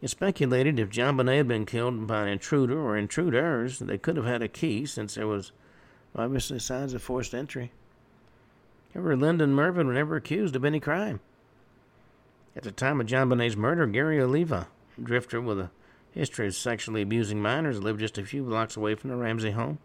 It 0.00 0.08
speculated 0.08 0.78
if 0.78 0.90
JonBenet 0.90 1.38
had 1.38 1.48
been 1.48 1.66
killed 1.66 2.06
by 2.06 2.22
an 2.22 2.28
intruder 2.28 2.78
or 2.78 2.96
intruders, 2.96 3.80
they 3.80 3.98
could 3.98 4.16
have 4.16 4.26
had 4.26 4.42
a 4.42 4.48
key 4.48 4.86
since 4.86 5.14
there 5.14 5.26
was 5.26 5.50
obviously 6.14 6.60
signs 6.60 6.94
of 6.94 7.02
forced 7.02 7.34
entry. 7.34 7.72
However, 8.94 9.16
Lyndon 9.16 9.54
Mervyn 9.54 9.88
were 9.88 9.94
never 9.94 10.14
accused 10.14 10.54
of 10.54 10.64
any 10.64 10.78
crime. 10.78 11.20
At 12.54 12.62
the 12.62 12.70
time 12.70 13.00
of 13.00 13.08
JonBenet's 13.08 13.56
murder, 13.56 13.86
Gary 13.86 14.20
Oliva, 14.20 14.68
drifter 15.02 15.40
with 15.40 15.58
a 15.58 15.70
history 16.12 16.46
of 16.46 16.54
sexually 16.54 17.02
abusing 17.02 17.40
minors, 17.40 17.82
lived 17.82 18.00
just 18.00 18.18
a 18.18 18.24
few 18.24 18.42
blocks 18.44 18.76
away 18.76 18.94
from 18.94 19.10
the 19.10 19.16
Ramsey 19.16 19.52
home. 19.52 19.78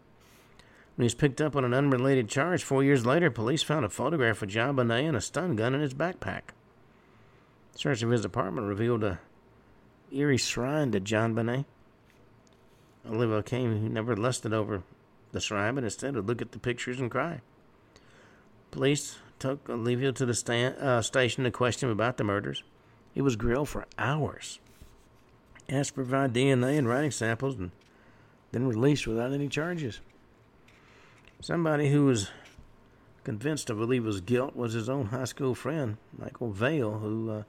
When 0.96 1.02
he 1.02 1.06
was 1.06 1.14
picked 1.14 1.40
up 1.40 1.56
on 1.56 1.64
an 1.64 1.74
unrelated 1.74 2.28
charge 2.28 2.62
four 2.62 2.84
years 2.84 3.04
later, 3.04 3.30
police 3.30 3.62
found 3.62 3.84
a 3.84 3.88
photograph 3.88 4.42
of 4.42 4.48
JonBenet 4.48 5.08
and 5.08 5.16
a 5.16 5.20
stun 5.20 5.56
gun 5.56 5.74
in 5.74 5.80
his 5.80 5.94
backpack. 5.94 6.52
Search 7.74 8.02
of 8.02 8.10
his 8.10 8.24
apartment 8.24 8.68
revealed 8.68 9.02
a 9.02 9.18
eerie 10.12 10.38
shrine 10.38 10.92
to 10.92 11.00
JonBenet. 11.00 11.64
Oliva 13.08 13.42
came 13.42 13.80
who 13.80 13.88
never 13.88 14.16
lusted 14.16 14.52
over 14.52 14.82
the 15.32 15.40
shrine, 15.40 15.74
but 15.74 15.84
instead 15.84 16.14
would 16.14 16.28
look 16.28 16.40
at 16.40 16.52
the 16.52 16.58
pictures 16.58 17.00
and 17.00 17.10
cry. 17.10 17.40
Police 18.70 19.16
took 19.38 19.68
Oliva 19.68 20.12
to 20.12 20.24
the 20.24 20.34
sta- 20.34 20.76
uh, 20.78 21.02
station 21.02 21.44
to 21.44 21.50
question 21.50 21.88
him 21.88 21.92
about 21.92 22.16
the 22.16 22.24
murders. 22.24 22.62
He 23.12 23.20
was 23.20 23.36
grilled 23.36 23.68
for 23.68 23.86
hours, 23.98 24.58
asked 25.68 25.90
to 25.90 25.94
provide 25.94 26.32
DNA 26.32 26.78
and 26.78 26.88
writing 26.88 27.10
samples, 27.10 27.56
and 27.56 27.70
then 28.52 28.66
released 28.66 29.06
without 29.06 29.32
any 29.32 29.48
charges. 29.48 30.00
Somebody 31.40 31.90
who 31.90 32.06
was 32.06 32.30
convinced 33.24 33.70
of 33.70 33.80
Oliva's 33.80 34.20
guilt 34.20 34.54
was 34.54 34.72
his 34.72 34.88
own 34.88 35.06
high 35.06 35.24
school 35.24 35.54
friend, 35.54 35.96
Michael 36.18 36.50
Vale, 36.50 36.98
who 36.98 37.30
uh, 37.30 37.42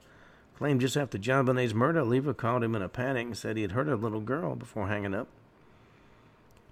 Claimed 0.56 0.80
just 0.80 0.96
after 0.96 1.18
JonBenet's 1.18 1.74
murder, 1.74 2.02
Leva 2.02 2.32
called 2.32 2.64
him 2.64 2.74
in 2.74 2.80
a 2.80 2.88
panic 2.88 3.26
and 3.26 3.36
said 3.36 3.56
he 3.56 3.62
had 3.62 3.72
hurt 3.72 3.88
a 3.88 3.96
little 3.96 4.22
girl 4.22 4.56
before 4.56 4.88
hanging 4.88 5.14
up. 5.14 5.28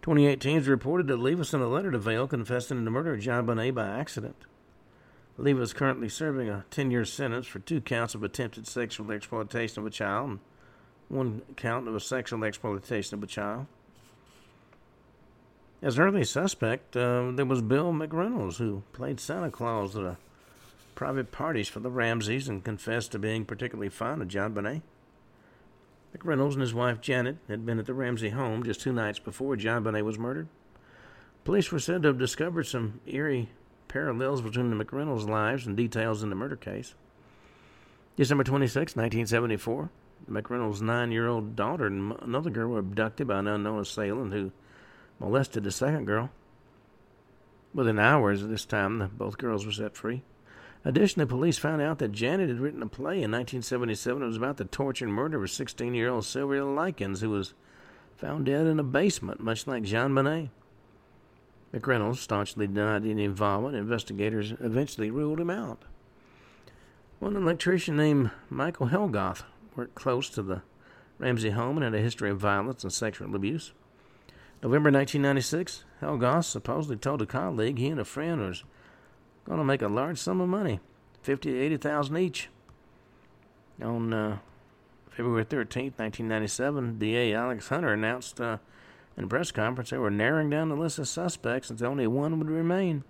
2018 0.00 0.58
is 0.58 0.68
reported 0.68 1.06
that 1.08 1.18
Leva 1.18 1.44
sent 1.44 1.62
a 1.62 1.68
letter 1.68 1.90
to 1.90 1.98
Vale 1.98 2.26
confessing 2.26 2.78
to 2.78 2.84
the 2.84 2.90
murder 2.90 3.12
of 3.12 3.20
JonBenet 3.20 3.74
by 3.74 3.86
accident. 3.86 4.36
Leva 5.36 5.60
is 5.60 5.74
currently 5.74 6.08
serving 6.08 6.48
a 6.48 6.64
10 6.70 6.90
year 6.90 7.04
sentence 7.04 7.46
for 7.46 7.58
two 7.58 7.82
counts 7.82 8.14
of 8.14 8.22
attempted 8.22 8.66
sexual 8.66 9.12
exploitation 9.12 9.80
of 9.80 9.86
a 9.86 9.90
child 9.90 10.38
one 11.14 11.42
count 11.56 11.88
of 11.88 11.94
a 11.94 12.00
sexual 12.00 12.44
exploitation 12.44 13.16
of 13.16 13.22
a 13.22 13.26
child. 13.26 13.66
As 15.80 15.98
an 15.98 16.04
early 16.04 16.24
suspect, 16.24 16.96
uh, 16.96 17.30
there 17.34 17.44
was 17.44 17.62
Bill 17.62 17.92
McReynolds, 17.92 18.56
who 18.56 18.82
played 18.92 19.20
Santa 19.20 19.50
Claus 19.50 19.96
at 19.96 20.04
a 20.04 20.16
private 20.94 21.32
parties 21.32 21.68
for 21.68 21.80
the 21.80 21.90
Ramseys 21.90 22.48
and 22.48 22.64
confessed 22.64 23.12
to 23.12 23.18
being 23.18 23.44
particularly 23.44 23.88
fond 23.88 24.22
of 24.22 24.28
JonBenet. 24.28 24.82
McReynolds 26.16 26.52
and 26.52 26.60
his 26.60 26.72
wife 26.74 27.00
Janet 27.00 27.36
had 27.48 27.66
been 27.66 27.78
at 27.78 27.86
the 27.86 27.94
Ramsey 27.94 28.30
home 28.30 28.62
just 28.62 28.80
two 28.80 28.92
nights 28.92 29.18
before 29.18 29.56
JonBenet 29.56 30.04
was 30.04 30.18
murdered. 30.18 30.48
Police 31.44 31.70
were 31.70 31.80
said 31.80 32.02
to 32.02 32.08
have 32.08 32.18
discovered 32.18 32.64
some 32.64 33.00
eerie 33.06 33.50
parallels 33.88 34.40
between 34.40 34.70
the 34.70 34.84
McReynolds 34.84 35.28
lives 35.28 35.66
and 35.66 35.76
details 35.76 36.22
in 36.22 36.30
the 36.30 36.36
murder 36.36 36.56
case. 36.56 36.94
December 38.16 38.44
26, 38.44 38.96
1974, 38.96 39.90
McReynolds' 40.28 40.80
nine-year-old 40.80 41.54
daughter 41.54 41.86
and 41.86 42.14
another 42.20 42.50
girl 42.50 42.70
were 42.70 42.78
abducted 42.78 43.28
by 43.28 43.38
an 43.38 43.46
unknown 43.46 43.80
assailant 43.80 44.32
who 44.32 44.52
molested 45.20 45.64
the 45.64 45.70
second 45.70 46.06
girl. 46.06 46.30
Within 47.74 47.98
hours 47.98 48.42
of 48.42 48.48
this 48.48 48.64
time, 48.64 49.10
both 49.16 49.38
girls 49.38 49.66
were 49.66 49.72
set 49.72 49.96
free. 49.96 50.22
Additionally, 50.84 51.26
police 51.26 51.58
found 51.58 51.80
out 51.80 51.98
that 51.98 52.12
Janet 52.12 52.48
had 52.48 52.60
written 52.60 52.82
a 52.82 52.86
play 52.86 53.22
in 53.22 53.32
1977 53.32 54.20
that 54.20 54.26
was 54.26 54.36
about 54.36 54.58
the 54.58 54.64
torture 54.64 55.06
and 55.06 55.14
murder 55.14 55.42
of 55.42 55.50
16 55.50 55.94
year 55.94 56.10
old 56.10 56.24
Sylvia 56.24 56.64
Likens, 56.64 57.20
who 57.20 57.30
was 57.30 57.54
found 58.16 58.46
dead 58.46 58.66
in 58.66 58.78
a 58.78 58.84
basement, 58.84 59.40
much 59.40 59.66
like 59.66 59.82
JonBenét. 59.82 60.50
McReynolds 61.72 62.18
staunchly 62.18 62.66
denied 62.66 63.04
any 63.04 63.24
involvement. 63.24 63.74
Investigators 63.74 64.52
eventually 64.60 65.10
ruled 65.10 65.40
him 65.40 65.50
out. 65.50 65.82
One 67.18 67.34
electrician 67.34 67.96
named 67.96 68.30
Michael 68.48 68.88
Helgoth 68.88 69.42
worked 69.76 69.94
close 69.94 70.28
to 70.30 70.42
the 70.42 70.62
Ramsey 71.18 71.50
home 71.50 71.76
and 71.76 71.84
had 71.84 71.94
a 71.94 72.02
history 72.02 72.30
of 72.30 72.38
violence 72.38 72.82
and 72.82 72.92
sexual 72.92 73.34
abuse. 73.34 73.72
November 74.62 74.90
1996, 74.90 75.84
Helgoth 76.00 76.44
supposedly 76.44 76.96
told 76.96 77.22
a 77.22 77.26
colleague 77.26 77.78
he 77.78 77.88
and 77.88 78.00
a 78.00 78.04
friend 78.04 78.40
was 78.40 78.64
going 79.44 79.58
to 79.58 79.64
make 79.64 79.82
a 79.82 79.88
large 79.88 80.18
sum 80.18 80.40
of 80.40 80.48
money, 80.48 80.80
fifty 81.22 81.52
to 81.52 81.58
eighty 81.60 81.76
thousand 81.76 82.16
each. 82.16 82.48
On 83.82 84.12
uh, 84.12 84.38
February 85.10 85.44
13th, 85.44 85.98
1997, 85.98 86.98
DA 86.98 87.34
Alex 87.34 87.68
Hunter 87.68 87.92
announced 87.92 88.40
uh, 88.40 88.58
in 89.16 89.24
a 89.24 89.26
press 89.28 89.50
conference 89.50 89.90
they 89.90 89.98
were 89.98 90.10
narrowing 90.10 90.50
down 90.50 90.68
the 90.68 90.76
list 90.76 90.98
of 90.98 91.08
suspects 91.08 91.70
until 91.70 91.90
only 91.90 92.06
one 92.06 92.38
would 92.38 92.50
remain. 92.50 93.04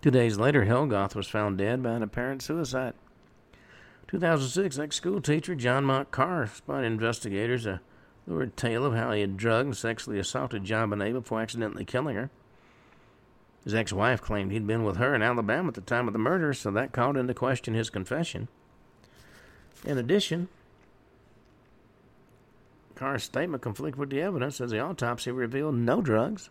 Two 0.00 0.10
days 0.10 0.38
later, 0.38 0.64
Helgoth 0.64 1.14
was 1.14 1.28
found 1.28 1.58
dead 1.58 1.82
by 1.82 1.92
an 1.92 2.02
apparent 2.02 2.42
suicide. 2.42 2.94
2006, 4.12 4.78
ex 4.78 4.96
school 4.96 5.22
teacher 5.22 5.54
John 5.54 5.86
Mark 5.86 6.10
Karr 6.10 6.46
spotted 6.46 6.84
investigators 6.84 7.64
a 7.64 7.80
lurid 8.26 8.58
tale 8.58 8.84
of 8.84 8.92
how 8.92 9.10
he 9.12 9.22
had 9.22 9.38
drugged 9.38 9.68
and 9.68 9.76
sexually 9.76 10.18
assaulted 10.18 10.64
JonBenét 10.64 11.14
before 11.14 11.40
accidentally 11.40 11.86
killing 11.86 12.16
her. 12.16 12.28
His 13.64 13.74
ex 13.74 13.90
wife 13.90 14.20
claimed 14.20 14.52
he'd 14.52 14.66
been 14.66 14.84
with 14.84 14.98
her 14.98 15.14
in 15.14 15.22
Alabama 15.22 15.68
at 15.68 15.74
the 15.74 15.80
time 15.80 16.08
of 16.08 16.12
the 16.12 16.18
murder, 16.18 16.52
so 16.52 16.70
that 16.70 16.92
called 16.92 17.16
into 17.16 17.32
question 17.32 17.72
his 17.72 17.88
confession. 17.88 18.48
In 19.86 19.96
addition, 19.96 20.48
Karr's 22.94 23.22
statement 23.22 23.62
conflicted 23.62 23.98
with 23.98 24.10
the 24.10 24.20
evidence 24.20 24.60
as 24.60 24.72
the 24.72 24.78
autopsy 24.78 25.30
revealed 25.30 25.76
no 25.76 26.02
drugs. 26.02 26.50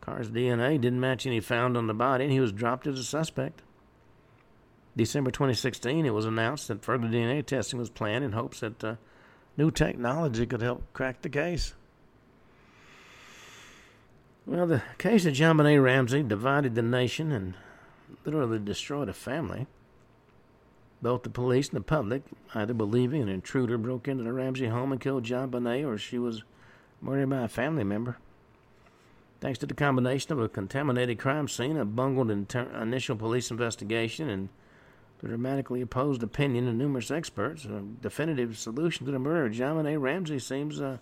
Karr's 0.00 0.30
DNA 0.30 0.80
didn't 0.80 1.00
match 1.00 1.26
any 1.26 1.40
found 1.40 1.76
on 1.76 1.88
the 1.88 1.92
body, 1.92 2.22
and 2.22 2.32
he 2.32 2.38
was 2.38 2.52
dropped 2.52 2.86
as 2.86 3.00
a 3.00 3.04
suspect. 3.04 3.62
December 4.96 5.30
2016, 5.30 6.06
it 6.06 6.14
was 6.14 6.24
announced 6.24 6.68
that 6.68 6.82
further 6.82 7.06
DNA 7.06 7.44
testing 7.44 7.78
was 7.78 7.90
planned 7.90 8.24
in 8.24 8.32
hopes 8.32 8.60
that 8.60 8.82
uh, 8.82 8.96
new 9.56 9.70
technology 9.70 10.46
could 10.46 10.62
help 10.62 10.82
crack 10.94 11.20
the 11.20 11.28
case. 11.28 11.74
Well, 14.46 14.66
the 14.66 14.82
case 14.96 15.26
of 15.26 15.34
JonBenét 15.34 15.82
Ramsey 15.82 16.22
divided 16.22 16.74
the 16.74 16.82
nation 16.82 17.32
and 17.32 17.54
literally 18.24 18.58
destroyed 18.58 19.08
a 19.08 19.12
family. 19.12 19.66
Both 21.02 21.24
the 21.24 21.30
police 21.30 21.68
and 21.68 21.76
the 21.76 21.84
public 21.84 22.22
either 22.54 22.72
believing 22.72 23.22
an 23.22 23.28
intruder 23.28 23.76
broke 23.76 24.08
into 24.08 24.24
the 24.24 24.32
Ramsey 24.32 24.68
home 24.68 24.92
and 24.92 25.00
killed 25.00 25.24
JonBenét 25.24 25.86
or 25.86 25.98
she 25.98 26.18
was 26.18 26.42
murdered 27.02 27.28
by 27.28 27.42
a 27.42 27.48
family 27.48 27.84
member. 27.84 28.16
Thanks 29.40 29.58
to 29.58 29.66
the 29.66 29.74
combination 29.74 30.32
of 30.32 30.40
a 30.40 30.48
contaminated 30.48 31.18
crime 31.18 31.48
scene, 31.48 31.76
a 31.76 31.84
bungled 31.84 32.30
inter- 32.30 32.70
initial 32.80 33.16
police 33.16 33.50
investigation, 33.50 34.30
and 34.30 34.48
the 35.20 35.28
dramatically 35.28 35.80
opposed 35.80 36.22
opinion 36.22 36.68
of 36.68 36.74
numerous 36.74 37.10
experts, 37.10 37.64
a 37.64 37.82
definitive 38.02 38.58
solution 38.58 39.06
to 39.06 39.12
the 39.12 39.18
murder 39.18 39.46
of 39.46 39.52
JonBenét 39.52 40.00
Ramsey 40.00 40.38
seems 40.38 40.80
uh, 40.80 40.98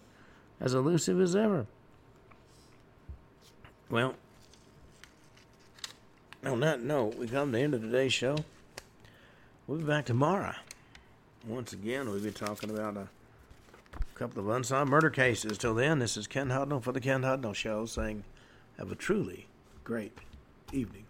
as 0.61 0.75
elusive 0.75 1.21
as 1.21 1.35
ever. 1.35 1.67
Well, 3.91 4.15
on 6.45 6.61
that 6.61 6.83
note, 6.83 7.17
we 7.17 7.27
come 7.27 7.51
to 7.53 7.59
the 7.59 7.63
end 7.63 7.75
of 7.75 7.83
today's 7.83 8.13
show. 8.13 8.37
We'll 9.67 9.79
be 9.79 9.85
back 9.85 10.05
tomorrow. 10.05 10.55
Once 11.47 11.73
again, 11.73 12.09
we'll 12.09 12.21
be 12.21 12.31
talking 12.31 12.71
about 12.71 12.97
a 12.97 13.09
couple 14.15 14.41
of 14.41 14.49
unsolved 14.49 14.91
murder 14.91 15.11
cases. 15.11 15.59
Till 15.59 15.75
then, 15.75 15.99
this 15.99 16.17
is 16.17 16.27
Ken 16.27 16.49
Hudnall 16.49 16.83
for 16.83 16.93
the 16.93 17.01
Ken 17.01 17.23
Hudnall 17.23 17.55
Show 17.55 17.87
saying, 17.87 18.25
have 18.79 18.91
a 18.91 18.95
truly 18.95 19.47
great 19.85 20.19
evening. 20.73 21.04